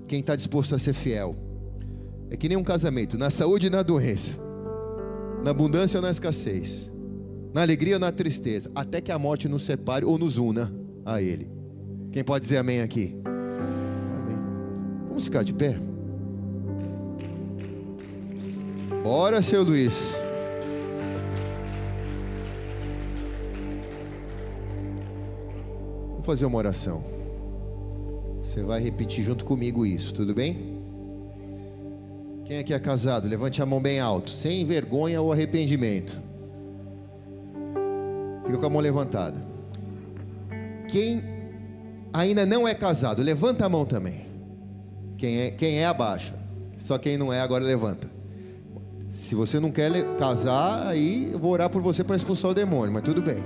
Quem 0.07 0.21
está 0.21 0.37
disposto 0.37 0.75
a 0.75 0.79
ser 0.79 0.93
fiel? 0.93 1.37
É 2.31 2.37
que 2.37 2.49
nem 2.49 2.57
um 2.57 2.65
casamento, 2.65 3.19
na 3.19 3.29
saúde 3.29 3.67
e 3.67 3.71
na 3.71 3.83
doença, 3.83 4.39
na 5.45 5.51
abundância 5.51 5.99
ou 5.99 6.03
na 6.03 6.11
escassez, 6.11 6.91
na 7.53 7.61
alegria 7.61 7.97
ou 7.97 8.01
na 8.01 8.11
tristeza, 8.11 8.71
até 8.75 9.03
que 9.03 9.13
a 9.13 9.19
morte 9.19 9.49
nos 9.49 9.65
separe 9.65 10.05
ou 10.05 10.19
nos 10.19 10.39
una 10.39 10.73
a 11.05 11.21
Ele. 11.21 11.51
Quem 12.11 12.25
pode 12.25 12.43
dizer 12.45 12.57
amém 12.57 12.81
aqui? 12.81 13.15
Amém. 13.25 14.39
Vamos 15.09 15.25
ficar 15.25 15.43
de 15.43 15.53
pé? 15.53 15.77
Bora, 19.03 19.43
seu 19.43 19.63
Luiz. 19.63 20.22
Vamos 26.23 26.39
fazer 26.39 26.47
uma 26.47 26.59
oração. 26.59 27.03
Você 28.45 28.63
vai 28.63 28.81
repetir 28.81 29.25
junto 29.25 29.45
comigo 29.45 29.85
isso, 29.85 30.15
tudo 30.15 30.33
bem? 30.33 30.81
Quem 32.45 32.61
aqui 32.61 32.73
é 32.73 32.79
casado? 32.79 33.27
Levante 33.27 33.61
a 33.61 33.67
mão 33.67 33.83
bem 33.83 33.99
alto, 33.99 34.31
sem 34.31 34.65
vergonha 34.65 35.21
ou 35.21 35.33
arrependimento. 35.33 36.23
Fica 38.45 38.57
com 38.57 38.67
a 38.67 38.71
mão 38.71 38.81
levantada. 38.81 39.37
Quem 40.89 41.25
ainda 42.13 42.47
não 42.47 42.69
é 42.69 42.75
casado, 42.75 43.21
levanta 43.21 43.67
a 43.67 43.69
mão 43.69 43.85
também. 43.85 44.25
Quem 45.19 45.41
é, 45.41 45.51
quem 45.51 45.81
é 45.81 45.87
abaixa. 45.87 46.35
Só 46.79 46.99
quem 46.99 47.19
não 47.19 47.33
é 47.33 47.41
agora 47.41 47.65
levanta. 47.65 48.09
Se 49.11 49.35
você 49.35 49.59
não 49.59 49.73
quer 49.73 49.91
casar, 50.19 50.87
aí 50.87 51.33
eu 51.33 51.39
vou 51.41 51.51
orar 51.51 51.69
por 51.69 51.83
você 51.83 52.05
para 52.05 52.15
expulsar 52.15 52.53
o 52.53 52.55
demônio, 52.55 52.95
mas 52.95 53.03
tudo 53.03 53.21
bem. 53.21 53.43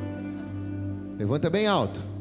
Levanta 1.18 1.48
bem 1.48 1.66
alto. 1.66 2.15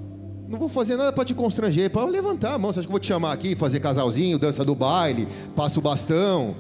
Não 0.48 0.60
vou 0.60 0.70
fazer 0.70 0.96
nada 0.96 1.12
para 1.12 1.26
te 1.26 1.34
constranger, 1.34 1.90
para 1.90 2.08
levantar 2.08 2.54
a 2.54 2.58
mão. 2.58 2.72
Você 2.72 2.80
acha 2.80 2.88
que 2.88 2.92
eu 2.92 2.94
vou 2.94 3.00
te 3.00 3.08
chamar 3.08 3.32
aqui, 3.32 3.56
fazer 3.56 3.80
casalzinho, 3.80 4.38
dança 4.38 4.64
do 4.64 4.76
baile, 4.76 5.28
passa 5.56 5.80
o 5.80 5.82
bastão? 5.82 6.56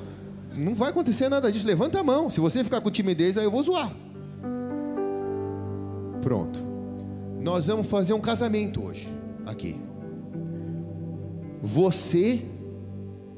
Não 0.55 0.73
vai 0.73 0.89
acontecer 0.89 1.29
nada 1.29 1.51
disso. 1.51 1.67
Levanta 1.67 1.99
a 1.99 2.03
mão. 2.03 2.31
Se 2.31 2.39
você 2.39 2.63
ficar 2.63 2.81
com 2.81 2.89
timidez, 2.89 3.37
aí 3.37 3.43
eu 3.43 3.51
vou 3.51 3.61
zoar. 3.61 3.91
Pronto. 6.21 6.59
Nós 7.39 7.67
vamos 7.67 7.87
fazer 7.87 8.13
um 8.13 8.21
casamento 8.21 8.83
hoje, 8.83 9.07
aqui. 9.45 9.75
Você, 11.61 12.41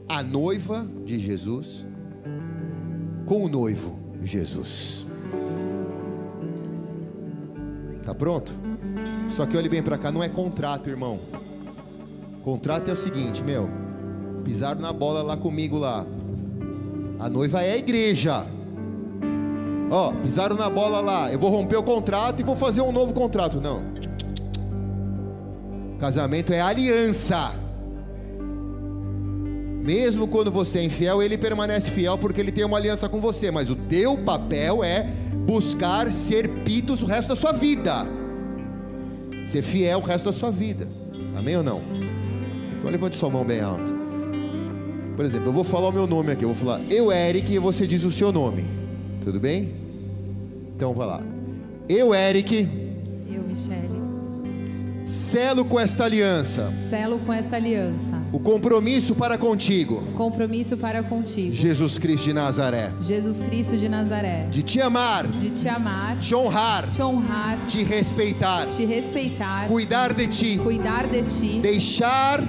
a 0.07 0.23
noiva 0.23 0.87
de 1.03 1.19
Jesus, 1.19 1.85
com 3.25 3.43
o 3.43 3.49
noivo 3.49 3.99
Jesus. 4.23 5.05
Tá 8.03 8.15
pronto? 8.15 8.53
Só 9.35 9.45
que 9.45 9.55
olhe 9.55 9.69
bem 9.69 9.83
para 9.83 9.97
cá, 9.97 10.11
não 10.11 10.23
é 10.23 10.29
contrato, 10.29 10.89
irmão. 10.89 11.19
Contrato 12.43 12.89
é 12.89 12.93
o 12.93 12.97
seguinte, 12.97 13.43
meu. 13.43 13.69
Pisaram 14.43 14.79
na 14.79 14.93
bola 14.93 15.21
lá 15.21 15.35
comigo 15.35 15.77
lá. 15.77 16.05
A 17.19 17.29
noiva 17.29 17.61
é 17.61 17.73
a 17.73 17.77
igreja. 17.77 18.45
Ó, 19.89 20.13
pisaram 20.13 20.55
na 20.55 20.69
bola 20.69 20.99
lá. 20.99 21.31
Eu 21.31 21.39
vou 21.39 21.49
romper 21.49 21.77
o 21.77 21.83
contrato 21.83 22.39
e 22.39 22.43
vou 22.43 22.55
fazer 22.55 22.81
um 22.81 22.91
novo 22.91 23.13
contrato. 23.13 23.59
Não. 23.59 23.83
Casamento 25.99 26.53
é 26.53 26.61
aliança. 26.61 27.53
Mesmo 29.83 30.27
quando 30.27 30.51
você 30.51 30.79
é 30.79 30.83
infiel, 30.83 31.23
ele 31.23 31.37
permanece 31.37 31.89
fiel 31.91 32.17
porque 32.17 32.41
ele 32.41 32.51
tem 32.51 32.65
uma 32.65 32.77
aliança 32.77 33.07
com 33.07 33.19
você. 33.19 33.51
Mas 33.51 33.69
o 33.69 33.75
teu 33.75 34.17
papel 34.17 34.83
é 34.83 35.09
buscar 35.45 36.11
ser 36.11 36.49
pitos 36.63 37.01
o 37.01 37.05
resto 37.05 37.29
da 37.29 37.35
sua 37.35 37.51
vida. 37.51 38.05
Ser 39.47 39.61
fiel 39.61 39.99
o 39.99 40.01
resto 40.01 40.25
da 40.25 40.31
sua 40.31 40.51
vida. 40.51 40.87
Amém 41.37 41.55
ou 41.55 41.63
não? 41.63 41.81
Então 42.77 42.91
levante 42.91 43.17
sua 43.17 43.29
mão 43.29 43.45
bem 43.45 43.61
alto. 43.61 43.95
Por 45.15 45.25
exemplo, 45.25 45.47
eu 45.47 45.53
vou 45.53 45.63
falar 45.63 45.87
o 45.87 45.91
meu 45.91 46.05
nome 46.05 46.31
aqui. 46.31 46.43
Eu 46.43 46.53
vou 46.53 46.57
falar 46.57 46.81
eu, 46.91 47.11
Eric, 47.11 47.51
e 47.51 47.57
você 47.57 47.87
diz 47.87 48.03
o 48.03 48.11
seu 48.11 48.31
nome. 48.31 48.65
Tudo 49.23 49.39
bem? 49.39 49.73
Então 50.75 50.93
vai 50.93 51.07
lá. 51.07 51.21
Eu, 51.89 52.13
Eric. 52.13 52.67
Eu, 53.29 53.41
Michele. 53.41 54.06
Selo 55.07 55.63
com 55.63 55.79
esta 55.79 56.03
aliança. 56.03 56.73
Selo 56.89 57.17
com 57.19 57.31
esta 57.31 57.55
aliança. 57.55 58.21
O 58.33 58.39
compromisso 58.39 59.15
para 59.15 59.37
contigo. 59.37 60.03
Compromisso 60.17 60.75
para 60.75 61.01
contigo. 61.01 61.55
Jesus 61.55 61.97
Cristo 61.97 62.25
de 62.25 62.33
Nazaré. 62.33 62.91
Jesus 63.01 63.39
Cristo 63.39 63.77
de 63.77 63.87
Nazaré. 63.87 64.47
De 64.51 64.61
te 64.61 64.81
amar. 64.81 65.25
De 65.25 65.49
te 65.49 65.69
amar. 65.69 66.17
Te 66.19 66.35
honrar. 66.35 66.89
Te 66.89 67.01
honrar. 67.01 67.57
Te 67.69 67.85
respeitar. 67.85 68.67
Te 68.67 68.85
respeitar. 68.85 69.69
Cuidar 69.69 70.13
de 70.13 70.27
ti. 70.27 70.57
Cuidar 70.57 71.07
de 71.07 71.23
ti. 71.23 71.59
Deixar 71.61 72.43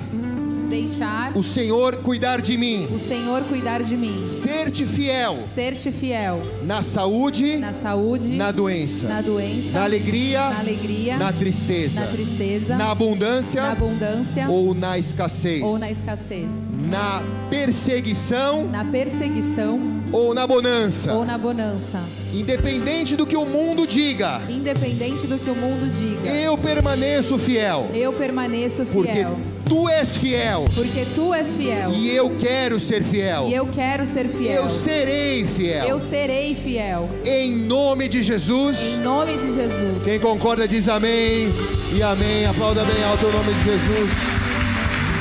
deixar 0.69 1.37
o 1.37 1.43
Senhor 1.43 1.97
cuidar 1.97 2.41
de 2.41 2.57
mim. 2.57 2.87
O 2.95 2.99
Senhor 2.99 3.43
cuidar 3.45 3.83
de 3.83 3.97
mim. 3.97 4.27
Ser-te 4.27 4.87
fiel. 4.87 5.39
Ser-te 5.55 5.91
fiel. 5.91 6.41
Na 6.63 6.83
saúde, 6.83 7.57
na 7.57 7.73
saúde, 7.73 8.37
na 8.37 8.53
doença, 8.53 9.09
na 9.09 9.21
doença, 9.21 9.71
na 9.73 9.85
alegria, 9.85 10.51
na 10.51 10.59
alegria, 10.59 11.17
na 11.17 11.33
tristeza, 11.33 12.01
na 12.01 12.07
tristeza, 12.09 12.77
na 12.77 12.91
abundância, 12.91 13.63
na 13.63 13.73
abundância 13.73 14.49
ou 14.49 14.75
na 14.75 14.99
escassez. 14.99 15.63
Ou 15.63 15.79
na 15.79 15.91
escassez. 15.91 16.49
Na 16.89 17.23
perseguição, 17.51 18.69
na 18.69 18.85
perseguição 18.85 19.81
ou 20.13 20.35
na 20.35 20.47
bonança. 20.47 21.15
Ou 21.15 21.25
na 21.25 21.39
bonança. 21.39 22.03
Independente 22.33 23.17
do 23.17 23.27
que 23.27 23.37
o 23.37 23.47
mundo 23.47 23.87
diga. 23.87 24.41
Independente 24.49 25.27
do 25.27 25.39
que 25.39 25.51
o 25.51 25.55
mundo 25.55 25.91
diga. 25.91 26.31
Eu 26.31 26.59
permaneço 26.59 27.39
fiel. 27.39 27.89
Eu 27.95 28.13
permaneço 28.13 28.85
fiel. 28.85 28.93
Porque 28.93 29.27
tu 29.69 29.89
és 29.89 30.17
fiel. 30.17 30.65
Porque 30.75 31.05
tu 31.15 31.35
és 31.35 31.55
fiel. 31.55 31.91
E 31.93 32.15
eu 32.15 32.31
quero 32.39 32.81
ser 32.81 33.03
fiel. 33.03 33.49
E 33.49 33.55
eu 33.55 33.67
quero 33.67 34.07
ser 34.07 34.29
fiel. 34.29 34.65
Eu 34.65 34.71
serei 34.71 35.47
fiel. 35.47 35.87
Eu 35.87 36.01
serei 36.01 36.55
fiel. 36.55 37.11
Em 37.25 37.55
nome 37.55 38.09
de 38.09 38.23
Jesus. 38.23 38.79
Em 38.81 38.99
nome 38.99 39.37
de 39.37 39.53
Jesus. 39.53 40.03
Quem 40.05 40.19
concorda 40.19 40.67
diz 40.67 40.89
amém 40.89 41.53
e 41.95 42.03
amém. 42.03 42.47
Aplauda 42.47 42.85
bem 42.85 43.05
alto 43.05 43.27
o 43.27 43.33
nome 43.33 43.53
de 43.53 43.65
Jesus. 43.65 44.11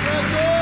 Senhor! 0.02 0.58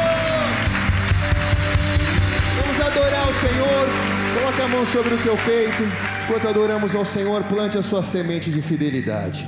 Vamos 2.62 2.88
adorar 2.88 3.30
o 3.30 3.34
Senhor. 3.34 3.90
Coloque 4.34 4.62
a 4.62 4.68
mão 4.68 4.86
sobre 4.88 5.14
o 5.14 5.18
teu 5.18 5.38
peito. 5.38 5.84
Enquanto 6.24 6.48
adoramos 6.48 6.96
ao 6.96 7.06
Senhor, 7.06 7.44
plante 7.44 7.78
a 7.78 7.84
sua 7.84 8.04
semente 8.04 8.50
de 8.50 8.62
fidelidade. 8.62 9.48